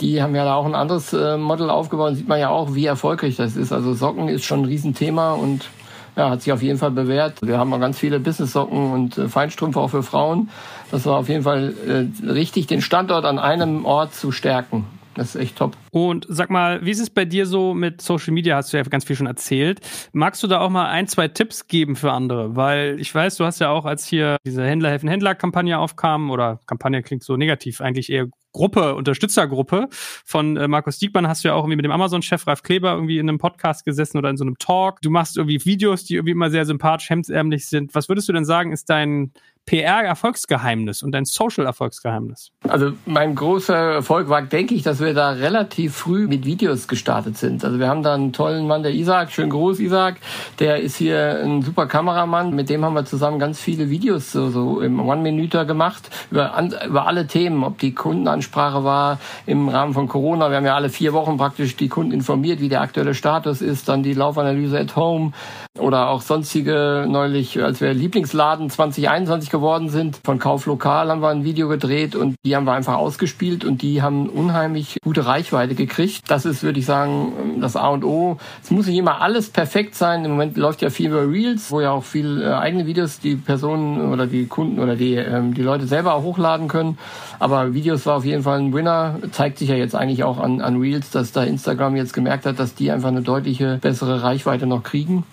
Die 0.01 0.21
haben 0.21 0.35
ja 0.35 0.43
da 0.43 0.55
auch 0.55 0.65
ein 0.65 0.75
anderes 0.75 1.13
äh, 1.13 1.37
Model 1.37 1.69
aufgebaut. 1.69 2.09
Und 2.09 2.15
sieht 2.15 2.27
man 2.27 2.39
ja 2.39 2.49
auch, 2.49 2.75
wie 2.75 2.85
erfolgreich 2.85 3.37
das 3.37 3.55
ist. 3.55 3.71
Also 3.71 3.93
Socken 3.93 4.27
ist 4.27 4.43
schon 4.43 4.61
ein 4.61 4.65
Riesenthema 4.65 5.33
und 5.33 5.69
ja, 6.15 6.29
hat 6.29 6.41
sich 6.41 6.53
auf 6.53 6.61
jeden 6.61 6.77
Fall 6.77 6.91
bewährt. 6.91 7.41
Wir 7.41 7.57
haben 7.57 7.73
auch 7.73 7.79
ganz 7.79 7.99
viele 7.99 8.19
Business-Socken 8.19 8.93
und 8.93 9.17
äh, 9.17 9.27
Feinstrümpfe 9.27 9.79
auch 9.79 9.89
für 9.89 10.03
Frauen. 10.03 10.49
Das 10.91 11.05
war 11.05 11.17
auf 11.17 11.29
jeden 11.29 11.43
Fall 11.43 11.73
äh, 11.87 12.27
richtig, 12.27 12.67
den 12.67 12.81
Standort 12.81 13.25
an 13.25 13.39
einem 13.39 13.85
Ort 13.85 14.13
zu 14.13 14.31
stärken. 14.31 14.85
Das 15.15 15.33
ist 15.33 15.41
echt 15.41 15.57
top. 15.57 15.77
Und 15.91 16.25
sag 16.29 16.49
mal, 16.49 16.85
wie 16.85 16.91
ist 16.91 16.99
es 16.99 17.09
bei 17.09 17.25
dir 17.25 17.45
so 17.45 17.73
mit 17.73 18.01
Social 18.01 18.33
Media? 18.33 18.57
Hast 18.57 18.73
du 18.73 18.77
ja 18.77 18.83
ganz 18.83 19.05
viel 19.05 19.15
schon 19.15 19.27
erzählt. 19.27 19.79
Magst 20.11 20.43
du 20.43 20.47
da 20.47 20.59
auch 20.59 20.69
mal 20.69 20.87
ein, 20.87 21.07
zwei 21.07 21.29
Tipps 21.29 21.67
geben 21.67 21.95
für 21.95 22.11
andere? 22.11 22.55
Weil 22.55 22.99
ich 22.99 23.15
weiß, 23.15 23.37
du 23.37 23.45
hast 23.45 23.59
ja 23.59 23.69
auch, 23.69 23.85
als 23.85 24.05
hier 24.05 24.37
diese 24.45 24.63
Händler 24.63 24.89
helfen 24.89 25.09
Händler-Kampagne 25.09 25.79
aufkam, 25.79 26.29
oder 26.29 26.59
Kampagne 26.67 27.01
klingt 27.01 27.23
so 27.23 27.37
negativ, 27.37 27.79
eigentlich 27.81 28.11
eher 28.11 28.27
Gruppe, 28.51 28.95
Unterstützergruppe 28.95 29.87
von 29.91 30.55
äh, 30.55 30.69
Markus 30.69 30.97
Diekmann 30.97 31.27
hast 31.27 31.43
du 31.43 31.49
ja 31.49 31.55
auch 31.55 31.63
irgendwie 31.63 31.75
mit 31.75 31.85
dem 31.85 31.91
Amazon-Chef 31.91 32.47
Ralf 32.47 32.63
Kleber 32.63 32.93
irgendwie 32.93 33.17
in 33.17 33.27
einem 33.27 33.37
Podcast 33.37 33.83
gesessen 33.83 34.17
oder 34.17 34.29
in 34.29 34.37
so 34.37 34.45
einem 34.45 34.57
Talk. 34.57 35.01
Du 35.01 35.09
machst 35.09 35.35
irgendwie 35.35 35.65
Videos, 35.65 36.05
die 36.05 36.15
irgendwie 36.15 36.31
immer 36.31 36.49
sehr 36.49 36.65
sympathisch, 36.65 37.09
hemdsärmlich 37.09 37.67
sind. 37.67 37.93
Was 37.95 38.07
würdest 38.07 38.29
du 38.29 38.33
denn 38.33 38.45
sagen, 38.45 38.71
ist 38.71 38.89
dein 38.89 39.33
PR-Erfolgsgeheimnis 39.65 41.01
und 41.01 41.11
dein 41.11 41.25
Social-Erfolgsgeheimnis? 41.25 42.51
Also 42.67 42.93
mein 43.05 43.33
großer 43.35 43.75
Erfolg 43.75 44.29
war, 44.29 44.41
denke 44.43 44.75
ich, 44.75 44.83
dass 44.83 44.99
wir 44.99 45.13
da 45.13 45.31
relativ 45.31 45.95
früh 45.95 46.27
mit 46.27 46.45
Videos 46.45 46.87
gestartet 46.87 47.37
sind. 47.37 47.63
Also 47.65 47.79
wir 47.79 47.87
haben 47.87 48.03
da 48.03 48.13
einen 48.13 48.31
tollen 48.31 48.67
Mann, 48.67 48.83
der 48.83 48.93
Isaac, 48.93 49.31
schön 49.31 49.49
groß 49.49 49.79
Isaac, 49.79 50.17
der 50.59 50.81
ist 50.81 50.97
hier 50.97 51.41
ein 51.43 51.63
super 51.63 51.87
Kameramann. 51.87 52.53
Mit 52.53 52.69
dem 52.69 52.85
haben 52.85 52.93
wir 52.93 53.05
zusammen 53.05 53.39
ganz 53.39 53.59
viele 53.59 53.89
Videos 53.89 54.31
so, 54.31 54.49
so 54.49 54.81
im 54.81 54.99
One-Minuter 54.99 55.65
gemacht 55.65 56.09
über, 56.29 56.53
über 56.85 57.07
alle 57.07 57.25
Themen, 57.25 57.63
ob 57.63 57.79
die 57.79 57.93
Kundenansprache 57.93 58.83
war 58.83 59.19
im 59.45 59.69
Rahmen 59.69 59.93
von 59.93 60.07
Corona. 60.07 60.49
Wir 60.49 60.57
haben 60.57 60.65
ja 60.65 60.75
alle 60.75 60.89
vier 60.89 61.13
Wochen 61.13 61.37
praktisch 61.37 61.75
die 61.75 61.89
Kunden 61.89 62.11
informiert, 62.11 62.59
wie 62.61 62.69
der 62.69 62.81
aktuelle 62.81 63.15
Status 63.15 63.61
ist, 63.61 63.89
dann 63.89 64.03
die 64.03 64.13
Laufanalyse 64.13 64.79
at 64.79 64.95
Home 64.95 65.31
oder 65.79 66.09
auch 66.09 66.21
sonstige 66.21 67.05
neulich, 67.07 67.61
als 67.61 67.81
wir 67.81 67.93
Lieblingsladen 67.93 68.69
2021 68.69 69.49
geworden 69.55 69.87
sind. 69.87 70.19
Von 70.25 70.37
Kauflokal 70.37 71.09
haben 71.09 71.21
wir 71.21 71.29
ein 71.29 71.45
Video 71.45 71.69
gedreht 71.69 72.13
und 72.13 72.35
die 72.43 72.57
haben 72.57 72.65
wir 72.65 72.73
einfach 72.73 72.95
ausgespielt 72.95 73.63
und 73.63 73.81
die 73.81 74.01
haben 74.01 74.27
unheimlich 74.27 74.97
gute 75.01 75.25
Reichweite 75.25 75.75
gekriegt. 75.75 76.23
Das 76.27 76.45
ist, 76.45 76.61
würde 76.61 76.79
ich 76.79 76.85
sagen, 76.85 77.61
das 77.61 77.77
A 77.77 77.87
und 77.87 78.03
O. 78.03 78.37
Es 78.61 78.69
muss 78.69 78.87
nicht 78.87 78.97
immer 78.97 79.21
alles 79.21 79.49
perfekt 79.49 79.95
sein. 79.95 80.25
Im 80.25 80.31
Moment 80.31 80.57
läuft 80.57 80.81
ja 80.81 80.89
viel 80.89 81.07
über 81.07 81.29
Reels, 81.29 81.71
wo 81.71 81.79
ja 81.79 81.91
auch 81.91 82.03
viel 82.03 82.41
äh, 82.41 82.51
eigene 82.51 82.85
Videos 82.85 83.19
die 83.21 83.37
Personen 83.37 84.11
oder 84.11 84.27
die 84.27 84.45
Kunden 84.47 84.79
oder 84.79 84.97
die, 84.97 85.13
ähm, 85.13 85.53
die 85.53 85.63
Leute 85.63 85.87
selber 85.87 86.15
auch 86.15 86.23
hochladen 86.23 86.67
können. 86.67 86.97
Aber 87.39 87.73
Videos 87.73 88.05
war 88.05 88.17
auf 88.17 88.25
jeden 88.25 88.43
Fall 88.43 88.59
ein 88.59 88.73
Winner. 88.73 89.19
Zeigt 89.31 89.59
sich 89.59 89.69
ja 89.69 89.75
jetzt 89.75 89.95
eigentlich 89.95 90.25
auch 90.25 90.37
an, 90.37 90.59
an 90.59 90.81
Reels, 90.81 91.11
dass 91.11 91.31
da 91.31 91.43
Instagram 91.43 91.95
jetzt 91.95 92.13
gemerkt 92.13 92.45
hat, 92.45 92.59
dass 92.59 92.75
die 92.75 92.91
einfach 92.91 93.09
eine 93.09 93.21
deutliche 93.21 93.77
bessere 93.81 94.21
Reichweite 94.21 94.65
noch 94.65 94.83
kriegen. 94.83 95.23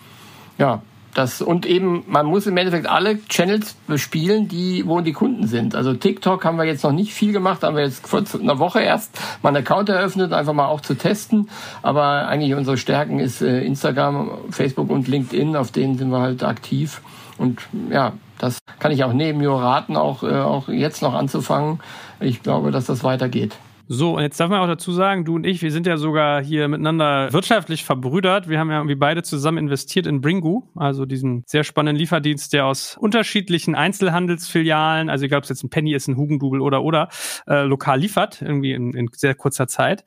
Ja, 0.59 0.81
das, 1.15 1.43
und 1.43 1.67
eben, 1.67 2.05
man 2.07 2.25
muss 2.25 2.47
im 2.47 2.57
Endeffekt 2.57 2.87
alle 2.87 3.23
Channels 3.27 3.75
bespielen, 3.87 4.49
die, 4.49 4.85
wo 4.87 5.01
die 5.03 5.13
Kunden 5.13 5.47
sind. 5.47 5.75
Also 5.75 5.93
TikTok 5.93 6.43
haben 6.45 6.57
wir 6.57 6.65
jetzt 6.65 6.85
noch 6.85 6.93
nicht 6.93 7.13
viel 7.13 7.33
gemacht, 7.33 7.63
haben 7.63 7.77
wir 7.77 7.85
jetzt 7.85 8.07
vor 8.07 8.23
einer 8.41 8.59
Woche 8.59 8.81
erst 8.81 9.19
mal 9.43 9.51
einen 9.51 9.59
Account 9.59 9.91
eröffnet, 9.91 10.33
einfach 10.33 10.55
mal 10.55 10.69
auch 10.69 10.81
zu 10.81 10.95
testen. 10.95 11.51
Aber 11.83 12.29
eigentlich 12.29 12.55
unsere 12.55 12.79
Stärken 12.79 13.19
ist 13.19 13.43
äh, 13.43 13.63
Instagram, 13.63 14.31
Facebook 14.51 14.89
und 14.89 15.07
LinkedIn, 15.07 15.55
auf 15.55 15.71
denen 15.71 15.99
sind 15.99 16.11
wir 16.11 16.21
halt 16.21 16.43
aktiv. 16.45 17.03
Und 17.37 17.61
ja, 17.91 18.15
das 18.39 18.59
kann 18.79 18.91
ich 18.91 19.05
auch 19.05 19.13
neben 19.13 19.39
mir 19.39 19.51
raten, 19.51 19.97
auch, 19.97 20.23
äh, 20.23 20.33
auch 20.33 20.69
jetzt 20.69 21.03
noch 21.03 21.13
anzufangen. 21.13 21.81
Ich 22.21 22.43
glaube, 22.43 22.71
dass 22.71 22.87
das 22.87 23.05
weitergeht. 23.05 23.57
So, 23.95 24.17
und 24.17 24.23
jetzt 24.23 24.41
darf 24.41 24.49
man 24.49 24.61
auch 24.61 24.67
dazu 24.67 24.91
sagen, 24.91 25.27
du 25.27 25.35
und 25.35 25.45
ich, 25.45 25.61
wir 25.61 25.71
sind 25.71 25.87
ja 25.87 25.99
sogar 25.99 26.43
hier 26.43 26.67
miteinander 26.67 27.31
wirtschaftlich 27.31 27.85
verbrüdert. 27.85 28.49
Wir 28.49 28.59
haben 28.59 28.71
ja 28.71 28.79
irgendwie 28.79 28.95
beide 28.95 29.23
zusammen 29.23 29.59
investiert 29.59 30.07
in 30.07 30.23
Bringu, 30.23 30.63
also 30.75 31.05
diesen 31.05 31.45
sehr 31.47 31.63
spannenden 31.63 32.01
Lieferdienst, 32.01 32.55
der 32.55 32.65
aus 32.65 32.97
unterschiedlichen 32.97 33.75
Einzelhandelsfilialen, 33.75 35.11
also 35.11 35.27
egal 35.27 35.41
ob 35.41 35.43
es 35.45 35.51
jetzt 35.51 35.63
ein 35.63 35.69
Penny 35.69 35.93
ist, 35.93 36.09
ein 36.09 36.17
Hugendubel 36.17 36.63
oder 36.63 36.83
oder, 36.83 37.11
äh, 37.47 37.65
lokal 37.65 38.01
liefert, 38.01 38.41
irgendwie 38.41 38.73
in, 38.73 38.95
in 38.95 39.11
sehr 39.13 39.35
kurzer 39.35 39.69
Zeit. 39.69 40.05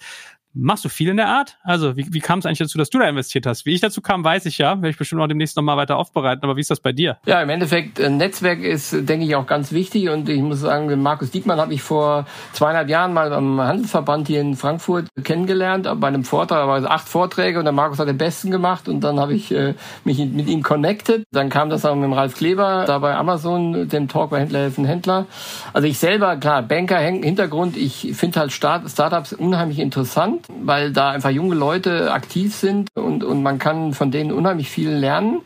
Machst 0.57 0.85
du 0.85 0.89
viel 0.89 1.09
in 1.09 1.17
der 1.17 1.27
Art? 1.27 1.57
Also, 1.63 1.97
wie, 1.97 2.07
wie 2.11 2.21
kam 2.21 2.39
es 2.39 2.45
eigentlich 2.45 2.59
dazu, 2.59 2.77
dass 2.77 2.89
du 2.89 2.97
da 2.97 3.09
investiert 3.09 3.45
hast? 3.45 3.65
Wie 3.65 3.73
ich 3.73 3.81
dazu 3.81 3.99
kam, 3.99 4.23
weiß 4.23 4.45
ich 4.45 4.57
ja. 4.57 4.77
Werde 4.77 4.89
ich 4.89 4.97
bestimmt 4.97 5.21
auch 5.21 5.27
demnächst 5.27 5.57
nochmal 5.57 5.75
weiter 5.75 5.97
aufbereiten. 5.97 6.45
Aber 6.45 6.55
wie 6.55 6.61
ist 6.61 6.71
das 6.71 6.79
bei 6.79 6.93
dir? 6.93 7.17
Ja, 7.25 7.41
im 7.41 7.49
Endeffekt, 7.49 7.99
ein 7.99 8.13
äh, 8.13 8.25
Netzwerk 8.25 8.61
ist, 8.61 8.93
denke 8.93 9.25
ich, 9.25 9.35
auch 9.35 9.47
ganz 9.47 9.73
wichtig. 9.73 10.07
Und 10.07 10.29
ich 10.29 10.41
muss 10.41 10.61
sagen, 10.61 11.01
Markus 11.01 11.31
Diekmann 11.31 11.59
habe 11.59 11.73
ich 11.73 11.81
vor 11.81 12.25
zweieinhalb 12.53 12.87
Jahren 12.87 13.13
mal 13.13 13.33
am 13.33 13.59
Handelsverband 13.59 14.27
hier 14.27 14.39
in 14.39 14.55
Frankfurt 14.55 15.07
kennengelernt, 15.25 15.89
bei 15.99 16.07
einem 16.07 16.23
Vortrag, 16.23 16.59
aber 16.59 16.89
acht 16.89 17.09
Vorträge 17.09 17.59
und 17.59 17.65
der 17.65 17.73
Markus 17.73 17.99
hat 17.99 18.07
den 18.07 18.17
besten 18.17 18.49
gemacht 18.49 18.87
und 18.87 19.01
dann 19.01 19.19
habe 19.19 19.33
ich 19.33 19.51
äh, 19.51 19.73
mich 20.05 20.19
mit 20.19 20.47
ihm 20.47 20.63
connected. 20.63 21.25
Dann 21.33 21.49
kam 21.49 21.69
das 21.69 21.83
auch 21.83 21.95
mit 21.95 22.05
dem 22.05 22.13
Ralf 22.13 22.35
Kleber, 22.35 22.85
da 22.87 22.99
bei 22.99 23.13
Amazon, 23.15 23.89
dem 23.89 24.07
Talk 24.07 24.29
bei 24.29 24.39
Händler 24.39 24.59
helfen 24.59 24.85
Händler. 24.85 25.25
Also 25.73 25.85
ich 25.85 25.99
selber, 25.99 26.37
klar, 26.37 26.61
Banker, 26.61 26.99
Hintergrund, 26.99 27.75
ich 27.75 28.13
finde 28.13 28.39
halt 28.39 28.53
Start 28.53 28.89
Startups 28.89 29.33
unheimlich 29.33 29.79
interessant 29.79 30.44
weil 30.49 30.91
da 30.91 31.11
einfach 31.11 31.29
junge 31.29 31.55
Leute 31.55 32.11
aktiv 32.11 32.55
sind 32.55 32.89
und, 32.95 33.23
und 33.23 33.43
man 33.43 33.59
kann 33.59 33.93
von 33.93 34.11
denen 34.11 34.31
unheimlich 34.31 34.69
viel 34.69 34.89
lernen. 34.89 35.41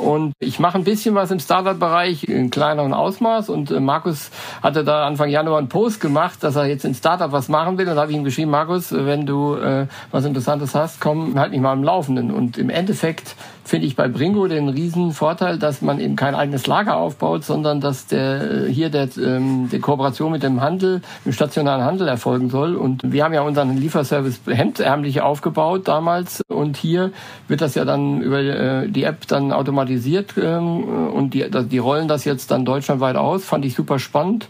Und 0.00 0.32
ich 0.40 0.58
mache 0.58 0.78
ein 0.78 0.84
bisschen 0.84 1.14
was 1.14 1.30
im 1.30 1.40
Startup-Bereich 1.40 2.24
in 2.24 2.50
kleineren 2.50 2.94
Ausmaß. 2.94 3.48
Und 3.50 3.70
äh, 3.70 3.80
Markus 3.80 4.30
hatte 4.62 4.84
da 4.84 5.06
Anfang 5.06 5.28
Januar 5.28 5.58
einen 5.58 5.68
Post 5.68 6.00
gemacht, 6.00 6.42
dass 6.42 6.56
er 6.56 6.66
jetzt 6.66 6.84
in 6.84 6.94
Startup 6.94 7.30
was 7.32 7.48
machen 7.48 7.78
will. 7.78 7.88
Und 7.88 7.96
da 7.96 8.02
habe 8.02 8.10
ich 8.10 8.16
ihm 8.16 8.24
geschrieben, 8.24 8.50
Markus, 8.50 8.92
wenn 8.92 9.26
du 9.26 9.54
äh, 9.54 9.86
was 10.10 10.24
Interessantes 10.24 10.74
hast, 10.74 11.00
komm 11.00 11.38
halt 11.38 11.52
mich 11.52 11.60
mal 11.60 11.72
am 11.72 11.84
Laufenden. 11.84 12.30
Und 12.30 12.58
im 12.58 12.70
Endeffekt 12.70 13.36
finde 13.64 13.86
ich 13.86 13.94
bei 13.94 14.08
Bringo 14.08 14.48
den 14.48 14.68
riesen 14.68 15.12
Vorteil, 15.12 15.56
dass 15.58 15.80
man 15.80 16.00
eben 16.00 16.16
kein 16.16 16.34
eigenes 16.34 16.66
Lager 16.66 16.96
aufbaut, 16.96 17.44
sondern 17.44 17.80
dass 17.80 18.06
der 18.06 18.66
hier 18.66 18.90
der, 18.90 19.08
ähm, 19.16 19.68
die 19.70 19.78
Kooperation 19.78 20.32
mit 20.32 20.42
dem 20.42 20.60
Handel, 20.60 21.02
dem 21.24 21.32
stationären 21.32 21.84
Handel 21.84 22.08
erfolgen 22.08 22.50
soll. 22.50 22.74
Und 22.74 23.12
wir 23.12 23.22
haben 23.22 23.32
ja 23.32 23.42
unseren 23.42 23.76
Lieferservice 23.76 24.40
hemdärmlich 24.46 25.20
aufgebaut 25.20 25.86
damals 25.86 26.42
und 26.48 26.76
hier 26.76 27.12
wird 27.46 27.60
das 27.60 27.76
ja 27.76 27.84
dann 27.84 28.22
über 28.22 28.40
äh, 28.40 28.88
die 28.88 29.04
App 29.04 29.26
dann 29.28 29.52
automatisiert 29.90 30.34
ähm, 30.36 30.84
und 31.10 31.34
die, 31.34 31.48
die 31.50 31.78
rollen 31.78 32.08
das 32.08 32.24
jetzt 32.24 32.50
dann 32.50 32.64
deutschlandweit 32.64 33.16
aus. 33.16 33.44
Fand 33.44 33.64
ich 33.64 33.74
super 33.74 33.98
spannend. 33.98 34.48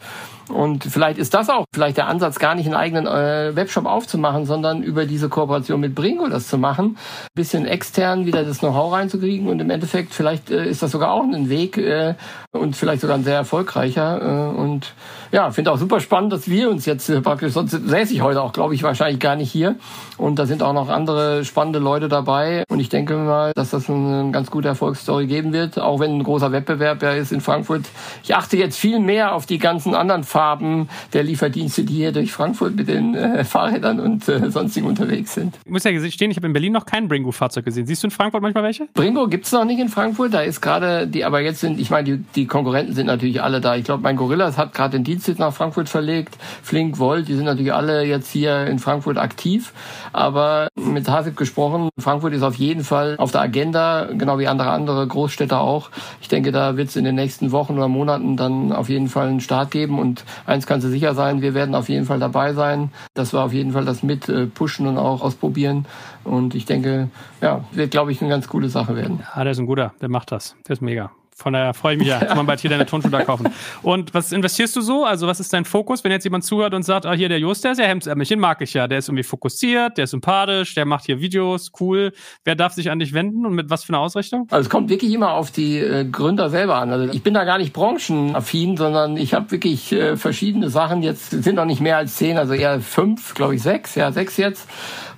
Und 0.50 0.84
vielleicht 0.84 1.18
ist 1.18 1.34
das 1.34 1.48
auch 1.48 1.64
vielleicht 1.72 1.96
der 1.96 2.08
Ansatz, 2.08 2.38
gar 2.38 2.54
nicht 2.54 2.66
einen 2.66 2.74
eigenen 2.74 3.06
äh, 3.06 3.54
Webshop 3.54 3.86
aufzumachen, 3.86 4.46
sondern 4.46 4.82
über 4.82 5.06
diese 5.06 5.28
Kooperation 5.28 5.80
mit 5.80 5.94
Bringo 5.94 6.28
das 6.28 6.48
zu 6.48 6.58
machen. 6.58 6.96
Ein 6.96 7.28
bisschen 7.34 7.66
extern 7.66 8.26
wieder 8.26 8.44
das 8.44 8.58
Know-how 8.58 8.92
reinzukriegen 8.92 9.48
und 9.48 9.60
im 9.60 9.70
Endeffekt 9.70 10.14
vielleicht 10.14 10.50
äh, 10.50 10.68
ist 10.68 10.82
das 10.82 10.90
sogar 10.90 11.12
auch 11.12 11.22
ein 11.22 11.48
Weg 11.48 11.76
äh, 11.76 12.14
und 12.52 12.76
vielleicht 12.76 13.00
sogar 13.00 13.16
ein 13.16 13.24
sehr 13.24 13.36
erfolgreicher. 13.36 14.52
Äh, 14.52 14.56
und 14.56 14.92
ja, 15.32 15.50
finde 15.52 15.72
auch 15.72 15.78
super 15.78 16.00
spannend, 16.00 16.32
dass 16.32 16.48
wir 16.48 16.70
uns 16.70 16.86
jetzt 16.86 17.08
äh, 17.08 17.20
praktisch, 17.20 17.52
sonst 17.52 17.70
säße 17.70 18.12
ich 18.12 18.22
heute 18.22 18.42
auch, 18.42 18.52
glaube 18.52 18.74
ich, 18.74 18.82
wahrscheinlich 18.82 19.20
gar 19.20 19.36
nicht 19.36 19.50
hier. 19.50 19.76
Und 20.16 20.38
da 20.38 20.46
sind 20.46 20.62
auch 20.62 20.72
noch 20.72 20.88
andere 20.88 21.44
spannende 21.44 21.78
Leute 21.78 22.08
dabei. 22.08 22.64
Und 22.68 22.80
ich 22.80 22.88
denke 22.88 23.16
mal, 23.16 23.52
dass 23.54 23.70
das 23.70 23.88
eine 23.88 24.30
ganz 24.32 24.50
gute 24.50 24.68
Erfolgsstory 24.68 25.26
geben 25.26 25.52
wird, 25.52 25.78
auch 25.78 26.00
wenn 26.00 26.16
ein 26.16 26.22
großer 26.24 26.50
Wettbewerb 26.52 27.02
ja 27.02 27.12
ist 27.12 27.32
in 27.32 27.40
Frankfurt. 27.40 27.84
Ich 28.24 28.34
achte 28.34 28.56
jetzt 28.56 28.78
viel 28.78 28.98
mehr 28.98 29.34
auf 29.34 29.46
die 29.46 29.58
ganzen 29.58 29.94
anderen 29.94 30.24
Farben 30.40 30.88
der 31.12 31.22
Lieferdienste, 31.22 31.84
die 31.84 31.96
hier 31.96 32.12
durch 32.12 32.32
Frankfurt 32.32 32.74
mit 32.74 32.88
den 32.88 33.14
äh, 33.14 33.44
Fahrrädern 33.44 34.00
und 34.00 34.26
äh, 34.26 34.50
sonstigen 34.50 34.86
unterwegs 34.86 35.34
sind. 35.34 35.54
Ich 35.66 35.70
muss 35.70 35.84
ja 35.84 35.90
gestehen, 35.90 36.30
ich 36.30 36.38
habe 36.38 36.46
in 36.46 36.54
Berlin 36.54 36.72
noch 36.72 36.86
kein 36.86 37.08
Bringo-Fahrzeug 37.08 37.66
gesehen. 37.66 37.84
Siehst 37.84 38.02
du 38.02 38.06
in 38.06 38.10
Frankfurt 38.10 38.40
manchmal 38.40 38.64
welche? 38.64 38.86
Bringo 38.94 39.28
gibt's 39.28 39.52
noch 39.52 39.66
nicht 39.66 39.80
in 39.80 39.90
Frankfurt. 39.90 40.32
Da 40.32 40.40
ist 40.40 40.62
gerade 40.62 41.06
die, 41.06 41.26
aber 41.26 41.42
jetzt 41.42 41.60
sind, 41.60 41.78
ich 41.78 41.90
meine, 41.90 42.04
die, 42.04 42.24
die 42.34 42.46
Konkurrenten 42.46 42.94
sind 42.94 43.04
natürlich 43.04 43.42
alle 43.42 43.60
da. 43.60 43.76
Ich 43.76 43.84
glaube, 43.84 44.02
mein 44.02 44.16
Gorillas 44.16 44.56
hat 44.56 44.72
gerade 44.72 44.96
den 44.96 45.04
Dienst 45.04 45.28
nach 45.38 45.52
Frankfurt 45.52 45.90
verlegt. 45.90 46.38
Flink, 46.62 46.98
Volt, 46.98 47.28
die 47.28 47.34
sind 47.34 47.44
natürlich 47.44 47.74
alle 47.74 48.04
jetzt 48.04 48.32
hier 48.32 48.66
in 48.66 48.78
Frankfurt 48.78 49.18
aktiv. 49.18 49.74
Aber 50.14 50.68
mit 50.74 51.06
Hasib 51.06 51.36
gesprochen, 51.36 51.90
Frankfurt 51.98 52.32
ist 52.32 52.42
auf 52.42 52.54
jeden 52.54 52.82
Fall 52.82 53.16
auf 53.18 53.30
der 53.30 53.42
Agenda, 53.42 54.06
genau 54.06 54.38
wie 54.38 54.46
andere 54.46 54.70
andere 54.70 55.06
Großstädte 55.06 55.58
auch. 55.58 55.90
Ich 56.22 56.28
denke, 56.28 56.50
da 56.50 56.78
wird 56.78 56.88
es 56.88 56.96
in 56.96 57.04
den 57.04 57.16
nächsten 57.16 57.52
Wochen 57.52 57.74
oder 57.74 57.88
Monaten 57.88 58.38
dann 58.38 58.72
auf 58.72 58.88
jeden 58.88 59.08
Fall 59.08 59.28
einen 59.28 59.40
Start 59.40 59.70
geben. 59.70 59.98
Und 59.98 60.24
eins 60.46 60.66
kannst 60.66 60.86
du 60.86 60.90
sicher 60.90 61.14
sein, 61.14 61.42
wir 61.42 61.54
werden 61.54 61.74
auf 61.74 61.88
jeden 61.88 62.06
Fall 62.06 62.18
dabei 62.18 62.52
sein, 62.54 62.90
dass 63.14 63.32
wir 63.32 63.40
auf 63.40 63.52
jeden 63.52 63.72
Fall 63.72 63.84
das 63.84 64.02
mit 64.02 64.28
äh, 64.28 64.46
pushen 64.46 64.86
und 64.86 64.98
auch 64.98 65.22
ausprobieren. 65.22 65.86
Und 66.24 66.54
ich 66.54 66.64
denke, 66.64 67.08
ja, 67.40 67.64
wird, 67.72 67.90
glaube 67.90 68.12
ich, 68.12 68.20
eine 68.20 68.30
ganz 68.30 68.48
coole 68.48 68.68
Sache 68.68 68.96
werden. 68.96 69.20
Ja, 69.34 69.42
der 69.42 69.52
ist 69.52 69.58
ein 69.58 69.66
guter, 69.66 69.92
der 70.00 70.08
macht 70.08 70.32
das. 70.32 70.56
Der 70.66 70.74
ist 70.74 70.82
mega. 70.82 71.10
Von 71.40 71.54
daher 71.54 71.74
freue 71.74 71.94
ich 71.94 71.98
mich 71.98 72.08
ja, 72.08 72.18
kann 72.24 72.36
man 72.36 72.46
bald 72.46 72.60
hier 72.60 72.70
deine 72.70 72.86
Turnschuhe 72.86 73.10
da 73.10 73.24
kaufen. 73.24 73.48
Und 73.82 74.12
was 74.12 74.32
investierst 74.32 74.76
du 74.76 74.80
so? 74.80 75.04
Also 75.04 75.26
was 75.26 75.40
ist 75.40 75.52
dein 75.52 75.64
Fokus, 75.64 76.04
wenn 76.04 76.12
jetzt 76.12 76.24
jemand 76.24 76.44
zuhört 76.44 76.74
und 76.74 76.82
sagt, 76.82 77.06
ah, 77.06 77.12
hier 77.12 77.28
der 77.28 77.38
Jost, 77.38 77.64
der 77.64 77.72
ist 77.72 77.78
ja 77.78 77.86
hemdsärmlich, 77.86 78.28
den 78.28 78.40
mag 78.40 78.60
ich 78.60 78.74
ja. 78.74 78.86
Der 78.86 78.98
ist 78.98 79.08
irgendwie 79.08 79.22
fokussiert, 79.22 79.96
der 79.96 80.04
ist 80.04 80.10
sympathisch, 80.10 80.74
der 80.74 80.84
macht 80.84 81.06
hier 81.06 81.20
Videos, 81.20 81.72
cool. 81.80 82.12
Wer 82.44 82.54
darf 82.54 82.74
sich 82.74 82.90
an 82.90 82.98
dich 82.98 83.14
wenden 83.14 83.46
und 83.46 83.54
mit 83.54 83.70
was 83.70 83.84
für 83.84 83.92
einer 83.94 84.00
Ausrichtung? 84.00 84.46
Also 84.50 84.66
es 84.66 84.70
kommt 84.70 84.90
wirklich 84.90 85.12
immer 85.12 85.32
auf 85.32 85.50
die 85.50 85.78
äh, 85.78 86.04
Gründer 86.04 86.50
selber 86.50 86.76
an. 86.76 86.90
Also 86.90 87.12
ich 87.12 87.22
bin 87.22 87.34
da 87.34 87.44
gar 87.44 87.58
nicht 87.58 87.72
branchenaffin, 87.72 88.76
sondern 88.76 89.16
ich 89.16 89.32
habe 89.32 89.50
wirklich 89.50 89.92
äh, 89.92 90.16
verschiedene 90.16 90.68
Sachen. 90.68 91.02
Jetzt 91.02 91.30
sind 91.30 91.54
noch 91.54 91.64
nicht 91.64 91.80
mehr 91.80 91.96
als 91.96 92.16
zehn, 92.16 92.36
also 92.36 92.52
eher 92.52 92.80
fünf, 92.80 93.34
glaube 93.34 93.54
ich 93.54 93.62
sechs, 93.62 93.94
ja 93.94 94.12
sechs 94.12 94.36
jetzt. 94.36 94.68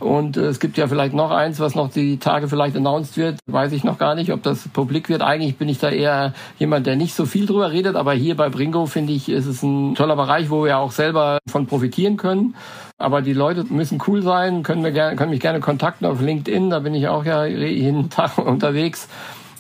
Und 0.03 0.37
äh, 0.37 0.47
es 0.47 0.61
gibt 0.61 0.77
ja 0.77 0.89
vielleicht 0.89 1.15
noch 1.15 1.31
eins, 1.31 1.61
was 1.61 1.75
noch 1.75 1.91
die 1.91 2.19
Tage 2.19 2.49
vielleicht 2.49 2.77
announced 2.77 3.17
wird. 3.17 3.39
Weiß 3.47 3.73
ich 3.73 3.85
noch 3.85 3.99
gar 3.99 4.15
nicht, 4.15 4.33
ob 4.33 4.43
das 4.43 4.69
publik 4.69 5.09
wird. 5.09 5.23
Eigentlich 5.23 5.57
bin 5.57 5.69
ich 5.69 5.79
da 5.79 5.91
eher 5.91 6.35
jemand, 6.59 6.87
der 6.87 6.97
nicht 6.97 7.15
so 7.15 7.25
viel 7.25 7.47
drüber 7.47 7.71
redet. 7.71 7.97
Aber 7.97 8.13
hier 8.13 8.37
bei 8.37 8.49
Bringo 8.49 8.87
finde 8.87 9.13
ich, 9.13 9.29
ist 9.29 9.47
es 9.47 9.63
ein 9.63 9.95
toller 9.95 10.17
Bereich, 10.17 10.51
wo 10.51 10.65
wir 10.65 10.79
auch 10.79 10.93
selber 10.93 11.39
von 11.49 11.67
profitieren 11.67 12.17
können. 12.17 12.55
Aber 12.99 13.23
die 13.23 13.33
Leute 13.33 13.65
müssen 13.69 14.03
cool 14.07 14.23
sein, 14.23 14.63
können, 14.63 14.85
wir 14.85 14.93
gerne, 14.93 15.17
können 15.17 15.31
mich 15.31 15.41
gerne 15.41 15.61
kontakten 15.61 16.07
auf 16.07 16.21
LinkedIn. 16.21 16.71
Da 16.71 16.81
bin 16.81 16.95
ich 16.95 17.09
auch 17.09 17.25
ja 17.25 17.45
jeden 17.45 18.11
Tag 18.11 18.39
unterwegs. 18.45 19.09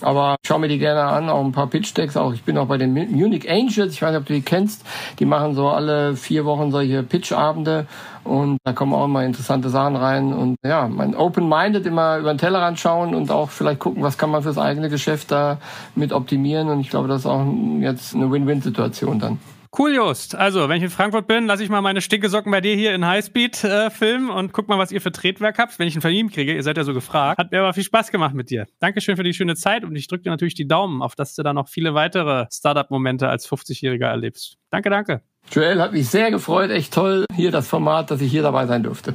Aber 0.02 0.36
schau 0.46 0.58
mir 0.58 0.68
die 0.68 0.78
gerne 0.78 1.02
an, 1.02 1.28
auch 1.28 1.44
ein 1.44 1.52
paar 1.52 1.68
Pitch-Decks. 1.68 2.16
Auch 2.16 2.32
ich 2.32 2.42
bin 2.42 2.58
auch 2.58 2.66
bei 2.66 2.78
den 2.78 2.92
Munich 2.92 3.50
Angels. 3.50 3.94
Ich 3.94 4.02
weiß 4.02 4.10
nicht, 4.10 4.20
ob 4.20 4.26
du 4.26 4.34
die 4.34 4.42
kennst. 4.42 4.84
Die 5.18 5.24
machen 5.24 5.54
so 5.54 5.68
alle 5.68 6.16
vier 6.16 6.44
Wochen 6.44 6.70
solche 6.70 7.02
Pitch-Abende. 7.02 7.86
Und 8.24 8.58
da 8.64 8.72
kommen 8.72 8.94
auch 8.94 9.04
immer 9.04 9.24
interessante 9.24 9.68
Sachen 9.68 9.96
rein. 9.96 10.32
Und 10.32 10.56
ja, 10.64 10.86
mein 10.88 11.14
Open-Minded 11.14 11.86
immer 11.86 12.18
über 12.18 12.32
den 12.32 12.38
Tellerrand 12.38 12.78
schauen 12.78 13.14
und 13.14 13.30
auch 13.30 13.50
vielleicht 13.50 13.80
gucken, 13.80 14.02
was 14.02 14.18
kann 14.18 14.30
man 14.30 14.42
fürs 14.42 14.58
eigene 14.58 14.88
Geschäft 14.88 15.30
da 15.30 15.58
mit 15.94 16.12
optimieren. 16.12 16.68
Und 16.68 16.80
ich 16.80 16.90
glaube, 16.90 17.08
das 17.08 17.20
ist 17.20 17.26
auch 17.26 17.44
jetzt 17.80 18.14
eine 18.14 18.30
Win-Win-Situation 18.30 19.18
dann. 19.18 19.38
Cool, 19.76 19.94
Just. 19.94 20.34
Also, 20.34 20.68
wenn 20.68 20.76
ich 20.76 20.82
in 20.82 20.90
Frankfurt 20.90 21.26
bin, 21.26 21.46
lasse 21.46 21.64
ich 21.64 21.70
mal 21.70 21.80
meine 21.80 22.02
Stinkesocken 22.02 22.52
bei 22.52 22.60
dir 22.60 22.76
hier 22.76 22.94
in 22.94 23.06
Highspeed 23.06 23.64
äh, 23.64 23.88
filmen 23.88 24.28
und 24.28 24.52
guck 24.52 24.68
mal, 24.68 24.76
was 24.76 24.92
ihr 24.92 25.00
für 25.00 25.12
Tretwerk 25.12 25.56
habt, 25.56 25.78
wenn 25.78 25.88
ich 25.88 25.94
einen 25.94 26.02
Verlieben 26.02 26.30
kriege. 26.30 26.54
Ihr 26.54 26.62
seid 26.62 26.76
ja 26.76 26.84
so 26.84 26.92
gefragt. 26.92 27.38
Hat 27.38 27.52
mir 27.52 27.60
aber 27.60 27.72
viel 27.72 27.82
Spaß 27.82 28.10
gemacht 28.10 28.34
mit 28.34 28.50
dir. 28.50 28.66
Dankeschön 28.80 29.16
für 29.16 29.22
die 29.22 29.32
schöne 29.32 29.56
Zeit 29.56 29.84
und 29.84 29.96
ich 29.96 30.08
drücke 30.08 30.24
dir 30.24 30.30
natürlich 30.30 30.52
die 30.54 30.68
Daumen, 30.68 31.00
auf 31.00 31.14
dass 31.14 31.34
du 31.34 31.42
da 31.42 31.54
noch 31.54 31.68
viele 31.68 31.94
weitere 31.94 32.44
Startup-Momente 32.52 33.30
als 33.30 33.48
50-Jähriger 33.48 34.08
erlebst. 34.08 34.58
Danke, 34.68 34.90
danke. 34.90 35.22
Joel, 35.50 35.80
hat 35.80 35.92
mich 35.92 36.06
sehr 36.06 36.30
gefreut. 36.30 36.70
Echt 36.70 36.92
toll, 36.92 37.24
hier 37.34 37.50
das 37.50 37.66
Format, 37.66 38.10
dass 38.10 38.20
ich 38.20 38.30
hier 38.30 38.42
dabei 38.42 38.66
sein 38.66 38.82
durfte. 38.82 39.14